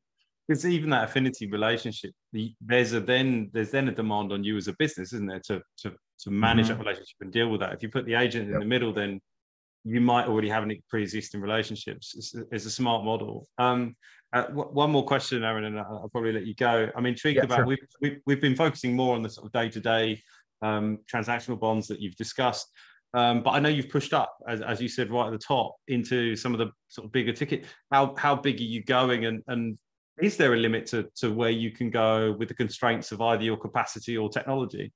because 0.47 0.67
even 0.67 0.91
that 0.91 1.05
affinity 1.05 1.47
relationship 1.51 2.13
the, 2.33 2.53
there's 2.61 2.93
a 2.93 3.01
then 3.01 3.51
there's 3.53 3.71
then 3.71 3.89
a 3.89 3.93
demand 3.93 4.33
on 4.33 4.45
you 4.45 4.57
as 4.57 4.69
a 4.69 4.75
business 4.79 5.13
isn't 5.13 5.27
there 5.27 5.41
to 5.41 5.61
to, 5.77 5.93
to 6.19 6.31
manage 6.31 6.67
mm-hmm. 6.67 6.75
that 6.75 6.81
relationship 6.81 7.17
and 7.21 7.33
deal 7.33 7.49
with 7.49 7.61
that 7.61 7.73
if 7.73 7.83
you 7.83 7.89
put 7.89 8.07
the 8.07 8.15
agent 8.15 8.47
yep. 8.47 8.55
in 8.55 8.61
the 8.61 8.67
middle 8.67 8.93
then 8.93 9.21
you 9.85 10.01
might 10.01 10.27
already 10.27 10.49
have 10.49 10.63
any 10.63 10.81
pre-existing 10.89 11.41
relationships 11.41 12.15
it's, 12.17 12.35
it's 12.53 12.67
a 12.67 12.71
smart 12.71 13.05
model 13.05 13.49
um, 13.59 13.97
uh, 14.33 14.43
w- 14.45 14.71
one 14.71 14.91
more 14.91 15.05
question 15.05 15.43
aaron 15.43 15.65
and 15.65 15.79
i'll 15.79 16.09
probably 16.13 16.33
let 16.33 16.47
you 16.47 16.55
go 16.55 16.89
i'm 16.97 17.07
intrigued 17.07 17.39
yeah, 17.39 17.45
about 17.45 17.59
sure. 17.59 17.67
we've, 17.67 17.79
we've, 18.01 18.19
we've 18.27 18.41
been 18.41 18.57
focusing 18.57 18.95
more 18.95 19.15
on 19.15 19.23
the 19.23 19.29
sort 19.29 19.47
of 19.47 19.53
day-to-day 19.53 20.21
um, 20.63 20.99
transactional 21.13 21.59
bonds 21.59 21.89
that 21.89 22.01
you've 22.01 22.17
discussed 22.17 22.69
um, 23.15 23.43
but 23.43 23.51
I 23.51 23.61
know 23.61 23.69
you've 23.69 23.91
pushed 23.91 24.15
up, 24.15 24.35
as, 24.49 24.63
as 24.63 24.81
you 24.81 24.89
said 24.89 25.11
right 25.11 25.27
at 25.27 25.33
the 25.33 25.39
top, 25.39 25.77
into 25.89 26.35
some 26.35 26.55
of 26.55 26.59
the 26.59 26.71
sort 26.89 27.05
of 27.05 27.13
bigger 27.13 27.33
ticket. 27.33 27.67
How 27.91 28.15
how 28.17 28.35
big 28.35 28.59
are 28.59 28.65
you 28.65 28.83
going, 28.83 29.27
and 29.27 29.43
and 29.49 29.79
is 30.21 30.37
there 30.37 30.55
a 30.55 30.57
limit 30.57 30.87
to 30.87 31.09
to 31.17 31.33
where 31.33 31.51
you 31.51 31.71
can 31.71 31.91
go 31.91 32.33
with 32.33 32.49
the 32.49 32.55
constraints 32.55 33.13
of 33.13 33.21
either 33.21 33.45
your 33.45 33.57
capacity 33.57 34.17
or 34.17 34.29
technology? 34.29 34.93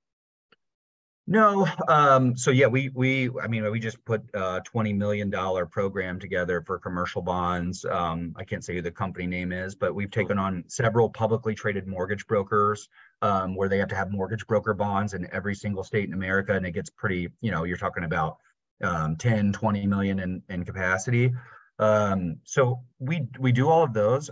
No. 1.29 1.67
Um, 1.89 2.37
so 2.37 2.53
yeah, 2.53 2.67
we 2.67 2.91
we 2.95 3.31
I 3.43 3.49
mean 3.49 3.69
we 3.71 3.81
just 3.81 4.05
put 4.05 4.23
a 4.35 4.61
twenty 4.65 4.93
million 4.93 5.29
dollar 5.29 5.67
program 5.67 6.21
together 6.21 6.63
for 6.65 6.79
commercial 6.79 7.21
bonds. 7.21 7.85
Um, 7.85 8.33
I 8.37 8.45
can't 8.45 8.65
say 8.65 8.75
who 8.75 8.83
the 8.83 8.93
company 8.93 9.27
name 9.27 9.51
is, 9.53 9.75
but 9.75 9.95
we've 9.95 10.11
taken 10.11 10.39
on 10.39 10.63
several 10.69 11.11
publicly 11.11 11.55
traded 11.55 11.89
mortgage 11.89 12.27
brokers 12.29 12.89
um, 13.23 13.57
where 13.57 13.69
they 13.69 13.79
have 13.79 13.89
to 13.89 13.97
have 13.97 14.13
mortgage 14.13 14.47
broker 14.47 14.73
bonds 14.73 15.15
in 15.15 15.27
every 15.33 15.55
single 15.57 15.83
state 15.83 16.07
in 16.07 16.15
America, 16.15 16.53
and 16.53 16.65
it 16.65 16.73
gets 16.73 16.91
pretty. 16.91 17.29
You 17.41 17.51
know, 17.51 17.65
you're 17.65 17.77
talking 17.77 18.05
about 18.05 18.37
um, 18.85 19.17
10, 19.17 19.53
20 19.53 19.87
million 19.87 20.21
in 20.21 20.43
in 20.49 20.65
capacity. 20.65 21.33
Um, 21.81 22.37
so 22.45 22.83
we 23.01 23.27
we 23.41 23.51
do 23.51 23.69
all 23.69 23.83
of 23.83 23.93
those. 23.93 24.31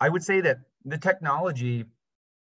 I 0.00 0.08
would 0.08 0.22
say 0.22 0.40
that 0.40 0.58
the 0.84 0.98
technology, 0.98 1.84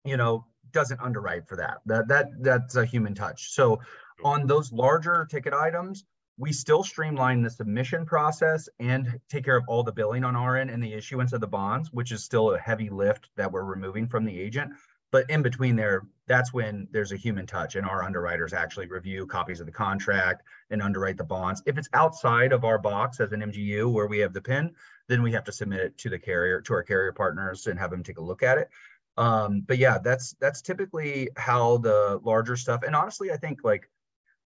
you 0.04 0.18
know, 0.18 0.46
doesn't 0.72 1.00
underwrite 1.00 1.48
for 1.48 1.56
that. 1.58 1.78
That 1.86 2.08
that 2.10 2.28
that's 2.42 2.76
a 2.76 2.86
human 2.86 3.16
touch. 3.16 3.52
So 3.54 3.80
on 4.24 4.48
those 4.48 4.72
larger 4.72 5.28
ticket 5.30 5.54
items, 5.54 6.06
we 6.38 6.52
still 6.52 6.84
streamline 6.84 7.42
the 7.42 7.50
submission 7.50 8.06
process 8.06 8.68
and 8.80 9.20
take 9.30 9.46
care 9.46 9.58
of 9.58 9.64
all 9.68 9.84
the 9.84 9.94
billing 9.94 10.24
on 10.24 10.36
our 10.36 10.58
end 10.58 10.70
and 10.70 10.84
the 10.84 10.94
issuance 10.94 11.32
of 11.32 11.40
the 11.40 11.48
bonds, 11.48 11.92
which 11.92 12.12
is 12.12 12.24
still 12.24 12.54
a 12.54 12.60
heavy 12.60 12.90
lift 12.90 13.30
that 13.38 13.52
we're 13.52 13.64
removing 13.64 14.08
from 14.08 14.26
the 14.26 14.40
agent. 14.40 14.74
But 15.12 15.30
in 15.30 15.42
between 15.42 15.78
there, 15.78 16.08
that's 16.28 16.52
when 16.52 16.90
there's 16.92 17.14
a 17.14 17.18
human 17.18 17.46
touch 17.46 17.76
and 17.76 17.88
our 17.88 18.04
underwriters 18.04 18.52
actually 18.52 18.88
review 18.88 19.26
copies 19.26 19.62
of 19.62 19.66
the 19.66 19.72
contract 19.72 20.44
and 20.72 20.82
underwrite 20.82 21.18
the 21.18 21.24
bonds. 21.24 21.64
If 21.66 21.78
it's 21.78 21.88
outside 21.94 22.52
of 22.52 22.66
our 22.66 22.80
box 22.80 23.22
as 23.22 23.32
an 23.32 23.40
MGU 23.40 23.94
where 23.94 24.08
we 24.08 24.18
have 24.20 24.34
the 24.34 24.42
pen, 24.42 24.76
then 25.08 25.22
we 25.22 25.32
have 25.34 25.44
to 25.46 25.52
submit 25.52 25.80
it 25.80 25.98
to 26.00 26.10
the 26.10 26.20
carrier, 26.20 26.62
to 26.62 26.74
our 26.74 26.84
carrier 26.84 27.12
partners 27.12 27.68
and 27.68 27.80
have 27.80 27.92
them 27.92 28.04
take 28.04 28.18
a 28.18 28.24
look 28.24 28.44
at 28.44 28.58
it. 28.58 28.70
Um, 29.18 29.62
but 29.62 29.78
yeah, 29.78 29.98
that's 30.00 30.36
that's 30.42 30.62
typically 30.62 31.30
how 31.38 31.78
the 31.78 32.20
larger 32.24 32.56
stuff. 32.56 32.84
And 32.84 32.96
honestly, 32.96 33.32
I 33.32 33.38
think 33.38 33.60
like 33.64 33.90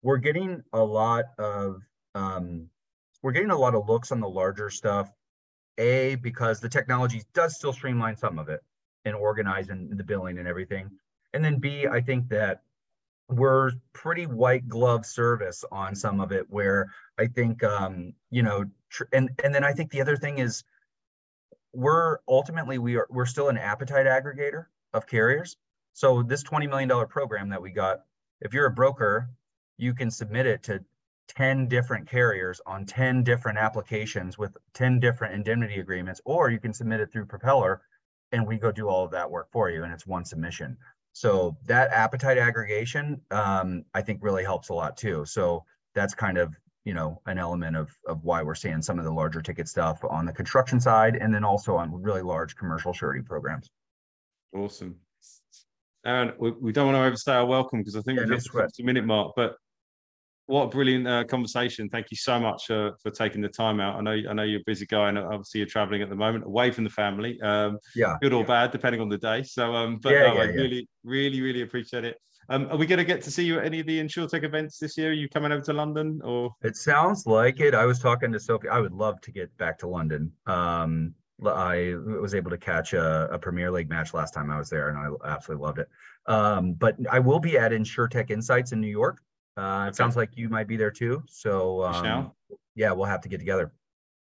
we're 0.02 0.18
getting 0.18 0.62
a 0.72 0.82
lot 0.82 1.24
of 1.38 1.82
um, 2.14 2.68
we're 3.22 3.32
getting 3.32 3.50
a 3.50 3.58
lot 3.58 3.74
of 3.74 3.88
looks 3.88 4.12
on 4.12 4.20
the 4.20 4.28
larger 4.28 4.70
stuff. 4.70 5.10
A 5.78 6.16
because 6.16 6.60
the 6.60 6.68
technology 6.68 7.22
does 7.34 7.54
still 7.54 7.72
streamline 7.72 8.16
some 8.16 8.38
of 8.38 8.48
it 8.48 8.60
and 9.04 9.14
organize 9.14 9.68
and 9.68 9.96
the 9.96 10.04
billing 10.04 10.38
and 10.38 10.48
everything. 10.48 10.90
And 11.32 11.44
then 11.44 11.58
B, 11.58 11.86
I 11.86 12.00
think 12.00 12.28
that 12.30 12.62
we're 13.28 13.72
pretty 13.92 14.26
white 14.26 14.68
glove 14.68 15.04
service 15.04 15.64
on 15.70 15.94
some 15.94 16.20
of 16.20 16.32
it 16.32 16.46
where 16.48 16.88
I 17.18 17.26
think 17.26 17.62
um, 17.62 18.14
you 18.30 18.42
know, 18.42 18.64
tr- 18.90 19.04
and 19.12 19.30
and 19.42 19.54
then 19.54 19.64
I 19.64 19.72
think 19.72 19.90
the 19.90 20.00
other 20.00 20.16
thing 20.16 20.38
is 20.38 20.64
we're 21.72 22.18
ultimately 22.26 22.78
we 22.78 22.96
are 22.96 23.06
we're 23.10 23.26
still 23.26 23.48
an 23.48 23.58
appetite 23.58 24.06
aggregator 24.06 24.66
of 24.92 25.06
carriers. 25.06 25.56
So 25.92 26.22
this 26.22 26.44
$20 26.44 26.68
million 26.68 26.88
program 27.08 27.48
that 27.48 27.60
we 27.60 27.70
got, 27.70 28.02
if 28.40 28.54
you're 28.54 28.66
a 28.66 28.70
broker 28.70 29.28
you 29.78 29.94
can 29.94 30.10
submit 30.10 30.46
it 30.46 30.64
to 30.64 30.84
10 31.28 31.68
different 31.68 32.08
carriers 32.08 32.60
on 32.66 32.84
10 32.84 33.22
different 33.22 33.58
applications 33.58 34.36
with 34.36 34.56
10 34.74 34.98
different 34.98 35.34
indemnity 35.34 35.78
agreements, 35.78 36.20
or 36.24 36.50
you 36.50 36.58
can 36.58 36.72
submit 36.72 37.00
it 37.00 37.12
through 37.12 37.26
Propeller 37.26 37.80
and 38.32 38.46
we 38.46 38.58
go 38.58 38.72
do 38.72 38.88
all 38.88 39.04
of 39.04 39.12
that 39.12 39.30
work 39.30 39.48
for 39.52 39.70
you 39.70 39.84
and 39.84 39.92
it's 39.92 40.06
one 40.06 40.24
submission. 40.24 40.76
So 41.18 41.56
that 41.66 41.90
appetite 41.90 42.38
aggregation, 42.38 43.20
um, 43.32 43.82
I 43.92 44.02
think 44.02 44.20
really 44.22 44.44
helps 44.44 44.68
a 44.68 44.72
lot 44.72 44.96
too. 44.96 45.24
So 45.26 45.64
that's 45.92 46.14
kind 46.14 46.38
of, 46.38 46.54
you 46.84 46.94
know, 46.94 47.20
an 47.26 47.38
element 47.38 47.74
of, 47.76 47.90
of 48.06 48.22
why 48.22 48.40
we're 48.40 48.54
seeing 48.54 48.80
some 48.82 49.00
of 49.00 49.04
the 49.04 49.10
larger 49.10 49.42
ticket 49.42 49.66
stuff 49.66 49.98
on 50.08 50.26
the 50.26 50.32
construction 50.32 50.78
side 50.78 51.16
and 51.16 51.34
then 51.34 51.42
also 51.42 51.74
on 51.74 51.90
really 51.90 52.22
large 52.22 52.54
commercial 52.54 52.92
surety 52.92 53.20
programs. 53.20 53.68
Awesome. 54.54 54.94
Aaron, 56.06 56.34
we, 56.38 56.52
we 56.52 56.70
don't 56.70 56.86
want 56.86 56.94
to 56.96 57.02
overstay 57.02 57.32
our 57.32 57.46
welcome 57.46 57.80
because 57.80 57.96
I 57.96 58.02
think 58.02 58.18
Yeah, 58.18 58.22
we've 58.22 58.28
no 58.28 58.34
hit 58.36 58.44
the 58.44 58.50
sweat. 58.50 58.64
50 58.66 58.82
minute 58.84 59.04
mark, 59.04 59.32
but 59.34 59.56
what 60.48 60.62
a 60.64 60.68
brilliant 60.68 61.06
uh, 61.06 61.24
conversation. 61.24 61.90
Thank 61.90 62.10
you 62.10 62.16
so 62.16 62.40
much 62.40 62.70
uh, 62.70 62.92
for 63.02 63.10
taking 63.10 63.42
the 63.42 63.48
time 63.48 63.80
out. 63.80 63.96
I 63.96 64.00
know 64.00 64.16
I 64.30 64.32
know 64.32 64.44
you're 64.44 64.60
a 64.60 64.64
busy 64.66 64.86
guy 64.86 65.10
and 65.10 65.18
obviously 65.18 65.58
you're 65.60 65.68
traveling 65.68 66.00
at 66.00 66.08
the 66.08 66.16
moment 66.16 66.44
away 66.46 66.70
from 66.70 66.84
the 66.84 66.90
family. 66.90 67.38
Um, 67.42 67.78
Yeah. 67.94 68.16
good 68.22 68.32
or 68.32 68.44
bad, 68.44 68.70
depending 68.70 69.02
on 69.02 69.10
the 69.10 69.18
day. 69.18 69.42
So, 69.42 69.74
um, 69.74 69.98
but 70.02 70.12
Yeah, 70.12 70.20
no, 70.22 70.34
yeah, 70.34 70.40
I 70.40 70.44
yeah. 70.44 70.50
really, 70.52 70.88
really, 71.04 71.42
really 71.42 71.62
appreciate 71.62 72.04
it. 72.04 72.16
Um, 72.48 72.66
are 72.70 72.78
we 72.78 72.86
going 72.86 72.98
to 72.98 73.04
get 73.04 73.20
to 73.24 73.30
see 73.30 73.44
you 73.44 73.58
at 73.58 73.66
any 73.66 73.80
of 73.80 73.86
the 73.86 74.00
InsurTech 74.00 74.42
events 74.42 74.78
this 74.78 74.96
year? 74.96 75.10
Are 75.10 75.12
you 75.12 75.28
coming 75.28 75.52
over 75.52 75.62
to 75.66 75.74
London 75.74 76.22
or? 76.24 76.50
It 76.62 76.76
sounds 76.76 77.26
like 77.26 77.60
it. 77.60 77.74
I 77.74 77.84
was 77.84 77.98
talking 77.98 78.32
to 78.32 78.40
Sophie. 78.40 78.70
I 78.70 78.80
would 78.80 78.94
love 78.94 79.20
to 79.20 79.30
get 79.30 79.54
back 79.58 79.78
to 79.80 79.86
London. 79.86 80.32
Um, 80.46 81.14
I 81.44 81.94
was 82.20 82.34
able 82.34 82.50
to 82.50 82.56
catch 82.58 82.94
a, 82.94 83.28
a 83.30 83.38
Premier 83.38 83.70
League 83.70 83.90
match 83.90 84.14
last 84.14 84.32
time 84.32 84.50
I 84.50 84.58
was 84.58 84.70
there, 84.70 84.88
and 84.88 84.98
I 84.98 85.30
absolutely 85.34 85.66
loved 85.66 85.78
it. 85.78 85.88
Um, 86.24 86.72
but 86.72 86.96
I 87.10 87.18
will 87.18 87.38
be 87.38 87.58
at 87.58 87.70
InsurTech 87.72 88.30
Insights 88.30 88.72
in 88.72 88.80
New 88.80 88.88
York. 88.88 89.20
Uh, 89.58 89.86
it 89.88 89.96
sounds 89.96 90.14
like 90.16 90.30
you 90.36 90.48
might 90.48 90.68
be 90.68 90.76
there 90.76 90.90
too. 90.90 91.22
So 91.28 91.82
um, 91.82 92.32
yeah, 92.76 92.92
we'll 92.92 93.06
have 93.06 93.20
to 93.22 93.28
get 93.28 93.38
together. 93.38 93.72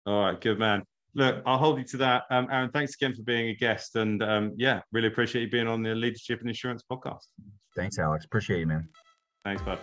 All 0.06 0.24
right, 0.24 0.40
good 0.40 0.58
man. 0.58 0.84
Look, 1.14 1.42
I'll 1.46 1.58
hold 1.58 1.78
you 1.80 1.84
to 1.86 1.98
that. 1.98 2.24
Um, 2.32 2.48
Aaron, 2.50 2.70
thanks 2.72 2.96
again 2.96 3.14
for 3.14 3.24
being 3.24 3.50
a 3.50 3.56
guest. 3.56 3.96
And 3.96 4.24
um, 4.24 4.54
yeah, 4.56 4.82
really 4.92 5.08
appreciate 5.08 5.42
you 5.42 5.50
being 5.50 5.68
on 5.68 5.84
the 5.84 5.94
Leadership 5.94 6.42
In 6.42 6.48
Insurance 6.48 6.84
podcast. 6.90 7.26
Thanks, 7.76 8.00
Alex. 8.00 8.26
Appreciate 8.26 8.60
you, 8.60 8.68
man. 8.68 8.88
Thanks, 9.44 9.62
bud. 9.64 9.80